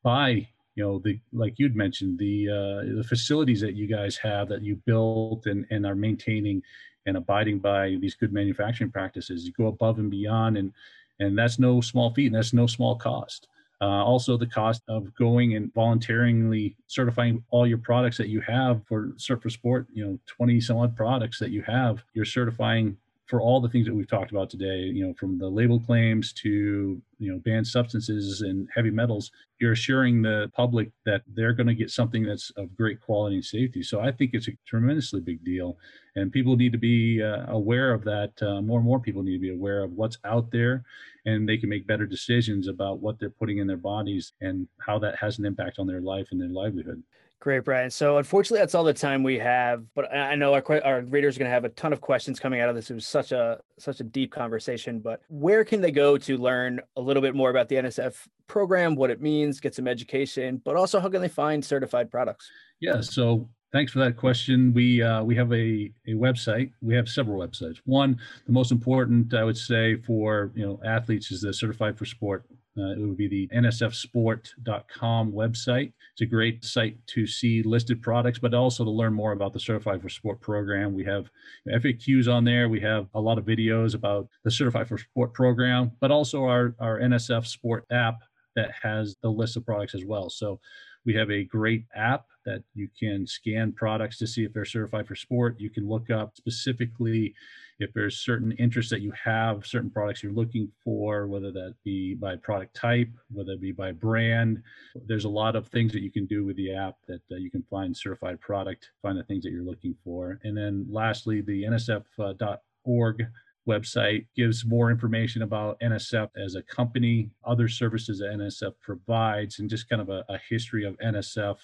by 0.03 0.49
you 0.79 0.85
know 0.85 1.01
the 1.01 1.19
like 1.33 1.55
you'd 1.59 1.75
mentioned 1.75 2.21
the 2.21 2.49
uh, 2.49 2.97
the 2.99 3.05
facilities 3.05 3.61
that 3.61 3.75
you 3.75 3.89
guys 3.89 4.17
have 4.17 4.49
that 4.49 4.63
you 4.63 4.77
built 4.87 5.47
and 5.47 5.67
and 5.71 5.85
are 5.85 5.97
maintaining 5.97 6.63
and 7.05 7.17
abiding 7.17 7.59
by 7.59 7.97
these 8.01 8.15
good 8.15 8.33
manufacturing 8.33 8.91
practices. 8.91 9.45
You 9.45 9.53
go 9.59 9.67
above 9.67 9.99
and 9.99 10.09
beyond, 10.09 10.57
and 10.57 10.73
and 11.19 11.37
that's 11.37 11.59
no 11.59 11.81
small 11.81 12.15
feat, 12.15 12.27
and 12.27 12.37
that's 12.37 12.53
no 12.53 12.69
small 12.69 12.95
cost. 12.95 13.49
Uh, 13.81 14.05
also, 14.05 14.37
the 14.37 14.47
cost 14.47 14.83
of 14.89 15.13
going 15.17 15.57
and 15.57 15.75
voluntarily 15.75 16.77
certifying 16.87 17.43
all 17.51 17.67
your 17.67 17.79
products 17.79 18.17
that 18.19 18.29
you 18.29 18.41
have 18.41 18.81
for 18.87 19.13
Surf 19.17 19.43
for 19.43 19.51
Sport, 19.51 19.87
you 19.93 20.05
know, 20.05 20.19
20 20.27 20.61
some 20.61 20.79
odd 20.79 20.97
products 20.97 21.39
that 21.41 21.51
you 21.51 21.63
have, 21.63 22.03
you're 22.13 22.25
certifying 22.25 22.97
for 23.29 23.43
all 23.43 23.61
the 23.61 23.69
things 23.69 23.87
that 23.87 23.95
we've 23.95 24.09
talked 24.09 24.31
about 24.31 24.49
today, 24.49 24.79
you 24.79 25.07
know, 25.07 25.13
from 25.15 25.39
the 25.39 25.49
label 25.49 25.79
claims 25.79 26.33
to, 26.33 27.01
you 27.19 27.31
know, 27.31 27.39
banned 27.45 27.67
substances 27.67 28.41
and 28.41 28.69
heavy 28.75 28.91
metals, 28.91 29.31
you're 29.61 29.73
assuring 29.73 30.23
the 30.23 30.51
public 30.55 30.91
that 31.05 31.23
they're 31.35 31.53
going 31.53 31.67
to 31.67 31.75
get 31.75 31.91
something 31.91 32.23
that's 32.23 32.51
of 32.57 32.75
great 32.75 33.01
quality 33.03 33.37
and 33.37 33.45
safety. 33.45 33.83
So 33.83 34.01
I 34.01 34.13
think 34.13 34.31
it's 34.33 34.49
a 34.49 34.53
tremendously 34.67 35.21
big 35.21 35.45
deal. 35.45 35.77
And 36.17 36.33
people 36.33 36.57
need 36.57 36.73
to 36.73 36.79
be 36.79 37.23
uh, 37.23 37.45
aware 37.49 37.93
of 37.93 38.03
that. 38.05 38.33
Uh, 38.41 38.63
more 38.63 38.79
and 38.79 38.87
more 38.87 38.99
people 38.99 39.23
need 39.23 39.35
to 39.35 39.39
be 39.39 39.53
aware 39.53 39.85
of 39.85 39.93
what's 39.93 40.19
out 40.25 40.51
there 40.51 40.85
and 41.27 41.47
they 41.47 41.59
can 41.59 41.69
make 41.69 41.87
better 41.87 42.07
decisions 42.07 42.67
about 42.67 43.01
what 43.01 43.19
they're 43.19 43.29
putting 43.29 43.59
in 43.59 43.67
their 43.67 43.77
bodies 43.77 44.33
and 44.41 44.67
how 44.81 44.99
that 44.99 45.17
has 45.17 45.39
an 45.39 45.45
impact 45.45 45.79
on 45.79 45.87
their 45.87 46.01
life 46.01 46.29
and 46.31 46.41
their 46.41 46.49
livelihood. 46.49 47.03
Great, 47.41 47.65
Brian. 47.65 47.89
So 47.89 48.19
unfortunately, 48.19 48.59
that's 48.59 48.75
all 48.75 48.83
the 48.83 48.93
time 48.93 49.23
we 49.23 49.39
have. 49.39 49.85
But 49.95 50.13
I 50.13 50.35
know 50.35 50.55
our 50.55 50.85
our 50.85 51.03
readers 51.03 51.37
are 51.37 51.39
going 51.39 51.49
to 51.49 51.55
have 51.55 51.65
a 51.65 51.69
ton 51.69 51.93
of 51.93 52.01
questions 52.01 52.41
coming 52.41 52.61
out 52.61 52.69
of 52.69 52.75
this. 52.75 52.91
It 52.91 52.95
was 52.95 53.07
such 53.07 53.31
a 53.31 53.61
such 53.79 54.01
a 54.01 54.05
deep 54.05 54.33
conversation. 54.33 54.99
But 54.99 55.21
where 55.29 55.65
can 55.65 55.81
they 55.81 55.93
go 55.93 56.19
to 56.19 56.37
learn 56.37 56.81
a 56.97 57.01
little 57.01 57.23
bit 57.23 57.37
more 57.37 57.51
about 57.51 57.69
the 57.69 57.77
NSF 57.77 58.15
program, 58.49 58.97
what 58.97 59.11
it 59.11 59.21
means, 59.21 59.61
get 59.61 59.75
some 59.75 59.87
education, 59.87 60.61
but 60.65 60.75
also 60.75 60.99
how 60.99 61.09
can 61.09 61.23
they 61.23 61.29
find 61.29 61.65
certified 61.65 62.11
products? 62.11 62.51
Yeah. 62.81 63.01
So 63.03 63.49
Thanks 63.71 63.93
for 63.93 63.99
that 63.99 64.17
question. 64.17 64.73
We 64.73 65.03
uh, 65.03 65.23
we 65.23 65.37
have 65.37 65.53
a, 65.53 65.93
a 66.07 66.13
website. 66.15 66.73
We 66.81 66.95
have 66.95 67.07
several 67.07 67.39
websites. 67.39 67.77
One, 67.85 68.19
the 68.47 68.53
most 68.53 68.73
important, 68.73 69.35
I 69.35 69.45
would 69.45 69.59
say, 69.59 69.97
for 69.97 70.53
you 70.55 70.65
know 70.65 70.81
athletes 70.87 71.31
is 71.31 71.43
the 71.43 71.53
Certified 71.53 71.99
for 71.99 72.07
Sport. 72.07 72.47
Uh, 72.79 72.93
it 72.93 72.99
would 72.99 73.17
be 73.17 73.29
the 73.29 73.49
nsfsport.com 73.49 75.33
website. 75.33 75.93
It's 76.13 76.21
a 76.21 76.27
great 76.27 76.65
site 76.65 76.97
to 77.09 77.27
see 77.27 77.63
listed 77.63 78.01
products, 78.03 78.39
but 78.39 78.55
also 78.55 78.85
to 78.85 78.91
learn 78.91 79.13
more 79.13 79.33
about 79.33 79.53
the 79.53 79.61
Certified 79.61 80.01
for 80.03 80.09
Sport 80.09 80.41
program. 80.41 80.95
We 80.95 81.05
have 81.05 81.31
FAQs 81.69 82.33
on 82.33 82.45
there. 82.45 82.69
We 82.69 82.81
have 82.81 83.09
a 83.15 83.21
lot 83.21 83.39
of 83.39 83.45
videos 83.45 83.95
about 83.95 84.29
the 84.45 84.51
Certified 84.51 84.89
for 84.89 84.99
Sport 84.99 85.35
program, 85.35 85.93
but 86.01 86.11
also 86.11 86.45
our, 86.45 86.75
our 86.79 86.99
NSF 87.01 87.47
Sport 87.47 87.85
app 87.91 88.21
that 88.55 88.71
has 88.83 89.17
the 89.23 89.29
list 89.29 89.57
of 89.57 89.65
products 89.65 89.95
as 89.95 90.05
well. 90.05 90.29
So 90.29 90.61
we 91.09 91.15
have 91.15 91.31
a 91.31 91.43
great 91.43 91.87
app 91.97 92.27
that 92.45 92.63
you 92.75 92.87
can 93.01 93.27
scan 93.27 93.73
products 93.73 94.19
to 94.19 94.27
see 94.27 94.45
if 94.45 94.53
they're 94.53 94.67
certified 94.67 95.09
for 95.09 95.15
sport. 95.15 95.59
You 95.59 95.71
can 95.71 95.89
look 95.89 96.11
up 96.11 96.37
specifically 96.37 97.35
if 97.79 97.95
there's 97.95 98.19
certain 98.19 98.53
interests 98.53 98.91
that 98.91 99.01
you 99.01 99.11
have, 99.13 99.65
certain 99.65 99.89
products 99.89 100.23
you're 100.23 100.33
looking 100.33 100.71
for, 100.85 101.27
whether 101.27 101.51
that 101.51 101.77
be 101.83 102.15
by 102.15 102.37
product 102.37 102.77
type, 102.77 103.09
whether 103.33 103.53
it 103.53 103.63
be 103.63 103.73
by 103.73 103.91
brand. 103.91 104.63
There's 105.07 105.25
a 105.25 105.31
lot 105.31 105.57
of 105.57 105.69
things 105.69 105.95
that 105.95 106.03
you 106.03 106.13
can 106.13 106.27
do 106.27 106.45
with 106.45 106.57
the 106.57 106.75
app 106.75 106.97
that 107.07 107.23
uh, 107.33 107.37
you 107.37 107.51
can 107.51 107.65
find 107.71 107.97
certified 107.97 108.39
product, 108.39 108.91
find 109.01 109.17
the 109.17 109.25
things 109.25 109.45
that 109.45 109.51
you're 109.51 109.63
looking 109.63 109.95
for. 110.05 110.39
And 110.45 110.55
then 110.55 110.87
lastly, 110.91 111.41
the 111.41 111.63
nsf.org 111.63 113.27
website 113.69 114.27
gives 114.35 114.65
more 114.65 114.91
information 114.91 115.43
about 115.43 115.79
NSF 115.81 116.31
as 116.37 116.55
a 116.55 116.63
company, 116.63 117.31
other 117.45 117.69
services 117.69 118.19
that 118.19 118.31
NSF 118.31 118.73
provides, 118.81 119.59
and 119.59 119.71
just 119.71 119.89
kind 119.89 120.03
of 120.03 120.09
a, 120.09 120.25
a 120.29 120.39
history 120.49 120.85
of 120.85 120.97
NSF. 120.99 121.57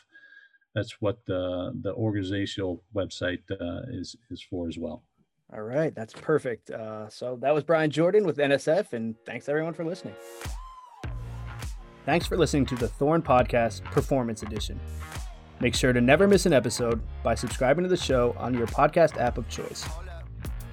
That's 0.74 1.00
what 1.00 1.18
the 1.26 1.72
the 1.82 1.94
organizational 1.94 2.82
website 2.94 3.40
uh, 3.50 3.82
is 3.88 4.14
is 4.30 4.42
for 4.42 4.68
as 4.68 4.78
well. 4.78 5.02
All 5.52 5.62
right, 5.62 5.94
that's 5.94 6.12
perfect. 6.12 6.70
Uh, 6.70 7.08
so 7.08 7.38
that 7.40 7.54
was 7.54 7.64
Brian 7.64 7.90
Jordan 7.90 8.26
with 8.26 8.38
NSF, 8.38 8.92
and 8.92 9.14
thanks 9.24 9.48
everyone 9.48 9.74
for 9.74 9.84
listening. 9.84 10.14
Thanks 12.04 12.26
for 12.26 12.36
listening 12.36 12.66
to 12.66 12.74
the 12.74 12.88
Thorne 12.88 13.22
Podcast 13.22 13.82
Performance 13.84 14.42
Edition. 14.42 14.78
Make 15.60 15.74
sure 15.74 15.92
to 15.92 16.00
never 16.00 16.26
miss 16.26 16.44
an 16.44 16.52
episode 16.52 17.00
by 17.22 17.34
subscribing 17.34 17.84
to 17.84 17.88
the 17.88 17.96
show 17.96 18.34
on 18.38 18.52
your 18.52 18.66
podcast 18.66 19.18
app 19.18 19.38
of 19.38 19.48
choice. 19.48 19.88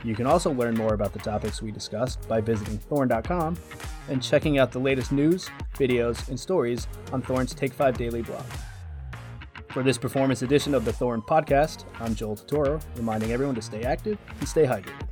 You 0.04 0.16
can 0.16 0.26
also 0.26 0.52
learn 0.52 0.76
more 0.76 0.94
about 0.94 1.14
the 1.14 1.20
topics 1.20 1.62
we 1.62 1.72
discussed 1.72 2.28
by 2.28 2.42
visiting 2.42 2.80
thorne.com 2.80 3.58
and 4.10 4.22
checking 4.22 4.58
out 4.58 4.72
the 4.72 4.80
latest 4.80 5.12
news, 5.12 5.50
videos, 5.76 6.28
and 6.28 6.40
stories 6.40 6.88
on 7.12 7.22
Thorne's 7.22 7.54
Take 7.54 7.74
5 7.74 7.98
Daily 7.98 8.24
blog. 8.24 8.44
For 9.70 9.84
this 9.84 9.98
performance 9.98 10.42
edition 10.42 10.74
of 10.74 10.86
the 10.86 10.92
Thorn 10.92 11.22
podcast, 11.22 11.86
I'm 12.00 12.16
Joel 12.16 12.36
Totoro, 12.36 12.82
reminding 12.98 13.32
everyone 13.32 13.56
to 13.56 13.62
stay 13.62 13.84
active 13.84 14.18
and 14.40 14.50
stay 14.50 14.66
hydrated. 14.66 15.11